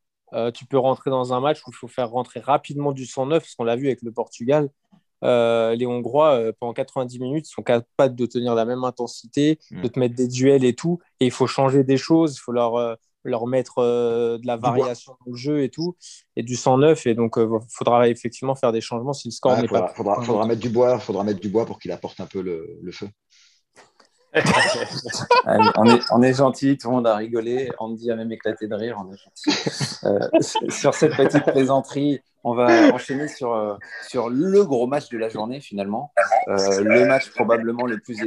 tu 0.53 0.65
peux 0.65 0.77
rentrer 0.77 1.11
dans 1.11 1.33
un 1.33 1.39
match 1.39 1.61
où 1.65 1.71
il 1.71 1.75
faut 1.75 1.87
faire 1.87 2.09
rentrer 2.09 2.39
rapidement 2.39 2.91
du 2.91 3.05
109, 3.05 3.43
parce 3.43 3.55
qu'on 3.55 3.63
l'a 3.63 3.75
vu 3.75 3.87
avec 3.87 4.01
le 4.01 4.11
Portugal. 4.11 4.69
Euh, 5.23 5.75
les 5.75 5.85
Hongrois, 5.85 6.33
euh, 6.33 6.51
pendant 6.59 6.73
90 6.73 7.19
minutes, 7.19 7.45
sont 7.45 7.63
capables 7.63 8.15
de 8.15 8.25
tenir 8.25 8.55
la 8.55 8.65
même 8.65 8.83
intensité, 8.83 9.59
de 9.71 9.87
te 9.87 9.99
mettre 9.99 10.15
des 10.15 10.27
duels 10.27 10.63
et 10.63 10.73
tout. 10.73 10.99
Et 11.19 11.25
il 11.25 11.31
faut 11.31 11.47
changer 11.47 11.83
des 11.83 11.97
choses, 11.97 12.35
il 12.35 12.39
faut 12.39 12.51
leur, 12.51 12.75
euh, 12.75 12.95
leur 13.23 13.45
mettre 13.45 13.81
de 13.81 14.47
la 14.47 14.57
variation 14.57 15.15
dans 15.25 15.31
le 15.31 15.37
jeu 15.37 15.63
et 15.63 15.69
tout, 15.69 15.95
et 16.35 16.43
du 16.43 16.55
109. 16.55 17.05
Et 17.05 17.13
donc, 17.13 17.35
il 17.37 17.47
faudra 17.69 18.09
effectivement 18.09 18.55
faire 18.55 18.71
des 18.71 18.81
changements 18.81 19.13
si 19.13 19.27
le 19.27 19.31
score 19.31 19.57
n'est 19.57 19.67
pas. 19.67 19.89
Faudra, 19.89 20.21
faudra, 20.21 20.45
mettre 20.45 20.61
du 20.61 20.69
bois, 20.69 20.99
faudra 20.99 21.23
mettre 21.23 21.39
du 21.39 21.49
bois 21.49 21.65
pour 21.65 21.77
qu'il 21.79 21.91
apporte 21.91 22.19
un 22.19 22.25
peu 22.25 22.41
le, 22.41 22.79
le 22.81 22.91
feu. 22.91 23.07
on, 25.75 25.85
est, 25.85 26.01
on, 26.11 26.21
est, 26.21 26.33
gentil, 26.33 26.77
tout 26.77 26.89
le 26.89 26.95
monde 26.95 27.07
a 27.07 27.15
rigolé. 27.15 27.69
Andy 27.79 28.11
a 28.11 28.15
même 28.15 28.31
éclaté 28.31 28.67
de 28.67 28.75
rire. 28.75 28.97
sur 30.69 30.93
cette 30.93 31.15
petite 31.17 31.43
plaisanterie, 31.45 32.21
on 32.43 32.55
va 32.55 32.93
enchaîner 32.93 33.27
sur, 33.27 33.53
euh, 33.53 33.75
sur 34.07 34.29
le 34.29 34.63
gros 34.63 34.87
match 34.87 35.09
de 35.09 35.17
la 35.17 35.27
journée 35.27 35.59
finalement. 35.59 36.13
Euh, 36.47 36.81
le 36.81 37.05
match 37.05 37.29
probablement 37.31 37.85
le 37.85 37.99
plus 37.99 38.17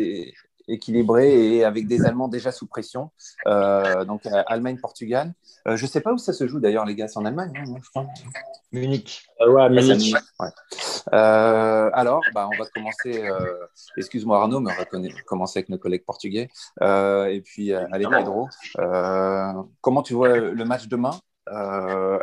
équilibré 0.68 1.56
et 1.56 1.64
avec 1.64 1.86
des 1.86 2.04
Allemands 2.04 2.28
déjà 2.28 2.52
sous 2.52 2.66
pression. 2.66 3.10
Euh, 3.46 4.04
donc 4.04 4.22
Allemagne-Portugal. 4.46 5.32
je 5.66 5.82
ne 5.82 5.88
sais 5.88 6.00
pas 6.00 6.12
où 6.12 6.18
ça 6.18 6.32
se 6.32 6.46
joue 6.46 6.60
d'ailleurs 6.60 6.84
les 6.84 6.94
gars, 6.94 7.08
c'est 7.08 7.18
en 7.18 7.24
Allemagne, 7.24 7.52
hein, 7.56 7.74
je 7.82 7.90
crois. 7.90 8.06
Munich. 8.72 9.26
ouais, 9.40 9.70
Munich. 9.70 10.14
alors, 11.12 12.20
bah, 12.34 12.48
on 12.52 12.58
va 12.58 12.68
commencer, 12.74 13.28
excuse-moi 13.96 14.40
Arnaud, 14.40 14.60
mais 14.60 14.72
on 14.72 14.76
va 14.76 15.08
commencer 15.26 15.58
avec 15.60 15.68
nos 15.68 15.78
collègues 15.78 16.04
portugais. 16.04 16.48
et 16.80 17.42
puis, 17.44 17.72
allez 17.72 18.06
Pedro, 18.06 18.48
comment 19.80 20.02
tu 20.02 20.14
vois 20.14 20.36
le 20.36 20.64
match 20.64 20.88
demain? 20.88 21.18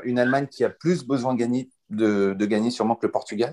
Une 0.04 0.19
Allemagne 0.19 0.47
qui 0.47 0.63
a 0.63 0.69
plus 0.69 1.06
besoin 1.06 1.34
de 1.34 1.39
gagner, 1.39 1.69
de, 1.89 2.34
gagner 2.45 2.71
sûrement 2.71 2.95
que 2.95 3.06
le 3.06 3.12
Portugal. 3.12 3.51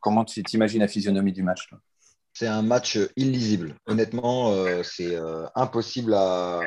comment 0.00 0.24
tu 0.24 0.42
t'imagines 0.42 0.80
la 0.80 0.88
physionomie 0.88 1.32
du 1.32 1.42
match 1.42 1.68
C'est 2.34 2.46
un 2.46 2.62
match 2.62 2.98
illisible. 3.16 3.76
Honnêtement, 3.86 4.52
c'est 4.82 5.16
impossible 5.54 6.14
à 6.14 6.60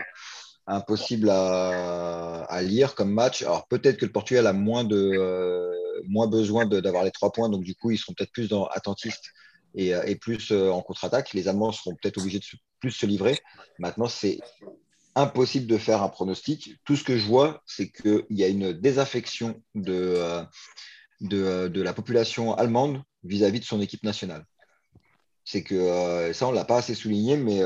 impossible 0.68 1.30
à, 1.30 2.62
lire 2.62 2.94
comme 2.96 3.12
match. 3.12 3.42
Alors 3.42 3.68
peut-être 3.68 3.98
que 3.98 4.06
le 4.06 4.12
Portugal 4.12 4.48
a 4.48 4.54
moins, 4.54 4.84
de, 4.84 4.96
euh, 4.98 5.74
moins 6.08 6.28
besoin 6.28 6.66
d'avoir 6.66 7.04
les 7.04 7.12
trois 7.12 7.32
points, 7.32 7.50
donc 7.50 7.64
du 7.64 7.76
coup 7.76 7.92
ils 7.92 7.98
seront 7.98 8.14
peut-être 8.14 8.32
plus 8.32 8.50
attentistes 8.72 9.32
et, 9.76 9.96
euh, 9.96 10.16
plus 10.20 10.52
euh, 10.52 10.70
en 10.70 10.82
contre-attaque. 10.82 11.34
Les 11.34 11.48
Allemands 11.48 11.72
seront 11.72 11.96
peut-être 11.96 12.18
obligés 12.18 12.40
de 12.40 12.46
plus 12.80 12.92
se 12.92 13.06
livrer. 13.06 13.40
Maintenant, 13.80 14.08
c'est 14.08 14.40
impossible 15.16 15.68
de 15.68 15.78
faire 15.78 16.04
un 16.04 16.10
pronostic. 16.10 16.76
Tout 16.84 16.96
ce 16.96 17.04
que 17.04 17.18
je 17.18 17.26
vois, 17.26 17.64
c'est 17.66 17.90
qu'il 17.90 18.26
y 18.30 18.44
a 18.44 18.48
une 18.48 18.74
désaffection 18.74 19.62
de, 19.74 20.44
de, 21.22 21.70
de 21.70 21.82
la 21.82 21.94
population 21.94 22.54
allemande 22.54 23.02
vis-à-vis 23.24 23.62
de 23.62 23.66
son 23.66 23.82
équipe 23.82 24.04
nationale. 24.04 24.46
C'est 25.50 25.64
que 25.64 26.34
ça, 26.34 26.46
on 26.46 26.52
ne 26.52 26.56
l'a 26.56 26.66
pas 26.66 26.80
assez 26.80 26.94
souligné, 26.94 27.38
mais 27.38 27.62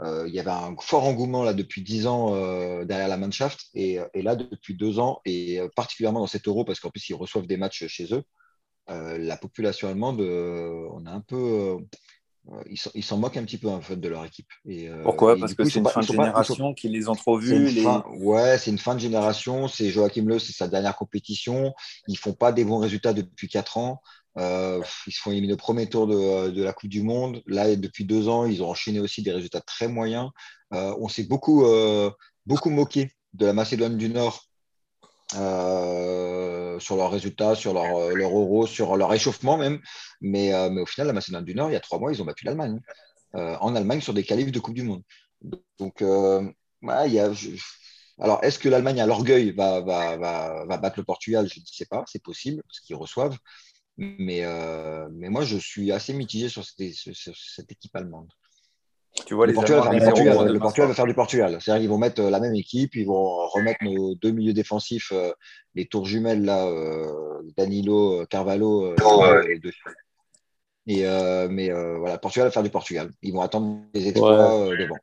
euh, 0.00 0.24
il 0.28 0.34
y 0.34 0.38
avait 0.38 0.50
un 0.50 0.76
fort 0.80 1.04
engouement 1.04 1.42
là 1.42 1.54
depuis 1.54 1.82
dix 1.82 2.06
ans 2.06 2.34
euh, 2.34 2.84
derrière 2.84 3.08
la 3.08 3.16
Mannschaft 3.16 3.66
et, 3.74 3.98
et, 4.14 4.22
là 4.22 4.36
depuis 4.36 4.74
deux 4.74 5.00
ans 5.00 5.20
et 5.24 5.58
euh, 5.58 5.68
particulièrement 5.74 6.20
dans 6.20 6.28
cet 6.28 6.46
Euro 6.46 6.64
parce 6.64 6.78
qu'en 6.78 6.90
plus 6.90 7.08
ils 7.08 7.14
reçoivent 7.14 7.48
des 7.48 7.56
matchs 7.56 7.86
chez 7.88 8.14
eux. 8.14 8.22
la 8.88 9.36
population 9.36 9.88
allemande, 9.88 10.20
on 10.20 11.04
a 11.04 11.10
un 11.10 11.20
peu, 11.20 11.78
ils 12.70 13.02
s'en 13.02 13.18
moquent 13.18 13.36
un 13.36 13.44
petit 13.44 13.58
peu 13.58 13.68
en 13.68 13.80
fait 13.80 13.96
de 13.96 14.08
leur 14.08 14.24
équipe. 14.24 14.48
Et, 14.66 14.88
Pourquoi? 15.02 15.36
Parce 15.36 15.54
que 15.54 15.64
c'est 15.64 15.80
une 15.80 15.88
fin 15.88 16.00
de 16.00 16.06
génération 16.06 16.72
qui 16.72 16.88
les 16.88 17.08
ont 17.08 17.14
trop 17.14 17.36
vus. 17.36 17.68
Les... 17.68 17.84
ouais, 18.20 18.56
c'est 18.56 18.70
une 18.70 18.78
fin 18.78 18.94
de 18.94 19.00
génération. 19.00 19.68
C'est 19.68 19.90
Joachim 19.90 20.24
Le, 20.26 20.38
c'est 20.38 20.52
sa 20.52 20.68
dernière 20.68 20.96
compétition. 20.96 21.74
Ils 22.06 22.16
font 22.16 22.32
pas 22.32 22.52
des 22.52 22.64
bons 22.64 22.78
résultats 22.78 23.12
depuis 23.12 23.48
quatre 23.48 23.76
ans. 23.76 24.00
Euh, 24.38 24.82
ils 25.06 25.12
se 25.12 25.20
font 25.20 25.32
éliminer 25.32 25.54
au 25.54 25.56
premier 25.56 25.88
tour 25.88 26.06
de, 26.06 26.50
de, 26.50 26.62
la 26.62 26.72
Coupe 26.72 26.90
du 26.90 27.02
Monde. 27.02 27.42
Là, 27.46 27.74
depuis 27.76 28.04
deux 28.04 28.28
ans, 28.28 28.46
ils 28.46 28.62
ont 28.62 28.70
enchaîné 28.70 29.00
aussi 29.00 29.22
des 29.22 29.32
résultats 29.32 29.60
très 29.60 29.88
moyens. 29.88 30.30
Euh, 30.72 30.94
on 31.00 31.08
s'est 31.08 31.24
beaucoup, 31.24 31.64
euh, 31.64 32.10
beaucoup 32.46 32.70
moqué 32.70 33.10
de 33.34 33.46
la 33.46 33.52
Macédoine 33.52 33.96
du 33.96 34.08
Nord 34.08 34.44
sur 36.80 36.96
leurs 36.96 37.10
résultats, 37.10 37.54
sur 37.54 37.74
leur, 37.74 37.98
euro, 37.98 38.66
sur 38.66 38.96
leur 38.96 39.12
échauffement 39.12 39.56
même. 39.56 39.80
Mais, 40.20 40.54
au 40.54 40.86
final, 40.86 41.08
la 41.08 41.12
Macédoine 41.12 41.44
du 41.44 41.54
Nord, 41.54 41.70
il 41.70 41.74
y 41.74 41.76
a 41.76 41.80
trois 41.80 41.98
mois, 41.98 42.12
ils 42.12 42.22
ont 42.22 42.24
battu 42.24 42.44
l'Allemagne. 42.44 42.80
en 43.34 43.74
Allemagne, 43.74 44.00
sur 44.00 44.14
des 44.14 44.24
qualifs 44.24 44.52
de 44.52 44.60
Coupe 44.60 44.74
du 44.74 44.84
Monde. 44.84 45.02
Donc, 45.78 46.02
alors, 48.20 48.42
est-ce 48.42 48.58
que 48.58 48.68
l'Allemagne, 48.68 49.00
à 49.00 49.06
l'orgueil, 49.06 49.52
va, 49.52 49.80
va, 49.80 50.76
battre 50.78 50.98
le 50.98 51.04
Portugal? 51.04 51.48
Je 51.52 51.60
ne 51.60 51.64
sais 51.66 51.86
pas, 51.86 52.04
c'est 52.06 52.22
possible, 52.22 52.62
parce 52.66 52.80
qu'ils 52.80 52.96
reçoivent. 52.96 53.38
Mais, 53.98 54.44
euh, 54.44 55.08
mais 55.10 55.28
moi, 55.28 55.42
je 55.42 55.56
suis 55.56 55.90
assez 55.90 56.14
mitigé 56.14 56.48
sur 56.48 56.64
cette, 56.64 56.94
cette 57.34 57.72
équipe 57.72 57.94
allemande. 57.96 58.28
Tu 59.26 59.34
vois, 59.34 59.48
le, 59.48 59.52
Portugal, 59.52 59.82
le 59.92 60.58
Portugal 60.60 60.88
va 60.88 60.94
faire 60.94 61.06
du 61.06 61.14
Portugal. 61.14 61.58
C'est-à-dire 61.60 61.80
qu'ils 61.80 61.90
vont 61.90 61.98
mettre 61.98 62.22
euh, 62.22 62.30
la 62.30 62.38
même 62.38 62.54
équipe, 62.54 62.94
ils 62.94 63.06
vont 63.06 63.48
remettre 63.48 63.82
nos 63.82 64.14
deux 64.14 64.30
milieux 64.30 64.52
défensifs, 64.52 65.10
euh, 65.10 65.32
les 65.74 65.86
tours 65.86 66.06
jumelles, 66.06 66.44
là, 66.44 66.70
Danilo, 67.56 68.24
Carvalho. 68.26 68.94
et, 70.86 71.02
mais 71.50 71.70
voilà, 71.98 72.18
Portugal 72.18 72.46
va 72.46 72.52
faire 72.52 72.62
du 72.62 72.70
Portugal. 72.70 73.10
Ils 73.22 73.32
vont 73.32 73.42
attendre 73.42 73.80
les 73.94 74.06
exploits 74.06 74.76
devant. 74.76 74.96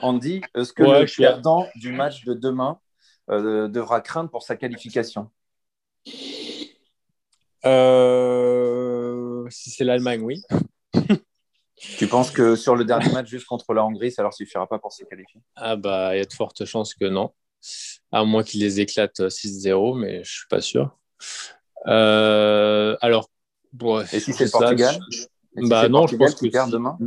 Andy, 0.00 0.40
est-ce 0.54 0.72
que 0.72 0.82
le 0.82 1.14
perdant 1.14 1.66
du 1.76 1.92
match 1.92 2.24
de 2.24 2.32
demain 2.32 2.78
devra 3.28 4.00
craindre 4.00 4.30
pour 4.30 4.42
sa 4.42 4.56
qualification? 4.56 5.30
Euh, 7.66 9.46
si 9.50 9.70
c'est 9.70 9.84
l'Allemagne, 9.84 10.22
oui. 10.22 10.42
tu 11.76 12.06
penses 12.06 12.30
que 12.30 12.56
sur 12.56 12.76
le 12.76 12.84
dernier 12.84 13.10
match, 13.12 13.28
juste 13.28 13.46
contre 13.46 13.74
la 13.74 13.84
Hongrie, 13.84 14.10
ça 14.10 14.22
leur 14.22 14.32
suffira 14.32 14.66
pas 14.66 14.78
pour 14.78 14.92
se 14.92 15.04
qualifier? 15.04 15.40
Ah 15.56 15.76
bah, 15.76 16.14
il 16.14 16.18
y 16.18 16.22
a 16.22 16.24
de 16.24 16.32
fortes 16.32 16.64
chances 16.64 16.94
que 16.94 17.06
non. 17.06 17.32
À 18.10 18.24
moins 18.24 18.42
qu'ils 18.42 18.62
les 18.62 18.80
éclatent 18.80 19.20
6-0, 19.20 19.98
mais 19.98 20.24
je 20.24 20.30
suis 20.30 20.48
pas 20.48 20.62
sûr. 20.62 20.96
Euh, 21.86 22.96
alors, 23.00 23.28
et 24.12 24.20
si 24.20 24.32
c'est 24.32 24.44
le 24.44 24.50
Portugal? 24.50 24.98
Bah 25.56 25.88
non, 25.88 26.06
je 26.06 26.16
pense 26.16 26.34
que 26.34 26.70
demain? 26.70 26.98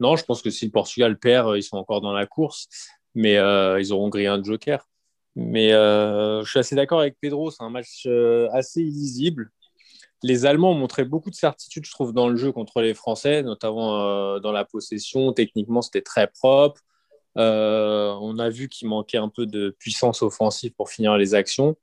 Non, 0.00 0.16
je 0.16 0.24
pense 0.24 0.42
que 0.42 0.50
si 0.50 0.64
le 0.66 0.70
Portugal 0.70 1.18
perd, 1.18 1.56
ils 1.56 1.62
sont 1.62 1.76
encore 1.76 2.00
dans 2.00 2.12
la 2.12 2.26
course, 2.26 2.68
mais 3.14 3.36
euh, 3.36 3.80
ils 3.80 3.92
auront 3.92 4.08
grillé 4.08 4.28
un 4.28 4.42
joker. 4.42 4.88
Mais 5.34 5.70
je 5.70 6.46
suis 6.46 6.58
assez 6.58 6.74
d'accord 6.74 7.00
avec 7.00 7.18
Pedro, 7.20 7.50
c'est 7.50 7.62
un 7.62 7.70
match 7.70 8.06
assez 8.52 8.80
illisible 8.80 9.50
les 10.22 10.46
Allemands 10.46 10.70
ont 10.70 10.78
montré 10.78 11.04
beaucoup 11.04 11.30
de 11.30 11.34
certitude, 11.34 11.84
je 11.84 11.90
trouve, 11.90 12.12
dans 12.12 12.28
le 12.28 12.36
jeu 12.36 12.52
contre 12.52 12.80
les 12.80 12.94
Français, 12.94 13.42
notamment 13.42 14.00
euh, 14.00 14.40
dans 14.40 14.52
la 14.52 14.64
possession. 14.64 15.32
Techniquement, 15.32 15.82
c'était 15.82 16.02
très 16.02 16.26
propre. 16.26 16.80
Euh, 17.36 18.16
on 18.20 18.38
a 18.38 18.48
vu 18.48 18.68
qu'il 18.68 18.88
manquait 18.88 19.18
un 19.18 19.28
peu 19.28 19.46
de 19.46 19.76
puissance 19.78 20.22
offensive 20.22 20.72
pour 20.72 20.88
finir 20.88 21.16
les 21.16 21.34
actions. 21.34 21.76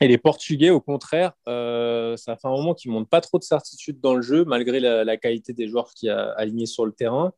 Et 0.00 0.08
les 0.08 0.18
Portugais, 0.18 0.70
au 0.70 0.80
contraire, 0.80 1.32
euh, 1.48 2.16
ça 2.16 2.36
fait 2.36 2.48
un 2.48 2.50
moment 2.50 2.74
qu'ils 2.74 2.90
ne 2.90 2.96
montrent 2.96 3.08
pas 3.08 3.20
trop 3.20 3.38
de 3.38 3.44
certitude 3.44 4.00
dans 4.00 4.14
le 4.14 4.22
jeu, 4.22 4.44
malgré 4.44 4.80
la, 4.80 5.16
qualité 5.16 5.52
des 5.52 5.68
joueurs 5.68 5.94
qui 5.94 6.08
a 6.08 6.32
alignés 6.32 6.66
sur 6.66 6.84
le 6.84 6.92
terrain. 6.92 7.32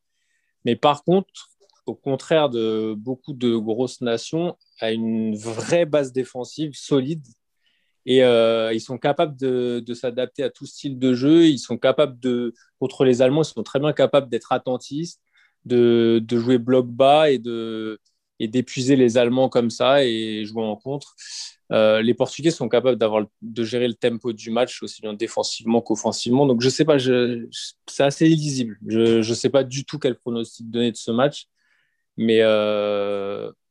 Mais 0.65 0.75
par 0.75 1.03
contre, 1.03 1.49
au 1.85 1.93
contraire 1.93 2.49
de 2.49 2.95
beaucoup 2.97 3.33
de 3.33 3.55
grosses 3.55 4.01
nations, 4.01 4.57
a 4.79 4.91
une 4.91 5.35
vraie 5.35 5.85
base 5.85 6.11
défensive 6.11 6.73
solide 6.73 7.25
et 8.05 8.23
euh, 8.23 8.71
ils 8.73 8.81
sont 8.81 8.97
capables 8.97 9.35
de, 9.37 9.93
s'adapter 9.93 10.43
à 10.43 10.49
tout 10.49 10.65
style 10.65 10.99
de 10.99 11.13
jeu. 11.13 11.45
Ils 11.47 11.59
sont 11.59 11.77
capables 11.77 12.19
de, 12.19 12.53
contre 12.79 13.03
les 13.03 13.21
Allemands, 13.21 13.43
ils 13.43 13.45
sont 13.45 13.63
très 13.63 13.79
bien 13.79 13.93
capables 13.93 14.29
d'être 14.29 14.51
attentistes, 14.51 15.21
de, 15.65 16.23
jouer 16.31 16.57
bloc 16.57 16.87
bas 16.87 17.29
et 17.31 17.39
de 17.39 17.99
et 18.37 18.49
d'épuiser 18.49 18.97
les 18.97 19.17
Allemands 19.17 19.47
comme 19.47 19.69
ça 19.69 20.03
et 20.03 20.43
jouer 20.43 20.61
en 20.61 20.75
contre. 20.75 21.15
Euh, 21.71 22.01
les 22.01 22.13
Portugais 22.13 22.51
sont 22.51 22.67
capables 22.67 22.99
de 23.41 23.63
gérer 23.63 23.87
le 23.87 23.93
tempo 23.93 24.33
du 24.33 24.51
match 24.51 24.83
aussi 24.83 25.01
bien 25.01 25.13
défensivement 25.13 25.81
qu'offensivement. 25.81 26.45
Donc 26.45 26.61
je 26.61 26.67
sais 26.67 26.83
pas, 26.83 26.97
c'est 26.99 28.03
assez 28.03 28.27
illisible. 28.27 28.77
Je 28.87 29.17
ne 29.17 29.35
sais 29.35 29.49
pas 29.49 29.63
du 29.63 29.85
tout 29.85 29.99
quel 29.99 30.15
pronostic 30.15 30.69
donner 30.69 30.91
de 30.91 30.97
ce 30.97 31.11
match. 31.11 31.47
Mais 32.17 32.43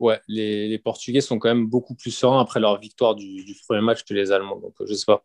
ouais, 0.01 0.21
les, 0.29 0.79
Portugais 0.79 1.21
sont 1.21 1.39
quand 1.39 1.49
même 1.49 1.67
beaucoup 1.67 1.95
plus 1.95 2.11
sereins 2.11 2.41
après 2.41 2.61
leur 2.61 2.79
victoire 2.79 3.15
du, 3.15 3.57
premier 3.67 3.81
match 3.81 4.05
que 4.05 4.15
les 4.15 4.33
Allemands. 4.33 4.57
Donc, 4.57 4.75
je 4.87 4.95
sais 4.95 5.07
pas. 5.07 5.25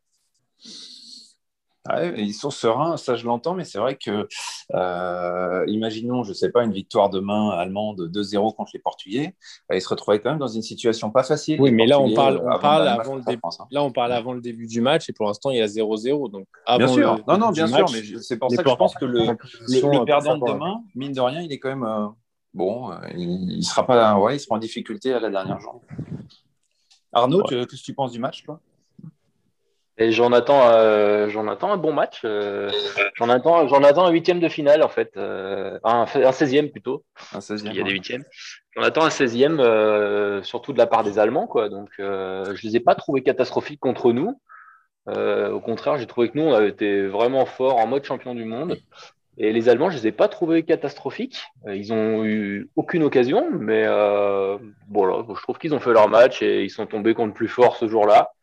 ils 2.18 2.34
sont 2.34 2.52
sereins, 2.52 2.98
ça 2.98 3.16
je 3.16 3.26
l'entends, 3.26 3.56
mais 3.56 3.66
c'est 3.66 3.80
vrai 3.80 3.98
que, 3.98 4.28
euh, 4.76 5.64
imaginons, 5.68 6.24
je 6.24 6.30
ne 6.30 6.34
sais 6.34 6.50
pas, 6.50 6.64
une 6.64 6.72
victoire 6.72 7.10
demain 7.10 7.50
allemande 7.50 8.10
2-0 8.14 8.56
contre 8.56 8.72
les 8.74 8.80
Portugais, 8.80 9.36
ils 9.74 9.82
se 9.82 9.90
retrouvaient 9.90 10.20
quand 10.20 10.30
même 10.30 10.40
dans 10.40 10.48
une 10.48 10.62
situation 10.62 11.12
pas 11.12 11.24
facile. 11.24 11.60
Oui, 11.60 11.72
mais 11.72 11.88
là 11.88 12.00
on 12.00 12.14
parle, 12.14 12.42
on 12.46 12.60
parle 12.60 12.88
avant 12.88 13.16
le 13.16 13.22
début. 13.24 13.42
Hein. 13.44 13.66
Là 13.72 13.84
on 13.84 13.92
parle 13.92 14.14
avant 14.14 14.34
le 14.34 14.42
début 14.42 14.68
du 14.68 14.80
match 14.80 15.10
et 15.10 15.14
pour 15.14 15.26
l'instant 15.26 15.50
il 15.50 15.58
y 15.58 15.62
a 15.62 15.66
0-0, 15.66 16.32
donc 16.32 16.48
bien 16.78 16.88
sûr. 16.88 17.20
non, 17.28 17.38
non, 17.38 17.52
bien 17.52 17.68
sûr, 17.68 17.86
mais 17.92 18.02
c'est 18.22 18.38
pour 18.38 18.52
ça 18.52 18.64
que 18.64 18.70
je 18.70 18.76
pense 18.76 18.96
que 18.96 19.06
le, 19.06 19.26
le, 19.26 20.06
perdant 20.06 20.38
de 20.38 20.46
demain, 20.46 20.84
mine 20.96 21.14
de 21.14 21.22
rien, 21.22 21.42
il 21.42 21.52
est 21.52 21.60
quand 21.60 21.70
même 21.70 21.84
euh, 21.84 22.08
bon, 22.54 22.92
euh, 22.92 22.96
il, 23.16 23.64
sera 23.64 23.86
pas, 23.86 24.18
ouais, 24.18 24.36
il 24.36 24.40
sera 24.40 24.56
en 24.56 24.60
difficulté 24.60 25.14
à 25.14 25.20
la 25.20 25.30
dernière 25.30 25.60
journée. 25.60 25.82
Arnaud, 27.12 27.44
qu'est-ce 27.44 27.66
que 27.66 27.86
tu 27.86 27.94
penses 27.94 28.12
du 28.12 28.20
match, 28.20 28.44
toi? 28.44 28.60
Et 30.02 30.14
j'en 30.14 30.32
attends, 30.32 30.70
euh, 30.70 31.28
j'en 31.28 31.48
attends 31.50 31.74
un 31.74 31.78
bon 31.78 31.92
match. 31.92 32.22
Euh, 32.24 32.72
j'en 33.16 33.28
attends, 33.28 33.68
j'en 33.68 33.84
attends 33.84 34.06
un 34.06 34.12
huitième 34.12 34.40
de 34.40 34.48
finale 34.48 34.82
en 34.82 34.88
fait, 34.88 35.18
un, 35.18 35.80
un 35.84 36.32
16 36.32 36.72
plutôt. 36.72 37.04
Un 37.34 37.42
16 37.42 37.64
Il 37.66 37.74
y 37.74 37.82
a 37.82 37.84
des 37.84 37.92
huitièmes. 37.92 38.24
J'en 38.76 38.84
attends 38.84 39.04
un 39.04 39.10
16e, 39.10 40.42
surtout 40.44 40.72
de 40.72 40.78
la 40.78 40.88
part 40.88 41.04
des 41.04 41.20
Allemands 41.20 41.48
quoi. 41.48 41.68
Donc 41.68 41.90
je 41.98 42.62
les 42.66 42.78
ai 42.78 42.80
pas 42.80 42.96
trouvés 42.96 43.24
catastrophiques 43.24 43.82
contre 43.82 44.14
nous. 44.14 44.40
au 45.08 45.60
contraire, 45.60 45.98
j'ai 45.98 46.08
trouvé 46.08 46.30
que 46.30 46.38
nous 46.38 46.46
on 46.46 46.54
avait 46.54 46.70
été 46.70 47.06
vraiment 47.08 47.46
forts 47.46 47.76
en 47.76 47.88
mode 47.88 48.06
champion 48.06 48.36
du 48.36 48.46
monde. 48.46 48.78
Et 49.42 49.54
les 49.54 49.70
Allemands, 49.70 49.90
je 49.90 49.96
ne 49.96 50.02
les 50.02 50.08
ai 50.10 50.12
pas 50.12 50.28
trouvés 50.28 50.64
catastrophiques. 50.64 51.46
Euh, 51.66 51.74
ils 51.74 51.94
n'ont 51.94 52.26
eu 52.26 52.70
aucune 52.76 53.04
occasion, 53.04 53.48
mais 53.50 53.86
euh, 53.86 54.58
bon, 54.90 55.34
je 55.34 55.42
trouve 55.42 55.58
qu'ils 55.58 55.74
ont 55.74 55.80
fait 55.80 55.94
leur 55.94 56.10
match 56.10 56.42
et 56.42 56.64
ils 56.66 56.70
sont 56.70 56.86
tombés 56.86 57.14
contre 57.14 57.34
plus 57.34 57.48
fort 57.48 57.78
ce 57.78 57.88
jour-là. 57.88 58.34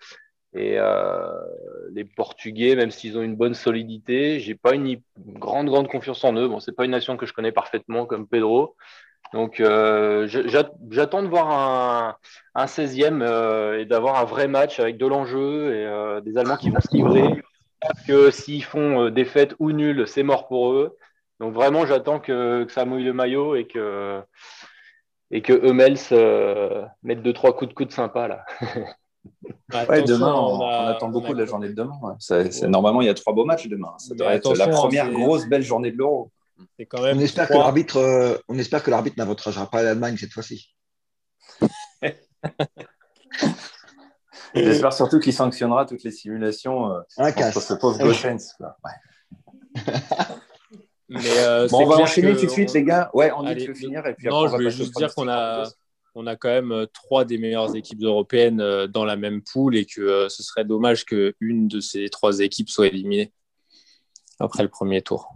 Et 0.55 0.79
euh, 0.79 1.29
les 1.93 2.05
Portugais, 2.05 2.77
même 2.77 2.91
s'ils 2.91 3.18
ont 3.18 3.23
une 3.23 3.37
bonne 3.37 3.53
solidité, 3.53 4.41
j'ai 4.41 4.55
pas 4.55 4.75
une 4.75 4.99
grande, 5.18 5.66
grande 5.66 5.89
confiance 5.89 6.25
en 6.25 6.33
eux. 6.33 6.49
Bon, 6.49 6.61
c'est 6.61 6.75
pas 6.75 6.87
une 6.87 6.93
nation 6.93 7.18
que 7.18 7.27
je 7.27 7.35
connais 7.35 7.53
parfaitement 7.53 8.07
comme 8.07 8.27
Pedro. 8.27 8.75
Donc, 9.35 9.57
j'attends 9.59 11.23
de 11.23 11.29
voir 11.29 11.51
un, 11.51 12.16
un 12.55 12.64
16e 12.64 13.79
et 13.79 13.85
d'avoir 13.85 14.18
un 14.18 14.25
vrai 14.25 14.49
match 14.49 14.81
avec 14.81 14.97
de 14.97 15.07
l'enjeu 15.07 15.75
et 15.75 16.20
des 16.23 16.39
Allemands 16.39 16.57
qui 16.57 16.70
vont 16.70 16.81
se 16.81 16.97
livrer 16.97 17.43
que 18.07 18.30
s'ils 18.30 18.64
font 18.64 19.05
euh, 19.05 19.11
défaite 19.11 19.55
ou 19.59 19.72
nul, 19.72 20.07
c'est 20.07 20.22
mort 20.22 20.49
pour 20.49 20.72
eux. 20.72 20.97
Donc 21.41 21.53
vraiment, 21.53 21.87
j'attends 21.87 22.20
que, 22.20 22.66
ça 22.70 22.84
mouille 22.84 23.05
le 23.05 23.12
maillot 23.12 23.57
et 23.57 23.66
que, 23.66 24.22
et 25.30 25.43
que 25.43 25.53
Hummels 25.53 25.99
euh, 26.12 26.84
mette 27.03 27.22
deux, 27.22 27.32
trois 27.32 27.55
coups 27.55 27.70
de 27.70 27.74
coude 27.74 27.93
sympas 27.93 28.28
là. 28.28 28.45
demain, 29.70 30.34
on, 30.34 30.61
attend 30.61 31.09
beaucoup 31.09 31.34
de 31.34 31.39
la 31.39 31.47
journée 31.47 31.68
de 31.68 31.74
demain. 31.74 31.99
normalement, 32.68 33.03
il 33.03 33.07
y 33.07 33.11
a 33.11 33.14
trois 33.14 33.34
beaux 33.34 33.45
matchs 33.45 33.68
demain. 33.68 33.95
Ça 33.99 34.14
doit 34.14 34.34
être 34.34 34.55
la 34.55 34.68
première 34.68 35.11
grosse 35.11 35.47
belle 35.47 35.62
journée 35.62 35.91
de 35.91 35.99
l'Euro. 35.99 36.30
on, 36.95 37.18
espère 37.18 37.49
que 37.49 37.55
l'arbitre, 37.55 37.99
euh, 37.99 38.37
on 38.49 38.59
espère 38.59 38.82
que 38.82 38.91
l'arbitre 38.91 39.16
n'avantagera 39.18 39.68
pas 39.68 39.82
l'Allemagne 39.82 40.16
cette 40.16 40.32
fois-ci. 40.32 40.74
J'espère 44.57 44.93
surtout 44.93 45.21
qu'il 45.21 45.33
sanctionnera 45.33 45.85
toutes 45.85 46.03
les 46.03 46.11
simulations 46.11 46.93
euh, 46.93 47.01
Un 47.19 47.31
ce 47.33 47.75
pauvre 47.75 47.99
Gossens. 47.99 48.57
Euh, 51.13 51.69
bon, 51.69 51.85
on 51.85 51.87
va 51.87 51.97
enchaîner 51.99 52.35
tout 52.35 52.47
de 52.47 52.51
suite, 52.51 52.73
les 52.73 52.83
gars. 52.83 53.11
Ouais, 53.15 53.31
on 53.31 53.45
dit 53.45 53.65
que 53.65 53.75
finir. 53.75 54.05
Et 54.07 54.15
puis 54.15 54.27
non, 54.27 54.49
je 54.49 54.57
voulais 54.57 54.71
juste 54.71 54.97
dire 54.97 55.15
qu'on 55.15 55.29
a, 55.29 55.69
on 56.17 56.27
a 56.27 56.35
quand 56.35 56.49
même 56.49 56.73
euh, 56.73 56.87
trois 56.87 57.25
des 57.25 57.39
meilleures 57.39 57.77
équipes 57.77 58.03
européennes 58.03 58.61
euh, 58.61 58.87
dans 58.87 59.05
la 59.05 59.17
même 59.17 59.43
poule 59.43 59.77
et 59.77 59.85
que 59.85 60.29
ce 60.29 60.43
serait 60.43 60.65
dommage 60.65 61.05
qu'une 61.05 61.69
de 61.69 61.81
ces 61.81 62.09
trois 62.09 62.41
équipes 62.41 62.71
soit 62.71 62.87
éliminée 62.87 63.33
après 64.41 64.63
le 64.63 64.69
premier 64.69 65.03
tour. 65.03 65.35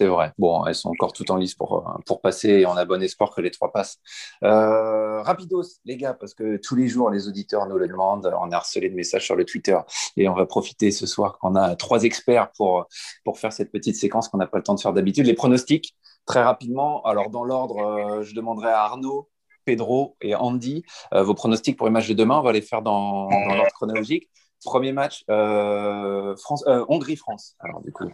C'est 0.00 0.06
vrai. 0.06 0.32
Bon, 0.38 0.64
elles 0.64 0.74
sont 0.74 0.88
encore 0.88 1.12
toutes 1.12 1.30
en 1.30 1.36
lice 1.36 1.54
pour, 1.54 1.86
euh, 1.86 2.00
pour 2.06 2.22
passer 2.22 2.48
et 2.48 2.64
on 2.64 2.72
a 2.72 2.86
bon 2.86 3.02
espoir 3.02 3.34
que 3.34 3.42
les 3.42 3.50
trois 3.50 3.70
passent. 3.70 3.98
Euh, 4.42 5.20
rapidos, 5.20 5.62
les 5.84 5.98
gars, 5.98 6.14
parce 6.14 6.32
que 6.32 6.56
tous 6.56 6.74
les 6.74 6.88
jours, 6.88 7.10
les 7.10 7.28
auditeurs 7.28 7.66
nous 7.66 7.76
le 7.76 7.86
demandent. 7.86 8.34
On 8.40 8.50
a 8.50 8.56
harcelé 8.56 8.88
de 8.88 8.94
messages 8.94 9.26
sur 9.26 9.36
le 9.36 9.44
Twitter 9.44 9.78
et 10.16 10.26
on 10.26 10.32
va 10.32 10.46
profiter 10.46 10.90
ce 10.90 11.06
soir 11.06 11.36
qu'on 11.38 11.54
a 11.54 11.76
trois 11.76 12.04
experts 12.04 12.50
pour, 12.56 12.86
pour 13.24 13.38
faire 13.38 13.52
cette 13.52 13.70
petite 13.70 13.94
séquence 13.94 14.30
qu'on 14.30 14.38
n'a 14.38 14.46
pas 14.46 14.56
le 14.56 14.62
temps 14.62 14.74
de 14.74 14.80
faire 14.80 14.94
d'habitude. 14.94 15.26
Les 15.26 15.34
pronostics, 15.34 15.94
très 16.24 16.42
rapidement. 16.42 17.02
Alors, 17.02 17.28
dans 17.28 17.44
l'ordre, 17.44 17.76
euh, 17.82 18.22
je 18.22 18.34
demanderai 18.34 18.70
à 18.70 18.84
Arnaud, 18.84 19.28
Pedro 19.66 20.16
et 20.22 20.34
Andy 20.34 20.82
vos 21.12 21.34
pronostics 21.34 21.76
pour 21.76 21.86
les 21.86 21.92
matchs 21.92 22.08
de 22.08 22.14
demain. 22.14 22.38
On 22.38 22.42
va 22.42 22.52
les 22.52 22.62
faire 22.62 22.80
dans, 22.80 23.28
l'ordre 23.28 23.72
chronologique. 23.74 24.30
Premier 24.64 24.92
match, 24.92 25.26
France, 25.26 26.64
Hongrie-France. 26.66 27.56
Alors, 27.60 27.82
du 27.82 27.92
coup, 27.92 28.10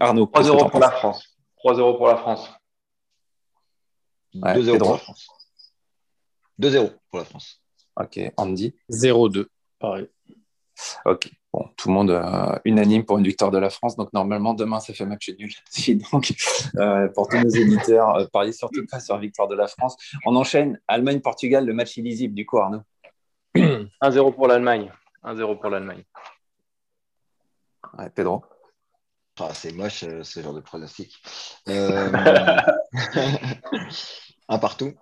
Arnaud, 0.00 0.26
3-0 0.26 0.70
pour 0.70 0.80
la 0.80 0.90
France. 0.90 1.36
3-0 1.64 1.96
pour 1.96 2.06
la 2.08 2.16
France. 2.16 2.50
2-0 4.34 4.78
pour 4.78 4.92
la 4.92 4.98
France. 4.98 5.28
2-0 6.60 6.92
pour 7.10 7.18
la 7.18 7.24
France. 7.24 7.62
Ok, 7.96 8.20
Andy 8.36 8.74
0-2, 8.90 9.46
pareil. 9.78 10.08
Ok, 11.04 11.30
bon, 11.52 11.68
tout 11.76 11.88
le 11.88 11.94
monde 11.94 12.10
euh, 12.10 12.58
unanime 12.64 13.04
pour 13.04 13.18
une 13.18 13.24
victoire 13.24 13.52
de 13.52 13.58
la 13.58 13.70
France. 13.70 13.94
Donc, 13.96 14.12
normalement, 14.12 14.54
demain, 14.54 14.80
ça 14.80 14.92
fait 14.92 15.06
match 15.06 15.30
nul. 15.38 15.52
donc, 16.12 16.32
euh, 16.76 17.08
pour 17.08 17.28
tous 17.28 17.38
nos 17.38 17.48
éditeurs, 17.48 18.16
euh, 18.16 18.26
pariez 18.32 18.52
surtout 18.52 18.84
pas 18.90 18.98
sur 18.98 19.14
la 19.14 19.20
victoire 19.20 19.46
de 19.46 19.54
la 19.54 19.68
France. 19.68 19.96
On 20.26 20.34
enchaîne 20.34 20.80
Allemagne-Portugal, 20.88 21.64
le 21.64 21.72
match 21.72 21.96
illisible, 21.96 22.34
du 22.34 22.44
coup, 22.44 22.58
Arnaud 22.58 22.82
1-0 23.54 24.34
pour 24.34 24.48
l'Allemagne. 24.48 24.92
1-0 25.22 25.60
pour 25.60 25.70
l'Allemagne. 25.70 26.02
Ouais, 27.96 28.10
Pedro 28.10 28.42
ah, 29.40 29.52
c'est 29.52 29.72
moche 29.72 30.04
euh, 30.04 30.22
ce 30.22 30.40
genre 30.40 30.54
de 30.54 30.60
pronostic. 30.60 31.12
Euh, 31.66 32.12
un 34.50 34.58
partout. 34.58 34.92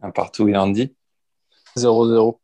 Un 0.00 0.12
partout 0.12 0.46
et 0.46 0.56
Andy 0.56 0.94
0-0. 1.76 2.38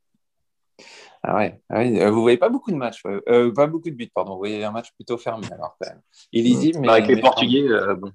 Ah 1.22 1.36
ouais, 1.36 1.60
ah 1.70 1.78
oui. 1.78 2.00
Euh, 2.00 2.10
vous 2.10 2.22
voyez 2.22 2.38
pas 2.38 2.48
beaucoup 2.48 2.72
de 2.72 2.76
matchs, 2.76 3.04
pas 3.04 3.66
beaucoup 3.68 3.88
de 3.88 3.94
buts, 3.94 4.10
pardon. 4.12 4.32
Vous 4.32 4.38
voyez 4.38 4.64
un 4.64 4.72
match 4.72 4.92
plutôt 4.96 5.16
fermé 5.16 5.46
alors 5.52 5.76
quand 5.80 5.88
même. 5.90 6.02
Illisible, 6.32 6.80
mais. 6.80 6.88
Avec 6.88 7.06
les 7.06 7.20
Portugais, 7.20 7.68
bon. 7.96 8.10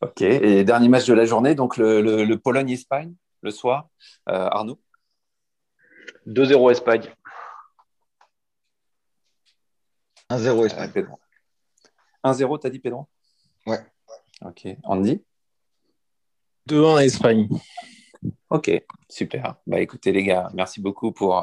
ok, 0.00 0.22
et 0.22 0.64
dernier 0.64 0.88
match 0.88 1.04
de 1.04 1.12
la 1.12 1.26
journée, 1.26 1.54
donc 1.54 1.76
le, 1.76 2.00
le 2.00 2.38
Pologne-Espagne, 2.38 3.14
le 3.42 3.50
soir. 3.50 3.90
Arnaud? 4.24 4.80
2-0 6.26 6.70
Espagne. 6.70 7.14
1-0 10.30 10.66
Espagne. 10.66 11.06
1-0, 12.24 12.58
t'as 12.58 12.70
dit 12.70 12.78
Pedro 12.78 13.08
Ouais. 13.66 13.80
Ok. 14.42 14.66
Andy 14.84 15.24
2-1 16.68 17.04
Espagne. 17.04 17.48
Ok, 18.50 18.70
super. 19.08 19.56
Bah 19.66 19.80
écoutez 19.80 20.12
les 20.12 20.24
gars, 20.24 20.50
merci 20.52 20.80
beaucoup 20.80 21.12
pour, 21.12 21.42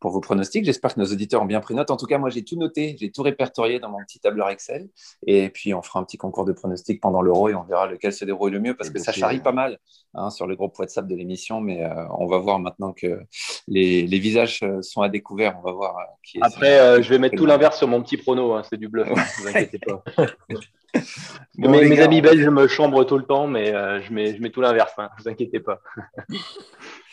pour 0.00 0.10
vos 0.10 0.20
pronostics. 0.20 0.64
J'espère 0.64 0.94
que 0.94 1.00
nos 1.00 1.06
auditeurs 1.06 1.42
ont 1.42 1.46
bien 1.46 1.60
pris 1.60 1.74
note. 1.74 1.90
En 1.90 1.96
tout 1.96 2.06
cas, 2.06 2.18
moi 2.18 2.30
j'ai 2.30 2.44
tout 2.44 2.56
noté, 2.56 2.96
j'ai 3.00 3.10
tout 3.10 3.22
répertorié 3.22 3.80
dans 3.80 3.90
mon 3.90 3.98
petit 4.06 4.20
tableur 4.20 4.48
Excel. 4.50 4.88
Et 5.26 5.48
puis 5.48 5.74
on 5.74 5.82
fera 5.82 6.00
un 6.00 6.04
petit 6.04 6.18
concours 6.18 6.44
de 6.44 6.52
pronostics 6.52 7.00
pendant 7.00 7.22
l'euro 7.22 7.48
et 7.48 7.54
on 7.54 7.62
verra 7.64 7.86
lequel 7.86 8.12
se 8.12 8.24
déroule 8.24 8.52
le 8.52 8.60
mieux 8.60 8.74
parce 8.74 8.90
que 8.90 8.98
ça 8.98 9.12
charrie 9.12 9.40
pas 9.40 9.52
mal 9.52 9.78
hein, 10.14 10.30
sur 10.30 10.46
le 10.46 10.56
groupe 10.56 10.78
WhatsApp 10.78 11.06
de 11.06 11.14
l'émission. 11.14 11.60
Mais 11.60 11.82
euh, 11.82 12.06
on 12.18 12.26
va 12.26 12.38
voir 12.38 12.58
maintenant 12.58 12.92
que 12.92 13.20
les, 13.68 14.06
les, 14.06 14.18
visages 14.18 14.60
euh, 14.62 14.82
sont 14.82 15.02
à 15.02 15.08
découvert. 15.08 15.58
On 15.58 15.62
va 15.62 15.72
voir 15.72 15.98
euh, 15.98 16.02
qui 16.22 16.38
est. 16.38 16.42
Après, 16.42 17.02
je 17.02 17.08
vais 17.08 17.18
mettre 17.18 17.36
tout 17.36 17.46
l'inverse 17.46 17.78
sur 17.78 17.88
mon 17.88 18.02
petit 18.02 18.16
prono. 18.16 18.54
Hein, 18.54 18.62
c'est 18.68 18.78
du 18.78 18.88
bluff, 18.88 19.08
ne 19.08 19.14
vous 19.14 19.48
inquiétez 19.48 19.78
pas. 19.78 20.02
mes, 21.58 22.00
amis 22.00 22.20
belges 22.20 22.48
me 22.48 22.66
chambrent 22.66 23.04
tout 23.04 23.18
le 23.18 23.24
temps, 23.24 23.46
mais 23.46 23.72
je, 24.02 24.12
mets, 24.12 24.36
je 24.36 24.42
mets 24.42 24.50
tout 24.50 24.60
l'inverse, 24.60 24.92
ne 24.98 25.04
hein, 25.04 25.10
vous 25.18 25.28
inquiétez 25.28 25.60
pas. 25.60 25.80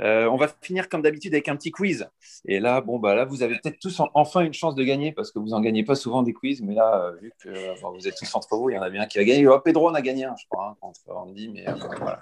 Euh, 0.00 0.26
on 0.26 0.36
va 0.36 0.48
finir 0.60 0.88
comme 0.88 1.02
d'habitude 1.02 1.34
avec 1.34 1.48
un 1.48 1.56
petit 1.56 1.70
quiz. 1.70 2.08
Et 2.46 2.60
là, 2.60 2.80
bon, 2.80 2.98
bah 2.98 3.14
là, 3.14 3.24
vous 3.24 3.42
avez 3.42 3.58
peut-être 3.58 3.78
tous 3.78 4.00
enfin 4.14 4.40
une 4.40 4.54
chance 4.54 4.74
de 4.74 4.84
gagner 4.84 5.12
parce 5.12 5.32
que 5.32 5.38
vous 5.38 5.48
n'en 5.48 5.60
gagnez 5.60 5.84
pas 5.84 5.94
souvent 5.94 6.22
des 6.22 6.32
quiz. 6.32 6.62
Mais 6.62 6.74
là, 6.74 7.02
euh, 7.02 7.16
vu 7.20 7.32
que 7.42 7.50
vous 7.96 8.08
êtes 8.08 8.16
tous 8.16 8.34
entre 8.34 8.56
vous, 8.56 8.70
il 8.70 8.74
y 8.74 8.78
en 8.78 8.82
a 8.82 8.90
bien 8.90 9.02
un 9.02 9.06
qui 9.06 9.18
va 9.18 9.24
gagner. 9.24 9.46
Oh, 9.46 9.60
Pedro 9.60 9.88
en 9.88 9.94
a 9.94 10.02
gagné 10.02 10.24
un, 10.24 10.34
je 10.36 10.46
crois, 10.48 10.68
hein, 10.70 10.76
contre 10.80 11.00
Andy. 11.08 11.48
Mais 11.48 11.68
euh, 11.68 11.74
voilà. 11.98 12.20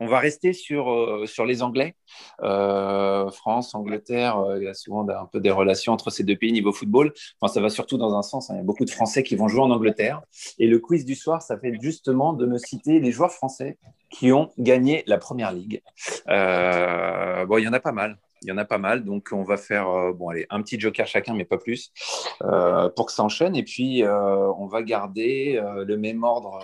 On 0.00 0.06
va 0.06 0.18
rester 0.18 0.52
sur, 0.52 0.90
euh, 0.90 1.26
sur 1.26 1.44
les 1.44 1.62
Anglais. 1.62 1.94
Euh, 2.42 3.30
France, 3.30 3.74
Angleterre, 3.74 4.38
euh, 4.38 4.58
il 4.58 4.64
y 4.64 4.68
a 4.68 4.74
souvent 4.74 5.08
un 5.08 5.26
peu 5.26 5.40
des 5.40 5.50
relations 5.50 5.92
entre 5.92 6.10
ces 6.10 6.24
deux 6.24 6.36
pays 6.36 6.52
niveau 6.52 6.72
football. 6.72 7.12
Enfin, 7.40 7.52
ça 7.52 7.60
va 7.60 7.68
surtout 7.68 7.96
dans 7.96 8.16
un 8.16 8.22
sens. 8.22 8.50
Hein. 8.50 8.54
Il 8.54 8.58
y 8.58 8.60
a 8.60 8.64
beaucoup 8.64 8.84
de 8.84 8.90
Français 8.90 9.22
qui 9.22 9.36
vont 9.36 9.48
jouer 9.48 9.62
en 9.62 9.70
Angleterre. 9.70 10.22
Et 10.58 10.66
le 10.66 10.78
quiz 10.78 11.04
du 11.04 11.14
soir, 11.14 11.42
ça 11.42 11.58
fait 11.58 11.76
justement 11.80 12.32
de 12.32 12.46
me 12.46 12.58
citer 12.58 13.00
les 13.00 13.12
joueurs 13.12 13.32
français 13.32 13.78
qui 14.10 14.32
ont 14.32 14.50
gagné 14.58 15.04
la 15.06 15.18
Première 15.18 15.52
Ligue. 15.52 15.82
bon, 16.26 17.58
il 17.58 17.64
y 17.64 17.68
en 17.68 17.72
a 17.72 17.80
pas 17.80 17.92
mal. 17.92 18.18
Il 18.42 18.48
y 18.48 18.52
en 18.52 18.58
a 18.58 18.66
pas 18.66 18.76
mal, 18.76 19.04
donc 19.04 19.30
on 19.32 19.42
va 19.42 19.56
faire 19.56 19.86
bon, 20.12 20.28
allez, 20.28 20.44
un 20.50 20.60
petit 20.60 20.78
joker 20.78 21.06
chacun, 21.06 21.32
mais 21.32 21.46
pas 21.46 21.56
plus, 21.56 21.92
pour 22.40 23.06
que 23.06 23.12
ça 23.12 23.22
enchaîne. 23.22 23.56
Et 23.56 23.62
puis, 23.62 24.04
on 24.04 24.66
va 24.66 24.82
garder 24.82 25.58
le 25.86 25.96
même 25.96 26.24
ordre. 26.24 26.58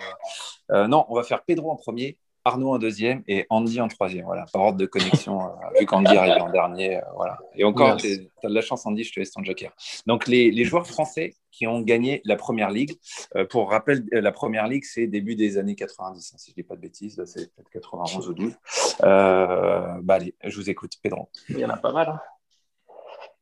non, 0.68 1.06
on 1.08 1.14
va 1.14 1.22
faire 1.22 1.42
Pedro 1.42 1.70
en 1.70 1.76
premier, 1.76 2.18
Arnaud 2.50 2.74
en 2.74 2.78
deuxième 2.78 3.22
et 3.28 3.46
Andy 3.48 3.80
en 3.80 3.88
troisième. 3.88 4.24
Voilà, 4.24 4.44
par 4.52 4.62
ordre 4.62 4.78
de 4.78 4.86
connexion, 4.86 5.42
euh, 5.42 5.78
vu 5.78 5.86
qu'Andy 5.86 6.16
arrive 6.16 6.42
en 6.42 6.50
dernier. 6.50 6.96
Euh, 6.96 7.02
voilà. 7.14 7.38
Et 7.54 7.64
encore, 7.64 7.96
tu 7.96 8.28
as 8.42 8.48
de 8.48 8.54
la 8.54 8.60
chance, 8.60 8.86
Andy, 8.86 9.04
je 9.04 9.12
te 9.12 9.20
laisse 9.20 9.30
ton 9.30 9.44
joker. 9.44 9.72
Donc, 10.06 10.26
les, 10.26 10.64
joueurs 10.64 10.86
français 10.86 11.34
qui 11.50 11.66
ont 11.66 11.80
gagné 11.80 12.20
la 12.24 12.36
première 12.36 12.70
ligue, 12.70 12.96
euh, 13.36 13.44
pour 13.44 13.70
rappel, 13.70 14.04
la 14.12 14.32
première 14.32 14.66
ligue, 14.68 14.84
c'est 14.84 15.06
début 15.06 15.36
des 15.36 15.58
années 15.58 15.74
90, 15.74 16.32
hein, 16.32 16.36
si 16.38 16.50
je 16.50 16.52
ne 16.52 16.62
dis 16.62 16.62
pas 16.62 16.76
de 16.76 16.80
bêtises, 16.80 17.22
c'est 17.24 17.54
peut-être 17.54 17.70
91 17.70 18.28
ou 18.28 18.34
12. 18.34 18.56
bah, 19.00 19.96
allez, 20.08 20.34
je 20.44 20.56
vous 20.56 20.70
écoute, 20.70 20.94
Pedro. 21.02 21.28
Il 21.48 21.58
y 21.58 21.64
en 21.64 21.70
a 21.70 21.76
pas 21.76 21.92
mal. 21.92 22.08
Hein. 22.08 22.20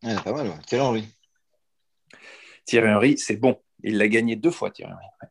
Il 0.02 0.10
y 0.10 0.12
en 0.14 0.18
a 0.18 0.22
pas 0.22 0.32
mal, 0.32 0.52
Thierry 0.66 0.84
Henry. 0.84 1.04
Thierry 2.64 2.92
Henry, 2.92 3.18
c'est 3.18 3.36
bon. 3.36 3.58
Il 3.82 3.96
l'a 3.98 4.08
gagné 4.08 4.36
deux 4.36 4.50
fois, 4.50 4.70
Thierry 4.70 4.92
Henry. 4.92 5.30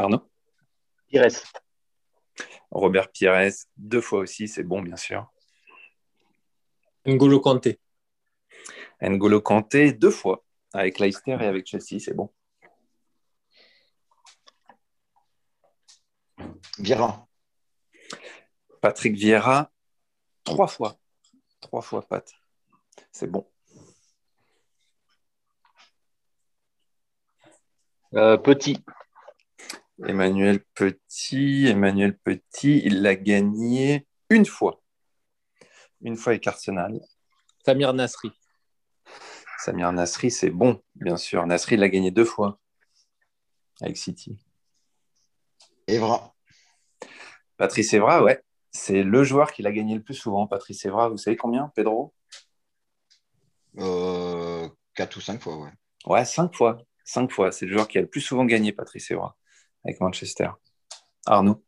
Arnaud 0.00 0.22
Pires. 1.08 1.42
Robert 2.70 3.10
Pires, 3.10 3.50
deux 3.76 4.00
fois 4.00 4.20
aussi, 4.20 4.48
c'est 4.48 4.62
bon, 4.62 4.80
bien 4.80 4.96
sûr. 4.96 5.30
N'Golo 7.04 7.40
Kanté. 7.40 7.78
N'Golo 9.02 9.42
Kanté, 9.42 9.92
deux 9.92 10.10
fois, 10.10 10.42
avec 10.72 10.98
Leicester 10.98 11.36
et 11.40 11.44
avec 11.44 11.66
Chelsea, 11.66 12.00
c'est 12.00 12.14
bon. 12.14 12.32
Vieira. 16.78 17.28
Patrick 18.80 19.14
Vieira, 19.14 19.70
trois 20.44 20.68
fois. 20.68 20.98
Trois 21.60 21.82
fois, 21.82 22.00
Pat. 22.00 22.32
C'est 23.12 23.30
bon. 23.30 23.46
Euh, 28.14 28.38
petit. 28.38 28.82
Emmanuel 30.06 30.60
Petit, 30.74 31.66
Emmanuel 31.66 32.16
Petit, 32.18 32.82
il 32.84 33.02
l'a 33.02 33.16
gagné 33.16 34.06
une 34.30 34.46
fois. 34.46 34.82
Une 36.00 36.16
fois 36.16 36.32
avec 36.32 36.46
Arsenal. 36.46 37.00
Samir 37.64 37.92
Nasri. 37.92 38.32
Samir 39.58 39.92
Nasri, 39.92 40.30
c'est 40.30 40.50
bon, 40.50 40.82
bien 40.94 41.16
sûr. 41.16 41.46
Nasri 41.46 41.76
l'a 41.76 41.88
gagné 41.88 42.10
deux 42.10 42.24
fois 42.24 42.58
avec 43.82 43.96
City. 43.96 44.38
Evra. 45.86 46.34
Patrice 47.56 47.92
Evra, 47.92 48.22
ouais. 48.22 48.42
C'est 48.72 49.02
le 49.02 49.24
joueur 49.24 49.52
qui 49.52 49.62
l'a 49.62 49.72
gagné 49.72 49.94
le 49.94 50.02
plus 50.02 50.14
souvent, 50.14 50.46
Patrice 50.46 50.84
Evra. 50.86 51.08
Vous 51.08 51.18
savez 51.18 51.36
combien, 51.36 51.70
Pedro? 51.74 52.14
Euh, 53.78 54.68
4 54.94 55.16
ou 55.16 55.20
5 55.20 55.42
fois, 55.42 55.58
ouais. 55.58 55.72
Ouais, 56.06 56.24
5 56.24 56.54
fois. 56.54 56.78
5 57.04 57.30
fois. 57.30 57.52
C'est 57.52 57.66
le 57.66 57.72
joueur 57.72 57.88
qui 57.88 57.98
a 57.98 58.00
le 58.00 58.06
plus 58.06 58.20
souvent 58.20 58.44
gagné, 58.44 58.72
Patrice 58.72 59.10
Evra, 59.10 59.36
avec 59.84 60.00
Manchester. 60.00 60.50
Arnaud 61.26 61.62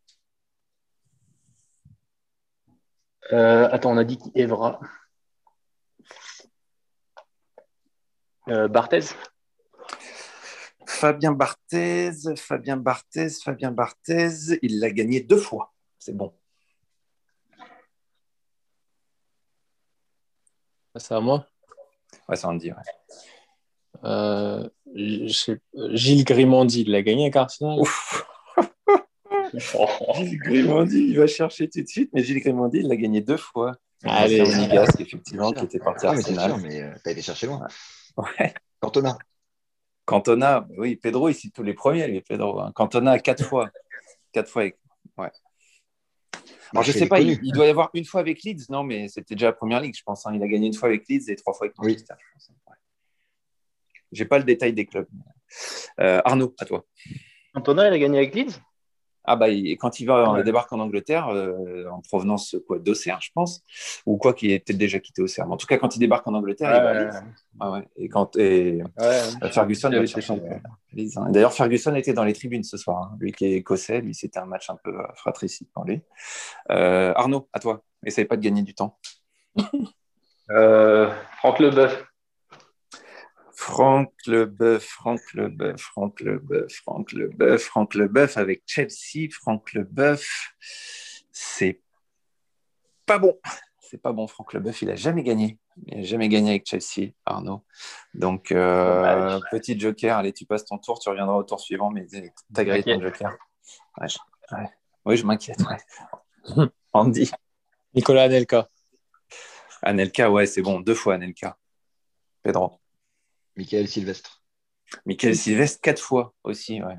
euh, 3.31 3.69
Attends, 3.71 3.91
on 3.91 3.97
a 3.97 4.03
dit 4.03 4.19
Evra. 4.35 4.79
Euh, 8.49 8.67
Barthez 8.67 9.15
Fabien 10.85 11.31
Barthez, 11.31 12.11
Fabien 12.37 12.77
Barthez, 12.77 13.29
Fabien 13.43 13.71
Barthez, 13.71 14.57
il 14.61 14.79
l'a 14.79 14.91
gagné 14.91 15.21
deux 15.21 15.37
fois. 15.37 15.73
C'est 15.99 16.15
bon. 16.15 16.33
C'est 20.95 21.13
à 21.13 21.19
moi 21.19 21.47
Ouais, 22.29 22.35
dit, 22.57 22.71
ouais. 22.71 22.77
Euh, 24.05 24.67
Gilles 24.95 26.23
Grimandi, 26.25 26.81
il 26.81 26.91
l'a 26.91 27.01
gagné 27.01 27.23
avec 27.23 27.35
Arsenal. 27.35 27.79
Gilles 29.53 30.39
Grimandi, 30.39 30.99
il 31.09 31.17
va 31.17 31.27
chercher 31.27 31.69
tout 31.69 31.81
de 31.81 31.87
suite, 31.87 32.09
mais 32.13 32.23
Gilles 32.23 32.39
Grimandi, 32.41 32.79
il 32.79 32.87
l'a 32.87 32.95
gagné 32.95 33.21
deux 33.21 33.37
fois. 33.37 33.73
Allez, 34.03 34.41
Monégasque, 34.41 34.99
effectivement, 34.99 35.51
qui 35.53 35.63
était 35.65 35.79
parti 35.79 36.05
à 36.05 36.09
Ah, 36.09 36.13
mais 36.13 36.19
Arsenal. 36.19 36.49
sûr, 36.51 36.57
mais 36.59 36.81
euh, 36.81 36.91
t'as 37.03 37.11
été 37.11 37.21
chercher 37.21 37.47
loin. 37.47 37.65
Ouais. 38.17 38.53
Cantona. 38.81 39.17
Cantona, 40.05 40.67
oui, 40.77 40.97
Pedro, 40.97 41.29
il 41.29 41.33
cite 41.35 41.55
tous 41.55 41.63
les 41.63 41.73
premiers, 41.73 42.07
lui, 42.07 42.21
Pedro. 42.21 42.59
hein. 42.59 42.71
Cantona, 42.75 43.17
quatre 43.19 43.45
fois. 43.45 43.69
Quatre 44.33 44.49
fois. 44.49 44.63
avec- 44.63 44.77
Ouais. 45.17 45.31
Alors, 46.73 46.83
je 46.83 46.91
c'est 46.91 46.99
sais 46.99 47.05
pas, 47.07 47.21
il, 47.21 47.39
doit 47.53 47.65
y 47.67 47.69
avoir 47.69 47.91
une 47.93 48.03
fois 48.03 48.19
avec 48.19 48.43
Leeds, 48.43 48.65
non, 48.69 48.83
mais 48.83 49.07
c'était 49.07 49.35
déjà 49.35 49.47
la 49.47 49.53
première 49.53 49.79
ligue, 49.79 49.95
je 49.95 50.03
pense. 50.03 50.25
hein. 50.25 50.31
Il 50.35 50.41
a 50.43 50.47
gagné 50.47 50.67
une 50.67 50.73
fois 50.73 50.89
avec 50.89 51.07
Leeds 51.07 51.29
et 51.31 51.35
trois 51.35 51.53
fois 51.53 51.67
avec 51.67 51.75
Oui. 51.79 51.91
Manchester, 51.93 52.15
je 52.19 52.33
pense. 52.33 52.51
Ouais. 54.13 54.17
J'ai 54.17 54.25
pas 54.25 54.37
le 54.37 54.43
détail 54.43 54.73
des 54.73 54.85
clubs. 54.85 55.07
Euh, 55.99 56.21
Arnaud, 56.25 56.53
à 56.59 56.65
toi. 56.65 56.85
Antona, 57.55 57.87
il 57.87 57.93
a 57.93 57.99
gagné 57.99 58.17
avec 58.17 58.33
Leeds? 58.35 58.59
Ah 59.25 59.37
bah, 59.37 59.47
il- 59.47 59.77
quand 59.77 60.01
il 60.01 60.05
va, 60.05 60.33
Ouais. 60.33 60.43
débarque 60.43 60.73
en 60.73 60.79
Angleterre, 60.81 61.29
euh, 61.29 61.87
en 61.89 62.01
provenance 62.01 62.57
quoi, 62.67 62.77
d'Auxerre, 62.77 63.19
je 63.21 63.29
pense, 63.33 63.63
ou 64.05 64.17
quoi 64.17 64.33
qu'il 64.33 64.51
ait 64.51 64.59
peut-être 64.59 64.77
déjà 64.77 64.99
quitté 64.99 65.21
Auxerre. 65.21 65.47
Mais 65.47 65.53
en 65.53 65.57
tout 65.57 65.65
cas, 65.67 65.77
quand 65.77 65.95
il 65.95 65.99
débarque 65.99 66.27
en 66.27 66.33
Angleterre, 66.33 66.71
il 66.75 66.83
va 66.83 66.89
à 66.89 66.93
Leeds. 67.05 67.25
Ah 67.61 67.71
ouais. 67.71 67.87
Et 67.95 68.09
quand 68.09 68.35
et 68.35 68.83
euh, 68.99 69.21
Ferguson 69.49 69.89
va 69.91 70.05
chercher. 70.05 70.33
Leeds, 70.91 71.17
hein. 71.17 71.29
D'ailleurs, 71.29 71.53
Ferguson 71.53 71.95
était 71.95 72.11
dans 72.11 72.25
les 72.25 72.33
tribunes 72.33 72.63
ce 72.63 72.75
soir. 72.75 72.97
hein. 73.13 73.17
Lui 73.19 73.31
qui 73.31 73.45
est 73.45 73.53
écossais, 73.53 74.01
lui 74.01 74.13
c'était 74.13 74.39
un 74.39 74.45
match 74.45 74.69
un 74.69 74.75
peu 74.83 74.93
fratricide 75.15 75.67
pour 75.73 75.85
lui. 75.85 76.01
Euh, 76.71 77.13
Arnaud, 77.15 77.47
à 77.53 77.59
toi. 77.59 77.81
Essaye 78.05 78.25
pas 78.25 78.35
de 78.35 78.41
gagner 78.41 78.63
du 78.63 78.73
temps. 78.75 78.97
Euh, 80.51 81.09
Franck 81.37 81.59
Leboeuf. 81.59 82.03
Franck 83.65 84.11
Leboeuf, 84.27 84.83
Franck 84.83 85.21
Leboeuf, 85.33 85.79
Franck 85.79 86.19
Leboeuf, 86.19 86.73
Franck 86.73 87.13
Leboeuf, 87.13 87.61
Franck 87.63 87.95
Leboeuf 87.95 88.35
avec 88.37 88.63
Chelsea, 88.65 89.29
Franck 89.31 89.71
Leboeuf, 89.73 90.53
c'est 91.31 91.81
pas 93.05 93.19
bon. 93.19 93.39
C'est 93.79 93.97
pas 94.01 94.11
bon, 94.11 94.27
Franck 94.27 94.53
Leboeuf, 94.53 94.81
il 94.81 94.89
a 94.89 94.95
jamais 94.95 95.23
gagné. 95.23 95.59
Il 95.87 95.99
a 95.99 96.03
jamais 96.03 96.27
gagné 96.27 96.49
avec 96.51 96.65
Chelsea, 96.67 97.11
Arnaud. 97.25 97.63
Donc, 98.13 98.51
euh, 98.51 99.39
petit 99.51 99.79
joker, 99.79 100.17
allez, 100.17 100.33
tu 100.33 100.45
passes 100.45 100.65
ton 100.65 100.77
tour, 100.77 100.99
tu 100.99 101.07
reviendras 101.09 101.35
au 101.35 101.43
tour 101.43 101.59
suivant, 101.61 101.89
mais 101.89 102.05
t'as 102.53 102.63
grillé 102.65 102.83
ton 102.83 102.99
joker. 103.01 103.31
Ouais, 103.99 104.07
je- 104.09 104.55
ouais. 104.57 104.69
Oui, 105.05 105.15
je 105.17 105.25
m'inquiète. 105.25 105.59
ouais. 105.61 106.67
Andy. 106.93 107.31
Nicolas 107.93 108.23
Anelka. 108.23 108.67
Anelka, 109.81 110.29
ouais, 110.31 110.47
c'est 110.47 110.61
bon, 110.61 110.81
deux 110.81 110.95
fois 110.95 111.13
Anelka. 111.15 111.57
Pedro. 112.41 112.79
Michael 113.55 113.87
Sylvestre. 113.87 114.41
Michael 115.05 115.35
Sylvestre, 115.35 115.81
quatre 115.81 116.01
fois 116.01 116.33
aussi. 116.43 116.81
Ouais. 116.83 116.95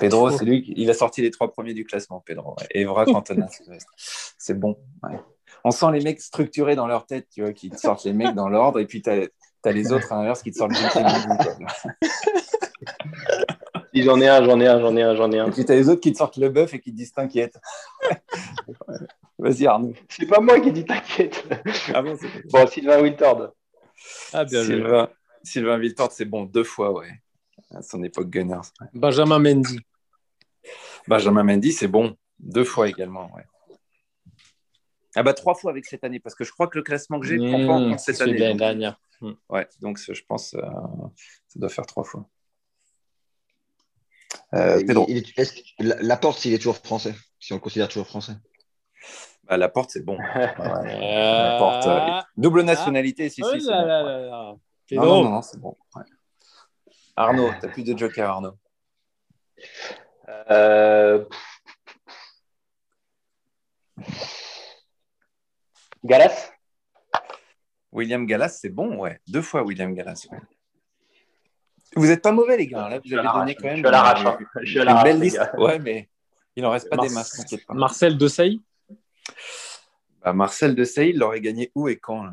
Pedro, 0.00 0.30
c'est 0.30 0.44
lui, 0.44 0.62
qui- 0.62 0.74
il 0.76 0.88
a 0.90 0.94
sorti 0.94 1.22
les 1.22 1.30
trois 1.30 1.50
premiers 1.50 1.74
du 1.74 1.84
classement, 1.84 2.20
Pedro. 2.24 2.54
ouais. 2.60 2.66
Evra, 2.70 3.04
Cantona, 3.06 3.48
Sylvestre. 3.48 3.92
C'est 3.96 4.58
bon. 4.58 4.78
ouais. 5.02 5.18
On 5.64 5.70
sent 5.72 5.86
les 5.92 6.00
mecs 6.04 6.20
structurés 6.20 6.76
dans 6.76 6.86
leur 6.86 7.06
tête, 7.06 7.26
tu 7.32 7.42
vois, 7.42 7.52
qui 7.52 7.70
te 7.70 7.76
sortent 7.76 8.04
les 8.04 8.12
mecs 8.12 8.34
dans 8.34 8.48
l'ordre, 8.48 8.78
et 8.78 8.86
puis 8.86 9.02
tu 9.02 9.10
as, 9.10 9.72
les 9.72 9.92
autres 9.92 10.12
à 10.12 10.16
l'inverse 10.16 10.42
qui 10.42 10.52
te 10.52 10.58
sortent. 10.58 10.72
Si 13.94 14.02
j'en 14.02 14.20
ai 14.20 14.28
un, 14.28 14.44
j'en 14.44 14.60
ai 14.60 14.66
un, 14.66 14.78
j'en 14.80 14.94
ai 14.96 15.02
un, 15.02 15.14
j'en 15.14 15.32
ai 15.32 15.38
un. 15.38 15.48
Et 15.48 15.50
puis 15.50 15.64
tu 15.64 15.72
as 15.72 15.76
les 15.76 15.88
autres 15.88 16.02
qui 16.02 16.12
te 16.12 16.18
sortent 16.18 16.36
le 16.36 16.50
bœuf 16.50 16.74
et 16.74 16.80
qui 16.80 16.90
te 16.92 16.96
disent 16.96 17.12
t'inquiète. 17.12 17.56
Vas-y, 19.38 19.66
Arnaud. 19.66 19.94
C'est 20.10 20.26
pas 20.26 20.40
moi 20.40 20.60
qui 20.60 20.70
dis 20.72 20.84
t'inquiète. 20.84 21.44
Ah 21.94 22.02
bon, 22.02 22.16
Sylvain 22.68 23.00
Wiltord. 23.00 23.52
Ah, 24.34 24.44
bien 24.44 24.62
joué. 24.62 24.74
Sylvain, 24.74 25.08
Sylvain 25.46 25.78
Viltord, 25.78 26.12
c'est 26.12 26.24
bon, 26.24 26.44
deux 26.44 26.64
fois, 26.64 26.92
ouais. 26.92 27.10
À 27.74 27.82
son 27.82 28.02
époque 28.02 28.28
Gunners. 28.30 28.56
ouais. 28.80 28.88
Benjamin 28.94 29.38
Mendy. 29.38 29.80
Benjamin 31.08 31.42
Mendy, 31.44 31.72
c'est 31.72 31.88
bon, 31.88 32.16
deux 32.38 32.64
fois 32.64 32.88
également, 32.88 33.32
ouais. 33.34 33.44
Ah 35.14 35.22
bah 35.22 35.32
trois 35.32 35.54
fois 35.54 35.70
avec 35.70 35.86
cette 35.86 36.04
année, 36.04 36.20
parce 36.20 36.34
que 36.34 36.44
je 36.44 36.52
crois 36.52 36.66
que 36.68 36.76
le 36.76 36.82
classement 36.84 37.18
que 37.18 37.26
j'ai 37.26 37.38
ne 37.38 37.48
prend 37.48 37.66
pas 37.66 37.72
en 37.72 37.80
Mmh, 37.80 37.90
compte 37.90 38.00
cette 38.00 38.16
c'est 38.16 38.24
celui 38.24 38.42
année. 38.42 38.48
donc- 38.50 38.58
dernière. 38.58 39.00
Ouais, 39.48 39.66
donc 39.80 39.98
je 39.98 40.22
pense 40.28 40.52
euh, 40.54 40.60
ça 41.48 41.58
doit 41.58 41.70
faire 41.70 41.86
trois 41.86 42.04
fois. 42.04 42.28
Euh, 44.52 44.84
Pedro, 44.86 45.06
il 45.08 45.18
est- 45.18 45.62
la, 45.78 46.16
porte, 46.18 46.38
s'il 46.38 46.52
est 46.52 46.58
toujours 46.58 46.76
français, 46.76 47.14
si 47.40 47.52
on 47.52 47.56
le 47.56 47.60
considère 47.62 47.88
toujours 47.88 48.06
français? 48.06 48.34
bah, 49.44 49.56
la 49.56 49.68
porte, 49.70 49.90
c'est 49.90 50.04
bon. 50.04 50.18
Euh, 50.58 51.42
La 51.42 51.56
porte, 51.58 51.86
euh, 51.86 52.20
double 52.36 52.62
nationalité, 52.62 53.28
si, 53.30 53.42
oh 53.42 53.48
si, 53.54 53.60
c'est 53.62 53.70
là 53.70 53.80
bon. 53.80 53.86
là 53.86 54.04
ouais. 54.04 54.26
là 54.28 54.56
là. 54.94 55.02
Non, 55.02 55.06
non, 55.08 55.24
non, 55.24 55.30
non, 55.30 55.42
c'est 55.42 55.58
bon. 55.60 55.76
ouais. 55.96 56.02
Arnaud, 57.16 57.50
t'as 57.60 57.68
plus 57.68 57.82
de 57.84 57.96
joker, 57.98 58.28
Arnaud. 58.30 58.56
Euh... 60.50 61.24
Galas? 66.04 66.50
William 67.92 68.26
Gallas, 68.26 68.58
c'est 68.60 68.68
bon, 68.68 68.96
ouais. 68.98 69.20
Deux 69.26 69.42
fois 69.42 69.62
William 69.62 69.94
Gallas. 69.94 70.26
ouais. 70.30 70.38
Vous 71.96 72.10
êtes 72.10 72.22
pas 72.22 72.32
mauvais, 72.32 72.56
les 72.58 72.66
gars. 72.66 72.88
Là, 72.88 73.00
Je 73.02 73.08
vous 73.14 73.16
à 73.16 73.20
avez 73.20 73.38
donné 73.38 73.54
l'arrache, 73.54 73.56
quand 73.58 73.64
même 73.68 73.76
je 73.78 73.82
l'arrache, 73.90 74.20
une- 74.20 74.26
hein. 74.26 74.38
Je 74.62 74.78
une 74.78 74.84
l'arrache, 74.84 75.04
belle 75.04 75.20
liste. 75.20 75.40
Ouais, 75.56 75.78
mais 75.78 76.10
il 76.54 76.66
en 76.66 76.70
reste 76.70 76.90
pas 76.90 76.96
Mar- 76.96 77.06
des 77.06 77.12
masses, 77.14 77.30
t'inquiète 77.30 77.66
pas. 77.66 77.74
Marcel 77.74 78.18
Desailly? 78.18 78.62
Bah, 80.20 80.32
Marcel 80.34 80.74
Desailly, 80.74 81.10
il 81.10 81.18
l'aurait 81.18 81.40
gagné 81.40 81.72
où 81.74 81.88
et 81.88 81.96
quand 81.98 82.24
là? 82.24 82.32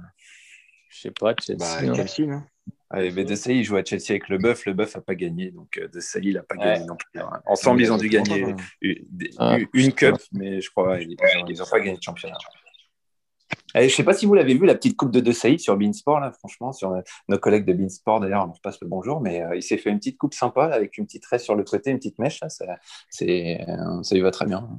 Je 0.93 0.99
sais 1.01 1.11
pas, 1.11 1.33
Chelsea. 1.39 1.59
Bah, 1.59 1.77
hein. 1.79 1.93
Chelsea, 1.95 2.27
non 2.29 2.43
Allez, 2.89 3.11
mais 3.11 3.23
Desailly, 3.23 3.59
il 3.61 3.63
joue 3.63 3.75
à 3.75 3.83
Chelsea 3.83 4.11
avec 4.11 4.29
le 4.29 4.37
Bœuf. 4.37 4.67
Le 4.67 4.73
Bœuf 4.73 4.95
n'a 4.95 5.01
pas 5.01 5.15
gagné, 5.15 5.49
donc 5.49 5.77
euh, 5.79 5.87
Desailly, 5.87 6.29
il 6.29 6.33
n'a 6.35 6.43
pas 6.43 6.55
Ouais. 6.55 6.73
gagné 6.73 6.85
non 6.85 6.95
plus. 6.95 7.19
hein. 7.19 7.41
Ensemble, 7.47 7.81
ils 7.81 7.91
ont 7.91 7.97
dû 7.97 8.07
gagner 8.07 8.45
une, 8.81 8.99
Ah, 9.39 9.57
une 9.73 9.93
cup, 9.93 10.15
mais 10.31 10.61
je 10.61 10.69
crois 10.69 11.01
ils 11.01 11.09
n'ont 11.57 11.65
pas 11.65 11.79
gagné 11.79 11.97
de 11.97 12.03
championnat. 12.03 12.37
Allez, 13.73 13.89
je 13.89 13.93
ne 13.93 13.97
sais 13.97 14.03
pas 14.03 14.13
si 14.13 14.27
vous 14.27 14.35
l'avez 14.35 14.53
vu, 14.53 14.67
la 14.67 14.75
petite 14.75 14.95
coupe 14.95 15.09
de 15.11 15.19
Desailly 15.19 15.57
sur 15.59 15.75
Beansport, 15.75 16.19
là, 16.19 16.31
franchement, 16.31 16.71
sur 16.71 16.91
euh, 16.91 17.01
nos 17.27 17.39
collègues 17.39 17.65
de 17.65 17.73
Beansport, 17.73 18.19
d'ailleurs, 18.19 18.43
on 18.43 18.47
leur 18.47 18.61
passe 18.61 18.79
le 18.81 18.87
bonjour, 18.87 19.19
mais 19.19 19.41
euh, 19.41 19.55
il 19.55 19.63
s'est 19.63 19.77
fait 19.77 19.89
une 19.89 19.97
petite 19.97 20.19
coupe 20.19 20.35
sympa, 20.35 20.67
là, 20.67 20.75
avec 20.75 20.99
une 20.99 21.05
petite 21.07 21.23
tresse 21.23 21.43
sur 21.43 21.55
le 21.55 21.63
côté, 21.63 21.89
une 21.89 21.97
petite 21.97 22.19
mèche, 22.19 22.39
là, 22.41 22.49
ça, 22.49 22.65
c'est, 23.09 23.65
euh, 23.67 24.03
ça 24.03 24.13
lui 24.13 24.21
va 24.21 24.29
très 24.29 24.45
bien. 24.45 24.69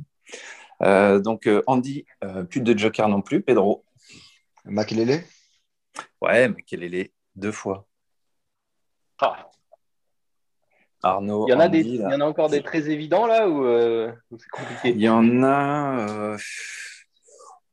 Euh, 0.82 1.18
donc, 1.18 1.48
Andy, 1.66 2.04
euh, 2.22 2.44
plus 2.44 2.60
de 2.60 2.78
joker 2.78 3.08
non 3.08 3.20
plus. 3.20 3.42
Pedro, 3.42 3.84
Makelele? 4.64 5.24
Ouais, 6.24 6.48
Makelele, 6.48 7.08
deux 7.36 7.52
fois. 7.52 7.86
Ah, 9.20 9.48
Arnaud, 11.02 11.46
Il 11.46 11.50
y 11.50 11.54
en 11.54 11.60
a 11.60 11.66
Andy, 11.66 11.82
des, 11.82 11.88
il 11.90 11.98
là. 12.00 12.10
y 12.12 12.14
en 12.14 12.20
a 12.20 12.24
encore 12.24 12.48
des 12.48 12.62
très 12.62 12.88
évidents 12.90 13.26
là 13.26 13.48
ou 13.48 13.64
euh, 13.64 14.10
c'est 14.38 14.48
compliqué 14.48 14.88
Il 14.90 15.00
y 15.00 15.08
en 15.08 15.42
a. 15.42 16.08
euh, 16.08 16.38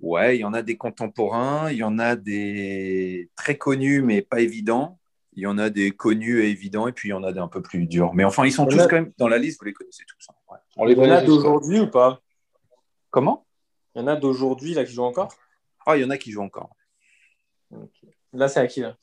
Ouais, 0.02 0.36
il 0.38 0.42
y 0.42 0.44
en 0.46 0.54
a 0.54 0.64
des 0.64 0.78
contemporains, 0.78 1.70
il 1.72 1.78
y 1.78 1.84
en 1.84 2.00
a 2.00 2.16
des 2.16 3.30
très 3.36 3.56
connus 3.58 4.02
mais 4.02 4.22
pas 4.24 4.40
évidents. 4.42 4.98
Il 5.34 5.44
y 5.44 5.48
en 5.48 5.58
a 5.60 5.70
des 5.70 5.92
connus 5.92 6.42
et 6.42 6.50
évidents, 6.50 6.88
et 6.88 6.92
puis 6.92 7.10
il 7.10 7.12
y 7.12 7.14
en 7.14 7.24
a 7.24 7.32
des 7.32 7.40
un 7.40 7.48
peu 7.48 7.62
plus 7.62 7.86
durs. 7.88 8.14
Mais 8.14 8.26
enfin, 8.26 8.46
ils 8.46 8.52
sont 8.52 8.66
tous 8.66 8.80
a- 8.80 8.88
quand 8.88 8.96
même 8.98 9.14
dans 9.18 9.28
la 9.30 9.38
liste, 9.38 9.60
vous 9.62 9.66
les 9.66 9.74
connaissez 9.74 10.04
tous. 10.06 10.28
hein. 10.30 10.34
Ouais. 10.52 10.58
On 10.76 10.86
les 10.86 10.94
Il 10.94 10.98
y 11.00 11.02
en 11.08 11.12
a 11.12 11.22
d'aujourd'hui 11.22 11.80
ou 11.80 11.88
pas 11.88 12.20
Comment 13.12 13.46
Il 13.96 14.02
y 14.02 14.04
en 14.04 14.08
a 14.08 14.16
d'aujourd'hui 14.18 14.74
là 14.74 14.84
qui 14.84 14.92
jouent 14.94 15.04
encore 15.04 15.34
Ah, 15.86 15.96
il 15.96 16.02
y 16.02 16.04
en 16.06 16.10
a 16.10 16.18
qui 16.18 16.32
jouent 16.32 16.42
encore. 16.42 16.76
Là, 18.34 18.48
c'est 18.48 18.60
à 18.60 18.68
qui 18.68 18.82
là 18.82 18.96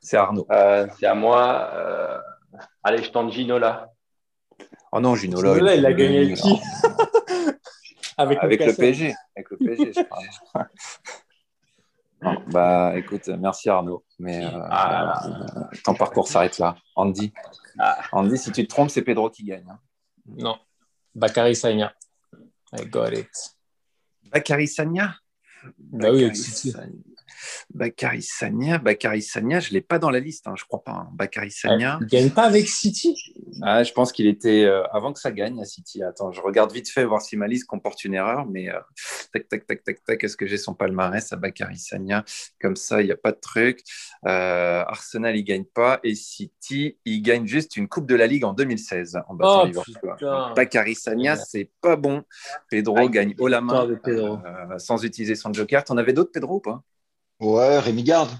C'est 0.00 0.16
Arnaud. 0.16 0.46
Euh, 0.50 0.86
c'est 0.98 1.06
à 1.06 1.14
moi. 1.14 1.70
euh, 1.74 2.18
Allez, 2.82 3.02
je 3.02 3.10
tente 3.10 3.32
Ginola. 3.32 3.90
Oh 4.92 5.00
non, 5.00 5.14
Ginola. 5.16 5.54
Ginola, 5.54 5.74
il 5.74 5.84
a 5.86 5.92
gagné 5.92 6.18
avec 6.26 6.36
qui. 6.36 6.60
Avec, 8.16 8.38
Avec 8.38 8.60
le 8.60 8.66
Newcastle. 8.66 8.80
PSG. 8.80 9.14
Avec 9.34 9.50
le 9.50 9.56
PSG, 9.56 9.92
je 9.92 10.02
parle. 10.04 10.24
Non, 12.22 12.42
bah 12.46 12.92
écoute, 12.96 13.28
merci 13.28 13.68
Arnaud. 13.68 14.02
Mais 14.18 14.46
euh, 14.46 14.48
Ah. 14.70 15.26
euh, 15.26 15.76
ton 15.84 15.94
parcours 15.94 16.26
s'arrête 16.26 16.58
là. 16.58 16.74
Andy. 16.96 17.34
Ah. 17.78 17.98
Andy, 18.12 18.38
si 18.38 18.50
tu 18.50 18.62
te 18.64 18.68
trompes, 18.68 18.88
c'est 18.88 19.02
Pedro 19.02 19.28
qui 19.28 19.44
gagne. 19.44 19.68
hein. 19.68 19.78
Non. 20.26 20.56
Bakary 21.14 21.54
Sagna. 21.54 21.92
I 22.72 22.86
got 22.86 23.10
it. 23.12 23.28
Bakary 24.32 24.66
Sagna 24.68 25.16
Bah 25.78 26.10
oui, 26.12 26.22
Bakary. 26.22 26.36
Sagna. 26.36 26.92
Bakary 27.72 28.22
Sagna, 28.22 28.78
Bakary 28.78 29.22
Sagna, 29.22 29.60
je 29.60 29.70
ne 29.70 29.74
l'ai 29.74 29.80
pas 29.80 29.98
dans 29.98 30.10
la 30.10 30.20
liste, 30.20 30.46
hein, 30.46 30.54
je 30.56 30.64
crois 30.64 30.82
pas. 30.82 30.92
Hein. 30.92 31.08
Bakary 31.12 31.50
Sagna. 31.50 31.98
il 32.00 32.06
gagne 32.06 32.30
pas 32.30 32.44
avec 32.44 32.68
City? 32.68 33.16
Ah, 33.62 33.82
Je 33.82 33.92
pense 33.92 34.12
qu'il 34.12 34.26
était 34.26 34.64
euh, 34.64 34.84
avant 34.88 35.12
que 35.12 35.20
ça 35.20 35.30
gagne 35.30 35.60
à 35.60 35.64
City. 35.64 36.02
Attends, 36.02 36.32
je 36.32 36.40
regarde 36.40 36.72
vite 36.72 36.90
fait 36.90 37.04
voir 37.04 37.22
si 37.22 37.36
ma 37.36 37.46
liste 37.46 37.66
comporte 37.66 38.04
une 38.04 38.14
erreur, 38.14 38.46
mais 38.46 38.70
euh, 38.70 38.78
tac, 39.32 39.48
tac, 39.48 39.66
tac, 39.66 39.84
tac, 39.84 40.04
tac, 40.04 40.24
est-ce 40.24 40.36
que 40.36 40.46
j'ai 40.46 40.58
son 40.58 40.74
palmarès 40.74 41.32
à 41.32 41.36
Bakary 41.36 41.78
Sagna 41.78 42.24
Comme 42.60 42.76
ça, 42.76 43.02
il 43.02 43.06
n'y 43.06 43.12
a 43.12 43.16
pas 43.16 43.32
de 43.32 43.40
truc. 43.40 43.80
Euh, 44.26 44.82
Arsenal, 44.86 45.36
il 45.36 45.44
gagne 45.44 45.64
pas. 45.64 46.00
Et 46.02 46.14
City, 46.14 46.98
il 47.04 47.22
gagne 47.22 47.46
juste 47.46 47.76
une 47.76 47.88
Coupe 47.88 48.06
de 48.06 48.14
la 48.14 48.26
Ligue 48.26 48.44
en 48.44 48.52
2016 48.52 49.18
en 49.28 49.34
battant 49.34 49.62
oh, 49.62 49.66
Liverpool. 49.66 50.16
Bakary 50.56 50.94
Sagna, 50.94 51.36
c'est 51.36 51.70
pas 51.80 51.96
bon. 51.96 52.22
Pedro 52.70 53.08
gagne 53.08 53.34
haut 53.38 53.48
la 53.48 53.60
main 53.60 53.88
sans 54.78 55.04
utiliser 55.04 55.34
son 55.34 55.52
joker. 55.52 55.84
T'en 55.84 55.96
avais 55.96 56.12
d'autres, 56.12 56.32
Pedro, 56.32 56.56
ou 56.56 56.60
pas? 56.60 56.82
Ouais, 57.40 57.78
Rémi 57.78 58.02
Garde. 58.02 58.30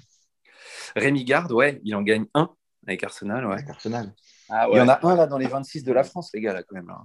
Rémi 0.97 1.25
Garde, 1.25 1.53
ouais, 1.53 1.81
il 1.85 1.95
en 1.95 2.03
gagne 2.03 2.27
un 2.35 2.51
avec 2.87 3.03
Arsenal. 3.05 3.47
Ouais. 3.47 3.55
Avec 3.55 3.71
Arsenal. 3.71 4.13
Ah, 4.49 4.69
ouais. 4.69 4.77
Il 4.77 4.79
y 4.79 4.81
en 4.83 4.89
a 4.89 5.01
un 5.03 5.17
là 5.17 5.27
dans 5.27 5.39
les 5.39 5.47
26 5.47 5.85
de 5.85 5.93
la 5.93 6.05
France, 6.05 6.31
les 6.35 6.41
gars, 6.41 6.53
là, 6.53 6.63
quand 6.63 6.75
même. 6.75 6.87
Là. 6.87 7.03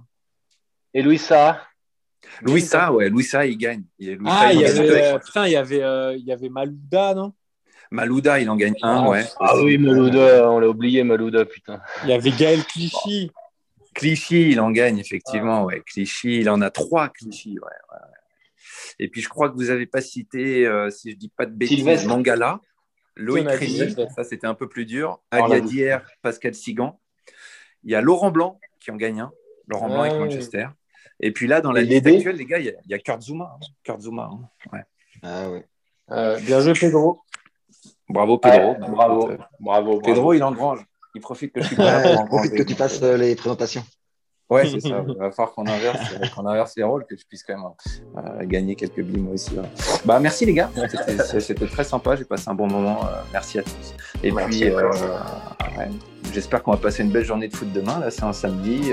Et 0.94 1.02
Louis 1.02 1.18
Sa 1.18 1.60
Louis 2.42 2.60
Sa, 2.60 2.92
ouais, 2.92 3.08
Louis 3.08 3.24
Sa, 3.24 3.46
il 3.46 3.56
gagne. 3.56 3.84
ah, 4.26 4.52
il 4.52 4.60
y, 4.60 4.64
avait, 4.66 5.18
putain, 5.18 5.46
il 5.46 5.52
y 5.52 5.56
avait, 5.56 5.82
euh, 5.82 6.14
il 6.16 6.24
y 6.24 6.32
avait 6.32 6.50
Malouda, 6.50 7.14
non? 7.14 7.32
Malouda, 7.90 8.38
il 8.38 8.50
en 8.50 8.56
gagne 8.56 8.76
un, 8.82 9.06
ouais. 9.08 9.24
Ah 9.40 9.56
oui, 9.56 9.78
Malouda, 9.78 10.50
on 10.50 10.58
l'a 10.58 10.68
oublié, 10.68 11.02
Malouda, 11.02 11.44
putain. 11.46 11.80
Il 12.04 12.10
y 12.10 12.12
avait 12.12 12.30
Gaël 12.30 12.62
Clichy. 12.64 13.32
Clichy, 13.94 14.50
il 14.50 14.60
en 14.60 14.70
gagne, 14.70 14.98
effectivement, 14.98 15.64
ouais. 15.64 15.82
Clichy, 15.84 16.40
il 16.40 16.50
en 16.50 16.60
a 16.60 16.70
trois, 16.70 17.08
Clichy, 17.08 17.58
ouais. 17.58 17.64
ouais. 17.92 18.19
Et 18.98 19.08
puis, 19.08 19.20
je 19.20 19.28
crois 19.28 19.48
que 19.48 19.54
vous 19.54 19.66
n'avez 19.66 19.86
pas 19.86 20.00
cité, 20.00 20.66
euh, 20.66 20.90
si 20.90 21.10
je 21.10 21.14
ne 21.16 21.20
dis 21.20 21.28
pas 21.28 21.46
de 21.46 21.52
bêtises, 21.52 22.06
Mangala, 22.06 22.60
Loïc 23.16 23.48
Rémy, 23.48 23.94
ça 24.14 24.24
c'était 24.24 24.46
un 24.46 24.54
peu 24.54 24.68
plus 24.68 24.86
dur, 24.86 25.20
Alia 25.30 25.60
Dier, 25.60 25.98
Pascal 26.22 26.54
Sigan. 26.54 27.00
Il 27.84 27.90
y 27.90 27.94
a 27.94 28.00
Laurent 28.00 28.30
Blanc 28.30 28.58
qui 28.78 28.90
en 28.90 28.96
gagne 28.96 29.20
un, 29.20 29.32
Laurent 29.66 29.88
Blanc 29.88 30.02
avec 30.02 30.14
Manchester. 30.14 30.68
Et 31.20 31.32
puis 31.32 31.46
là, 31.46 31.60
dans 31.60 31.72
la 31.72 31.82
liste 31.82 32.06
actuelle, 32.06 32.36
les 32.36 32.46
gars, 32.46 32.58
il 32.58 32.74
y 32.86 32.94
a, 32.94 32.98
Kurt 32.98 33.22
Zuma. 33.22 33.52
Hein. 33.54 33.66
Kurt 33.84 34.00
Zuma 34.00 34.30
hein. 34.32 34.48
ouais. 34.72 34.84
Ah 35.22 35.48
euh, 36.12 36.40
bien 36.40 36.60
joué, 36.60 36.72
Pedro. 36.72 37.20
Bravo, 38.08 38.38
Pedro. 38.38 38.74
bravo, 38.74 39.32
bravo, 39.60 40.00
Pedro, 40.00 40.32
il 40.32 40.42
engrange. 40.42 40.84
Il 41.14 41.20
profite 41.20 41.52
que 41.52 41.60
je 41.60 41.66
suis 41.68 41.76
Il 41.78 42.24
profite 42.26 42.54
que 42.54 42.62
tu 42.62 42.74
passes 42.74 43.02
euh, 43.02 43.16
les 43.16 43.36
présentations. 43.36 43.84
Ouais, 44.50 44.68
c'est 44.68 44.80
ça. 44.80 45.04
Il 45.08 45.14
va 45.18 45.30
falloir 45.30 45.54
qu'on 45.54 45.66
inverse, 45.66 45.98
qu'on 46.34 46.44
inverse 46.44 46.74
les 46.76 46.82
rôles, 46.82 47.06
que 47.06 47.16
je 47.16 47.24
puisse 47.24 47.44
quand 47.44 47.56
même 47.56 47.70
euh, 48.16 48.44
gagner 48.44 48.74
quelques 48.74 49.00
billes 49.00 49.20
moi 49.20 49.34
aussi. 49.34 49.52
Bah, 50.04 50.18
merci 50.18 50.44
les 50.44 50.54
gars. 50.54 50.70
C'était 51.38 51.66
très 51.66 51.84
sympa. 51.84 52.16
J'ai 52.16 52.24
passé 52.24 52.48
un 52.48 52.54
bon 52.54 52.66
moment. 52.66 53.00
Euh, 53.04 53.22
merci 53.32 53.60
à 53.60 53.62
tous. 53.62 53.94
Et 54.24 54.32
puis, 54.32 54.64
euh, 54.64 54.90
j'espère 56.32 56.64
qu'on 56.64 56.72
va 56.72 56.78
passer 56.78 57.04
une 57.04 57.10
belle 57.10 57.24
journée 57.24 57.46
de 57.46 57.54
foot 57.54 57.72
demain. 57.72 58.00
Là, 58.00 58.10
c'est 58.10 58.24
un 58.24 58.32
samedi. 58.32 58.92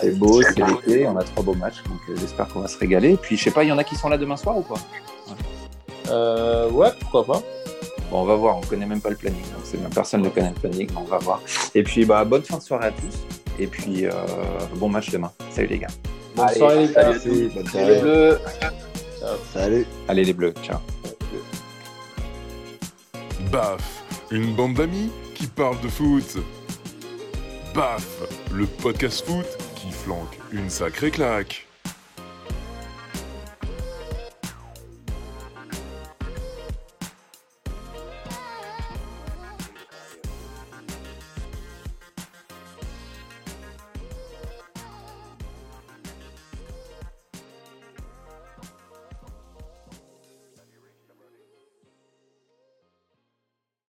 c'est 0.00 0.16
beau, 0.16 0.42
c'est 0.42 0.64
l'été. 0.64 1.06
On 1.08 1.16
a 1.16 1.24
trois 1.24 1.42
beaux 1.42 1.54
matchs. 1.54 1.82
Donc, 1.88 1.98
j'espère 2.18 2.46
qu'on 2.48 2.60
va 2.60 2.68
se 2.68 2.78
régaler. 2.78 3.14
Et 3.14 3.16
puis, 3.16 3.36
je 3.36 3.42
sais 3.42 3.50
pas, 3.50 3.64
il 3.64 3.68
y 3.68 3.72
en 3.72 3.78
a 3.78 3.84
qui 3.84 3.96
sont 3.96 4.08
là 4.08 4.16
demain 4.16 4.36
soir 4.36 4.56
ou 4.56 4.62
pas? 4.62 4.78
Ouais. 6.70 6.90
pourquoi 7.00 7.24
pas. 7.24 7.42
Bon, 8.12 8.22
on 8.22 8.24
va 8.24 8.36
voir. 8.36 8.58
On 8.58 8.60
connaît 8.60 8.86
même 8.86 9.00
pas 9.00 9.10
le 9.10 9.16
planning. 9.16 9.42
Donc, 9.42 9.92
personne 9.92 10.22
ne 10.22 10.28
connaît 10.28 10.52
le 10.54 10.68
planning. 10.68 10.88
on 10.96 11.02
va 11.02 11.18
voir. 11.18 11.42
Et 11.74 11.82
puis, 11.82 12.04
bah, 12.04 12.24
bonne 12.24 12.42
fin 12.42 12.58
de 12.58 12.62
soirée 12.62 12.86
à 12.86 12.92
tous. 12.92 13.37
Et 13.58 13.66
puis, 13.66 14.06
euh, 14.06 14.12
bon 14.76 14.88
match 14.88 15.10
demain. 15.10 15.32
Salut 15.50 15.68
les 15.68 15.78
gars. 15.78 15.88
Bonne 16.36 16.48
soirée 16.50 16.86
les 16.86 16.94
gars. 16.94 17.18
Salut, 17.18 17.50
bonne 17.54 17.66
soirée. 17.66 17.94
Les 17.94 18.00
bleus. 18.00 18.38
Salut. 19.52 19.86
Allez 20.08 20.24
les 20.24 20.32
bleus. 20.32 20.54
Ciao. 20.62 20.78
Baf, 23.50 24.04
une 24.30 24.54
bande 24.54 24.74
d'amis 24.74 25.10
qui 25.34 25.46
parle 25.46 25.80
de 25.80 25.88
foot. 25.88 26.36
Baf, 27.74 28.06
le 28.52 28.66
podcast 28.66 29.26
foot 29.26 29.46
qui 29.74 29.90
flanque 29.90 30.38
une 30.52 30.70
sacrée 30.70 31.10
claque. 31.10 31.67